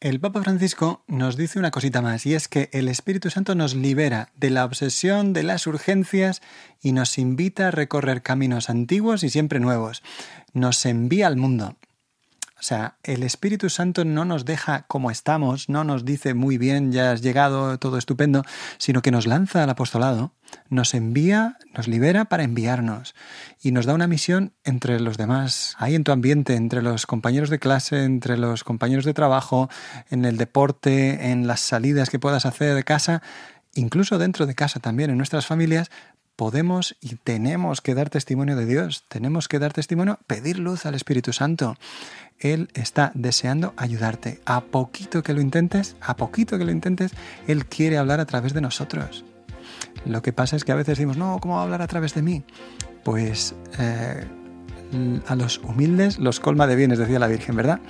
El 0.00 0.20
Papa 0.20 0.44
Francisco 0.44 1.02
nos 1.08 1.36
dice 1.36 1.58
una 1.58 1.72
cosita 1.72 2.00
más, 2.00 2.24
y 2.24 2.34
es 2.34 2.46
que 2.46 2.70
el 2.72 2.86
Espíritu 2.86 3.30
Santo 3.30 3.56
nos 3.56 3.74
libera 3.74 4.30
de 4.36 4.50
la 4.50 4.64
obsesión, 4.64 5.32
de 5.32 5.42
las 5.42 5.66
urgencias, 5.66 6.40
y 6.80 6.92
nos 6.92 7.18
invita 7.18 7.66
a 7.66 7.70
recorrer 7.72 8.22
caminos 8.22 8.70
antiguos 8.70 9.24
y 9.24 9.28
siempre 9.28 9.58
nuevos. 9.58 10.04
Nos 10.52 10.86
envía 10.86 11.26
al 11.26 11.36
mundo. 11.36 11.74
O 12.58 12.62
sea, 12.62 12.96
el 13.04 13.22
Espíritu 13.22 13.70
Santo 13.70 14.04
no 14.04 14.24
nos 14.24 14.44
deja 14.44 14.82
como 14.88 15.12
estamos, 15.12 15.68
no 15.68 15.84
nos 15.84 16.04
dice 16.04 16.34
muy 16.34 16.58
bien, 16.58 16.90
ya 16.90 17.12
has 17.12 17.22
llegado, 17.22 17.78
todo 17.78 17.98
estupendo, 17.98 18.42
sino 18.78 19.00
que 19.00 19.12
nos 19.12 19.28
lanza 19.28 19.62
al 19.62 19.70
apostolado, 19.70 20.32
nos 20.68 20.92
envía, 20.94 21.56
nos 21.72 21.86
libera 21.86 22.24
para 22.24 22.42
enviarnos 22.42 23.14
y 23.62 23.70
nos 23.70 23.86
da 23.86 23.94
una 23.94 24.08
misión 24.08 24.54
entre 24.64 24.98
los 24.98 25.16
demás, 25.16 25.76
ahí 25.78 25.94
en 25.94 26.02
tu 26.02 26.10
ambiente, 26.10 26.56
entre 26.56 26.82
los 26.82 27.06
compañeros 27.06 27.48
de 27.48 27.60
clase, 27.60 28.02
entre 28.02 28.36
los 28.36 28.64
compañeros 28.64 29.04
de 29.04 29.14
trabajo, 29.14 29.70
en 30.10 30.24
el 30.24 30.36
deporte, 30.36 31.30
en 31.30 31.46
las 31.46 31.60
salidas 31.60 32.10
que 32.10 32.18
puedas 32.18 32.44
hacer 32.44 32.74
de 32.74 32.82
casa, 32.82 33.22
incluso 33.74 34.18
dentro 34.18 34.46
de 34.46 34.56
casa 34.56 34.80
también, 34.80 35.10
en 35.10 35.16
nuestras 35.16 35.46
familias, 35.46 35.90
podemos 36.38 36.96
y 37.00 37.16
tenemos 37.16 37.80
que 37.80 37.96
dar 37.96 38.10
testimonio 38.10 38.54
de 38.54 38.64
Dios, 38.64 39.04
tenemos 39.08 39.48
que 39.48 39.58
dar 39.58 39.72
testimonio, 39.72 40.20
pedir 40.28 40.60
luz 40.60 40.86
al 40.86 40.94
Espíritu 40.94 41.32
Santo. 41.32 41.76
Él 42.40 42.68
está 42.74 43.12
deseando 43.14 43.74
ayudarte. 43.76 44.40
A 44.44 44.60
poquito 44.60 45.22
que 45.22 45.34
lo 45.34 45.40
intentes, 45.40 45.96
a 46.00 46.16
poquito 46.16 46.58
que 46.58 46.64
lo 46.64 46.70
intentes, 46.70 47.12
Él 47.46 47.66
quiere 47.66 47.98
hablar 47.98 48.20
a 48.20 48.26
través 48.26 48.54
de 48.54 48.60
nosotros. 48.60 49.24
Lo 50.04 50.22
que 50.22 50.32
pasa 50.32 50.56
es 50.56 50.64
que 50.64 50.72
a 50.72 50.76
veces 50.76 50.98
decimos, 50.98 51.16
no, 51.16 51.38
¿cómo 51.40 51.54
va 51.54 51.60
a 51.60 51.64
hablar 51.64 51.82
a 51.82 51.86
través 51.86 52.14
de 52.14 52.22
mí? 52.22 52.44
Pues 53.04 53.54
eh, 53.78 54.24
a 55.26 55.34
los 55.34 55.58
humildes 55.58 56.18
los 56.18 56.40
colma 56.40 56.66
de 56.66 56.76
bienes, 56.76 56.98
decía 56.98 57.18
la 57.18 57.26
Virgen, 57.26 57.56
¿verdad? 57.56 57.80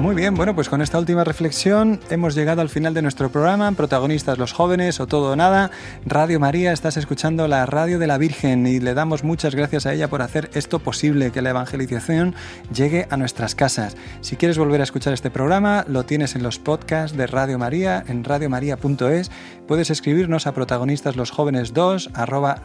Muy 0.00 0.14
bien, 0.14 0.34
bueno, 0.34 0.54
pues 0.54 0.68
con 0.68 0.82
esta 0.82 0.98
última 0.98 1.24
reflexión 1.24 2.00
hemos 2.10 2.34
llegado 2.34 2.60
al 2.60 2.68
final 2.68 2.92
de 2.92 3.02
nuestro 3.02 3.30
programa. 3.30 3.72
Protagonistas 3.72 4.36
los 4.38 4.52
jóvenes 4.52 5.00
o 5.00 5.06
todo 5.06 5.32
o 5.32 5.36
nada. 5.36 5.70
Radio 6.04 6.38
María, 6.38 6.72
estás 6.72 6.98
escuchando 6.98 7.48
la 7.48 7.64
radio 7.64 7.98
de 7.98 8.06
la 8.06 8.18
Virgen 8.18 8.66
y 8.66 8.78
le 8.78 8.94
damos 8.94 9.24
muchas 9.24 9.54
gracias 9.54 9.86
a 9.86 9.94
ella 9.94 10.08
por 10.08 10.20
hacer 10.20 10.50
esto 10.52 10.80
posible, 10.80 11.32
que 11.32 11.42
la 11.42 11.50
evangelización 11.50 12.34
llegue 12.72 13.08
a 13.10 13.16
nuestras 13.16 13.54
casas. 13.54 13.96
Si 14.20 14.36
quieres 14.36 14.58
volver 14.58 14.82
a 14.82 14.84
escuchar 14.84 15.14
este 15.14 15.30
programa, 15.30 15.84
lo 15.88 16.04
tienes 16.04 16.36
en 16.36 16.42
los 16.42 16.58
podcasts 16.58 17.16
de 17.16 17.26
Radio 17.26 17.58
María, 17.58 18.04
en 18.06 18.22
radiomaria.es. 18.22 19.30
Puedes 19.66 19.90
escribirnos 19.90 20.46
a 20.46 20.54
protagonistas 20.54 21.16
los 21.16 21.30
jóvenes 21.30 21.72
2 21.72 22.10
arroba 22.14 22.60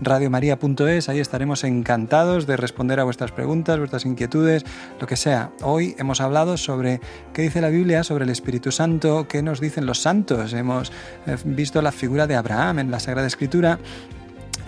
radiomaria.es, 0.00 1.08
ahí 1.08 1.20
estaremos 1.20 1.64
encantados 1.64 2.46
de 2.46 2.56
responder 2.56 3.00
a 3.00 3.04
vuestras 3.04 3.32
preguntas, 3.32 3.78
vuestras 3.78 4.04
inquietudes, 4.04 4.64
lo 5.00 5.06
que 5.06 5.16
sea. 5.16 5.50
Hoy 5.62 5.94
hemos 5.98 6.20
hablado 6.20 6.56
sobre 6.56 7.00
qué 7.32 7.42
dice 7.42 7.60
la 7.60 7.68
Biblia 7.68 8.04
sobre 8.04 8.24
el 8.24 8.30
Espíritu 8.30 8.72
Santo, 8.72 9.26
qué 9.28 9.42
nos 9.42 9.60
dicen 9.60 9.86
los 9.86 10.00
santos. 10.00 10.52
Hemos 10.52 10.92
eh, 11.26 11.36
visto 11.44 11.80
la 11.82 11.92
figura 11.92 12.26
de 12.26 12.36
Abraham 12.36 12.80
en 12.80 12.90
la 12.90 13.00
Sagrada 13.00 13.26
Escritura. 13.26 13.78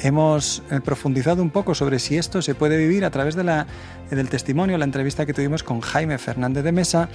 Hemos 0.00 0.62
eh, 0.70 0.80
profundizado 0.80 1.42
un 1.42 1.50
poco 1.50 1.74
sobre 1.74 1.98
si 1.98 2.16
esto 2.16 2.40
se 2.40 2.54
puede 2.54 2.78
vivir 2.78 3.04
a 3.04 3.10
través 3.10 3.34
de 3.34 3.44
la, 3.44 3.66
del 4.10 4.28
testimonio, 4.28 4.78
la 4.78 4.84
entrevista 4.84 5.26
que 5.26 5.34
tuvimos 5.34 5.62
con 5.62 5.80
Jaime 5.80 6.18
Fernández 6.18 6.64
de 6.64 6.72
Mesa 6.72 7.08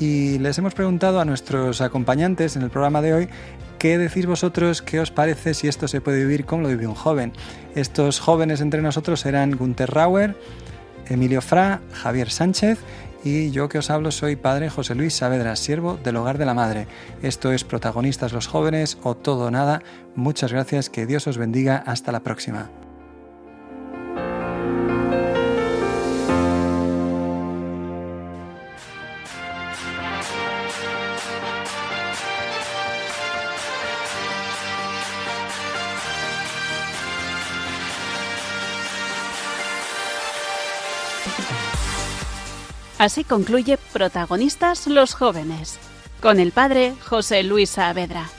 y 0.00 0.38
les 0.38 0.58
hemos 0.58 0.74
preguntado 0.74 1.20
a 1.20 1.24
nuestros 1.24 1.80
acompañantes 1.80 2.56
en 2.56 2.62
el 2.62 2.70
programa 2.70 3.00
de 3.02 3.14
hoy 3.14 3.28
¿Qué 3.84 3.98
decís 3.98 4.24
vosotros? 4.24 4.80
¿Qué 4.80 4.98
os 4.98 5.10
parece 5.10 5.52
si 5.52 5.68
esto 5.68 5.88
se 5.88 6.00
puede 6.00 6.20
vivir 6.20 6.46
como 6.46 6.62
lo 6.62 6.68
vive 6.70 6.86
un 6.86 6.94
joven? 6.94 7.34
Estos 7.74 8.18
jóvenes 8.18 8.62
entre 8.62 8.80
nosotros 8.80 9.26
eran 9.26 9.54
Gunther 9.58 9.90
Rauer, 9.90 10.36
Emilio 11.06 11.42
Fra, 11.42 11.82
Javier 11.92 12.30
Sánchez 12.30 12.78
y 13.24 13.50
yo 13.50 13.68
que 13.68 13.76
os 13.76 13.90
hablo 13.90 14.10
soy 14.10 14.36
padre 14.36 14.70
José 14.70 14.94
Luis 14.94 15.12
Saavedra, 15.12 15.54
siervo 15.54 15.98
del 16.02 16.16
Hogar 16.16 16.38
de 16.38 16.46
la 16.46 16.54
Madre. 16.54 16.86
Esto 17.20 17.52
es 17.52 17.62
Protagonistas 17.64 18.32
los 18.32 18.46
Jóvenes 18.46 18.96
o 19.02 19.14
Todo 19.16 19.48
o 19.48 19.50
Nada. 19.50 19.82
Muchas 20.14 20.50
gracias, 20.50 20.88
que 20.88 21.04
Dios 21.04 21.26
os 21.26 21.36
bendiga. 21.36 21.76
Hasta 21.76 22.10
la 22.10 22.20
próxima. 22.20 22.70
Así 43.04 43.22
concluye 43.22 43.76
Protagonistas 43.92 44.86
los 44.86 45.12
jóvenes, 45.12 45.78
con 46.22 46.40
el 46.40 46.52
padre 46.52 46.94
José 47.04 47.42
Luis 47.42 47.68
Saavedra. 47.68 48.30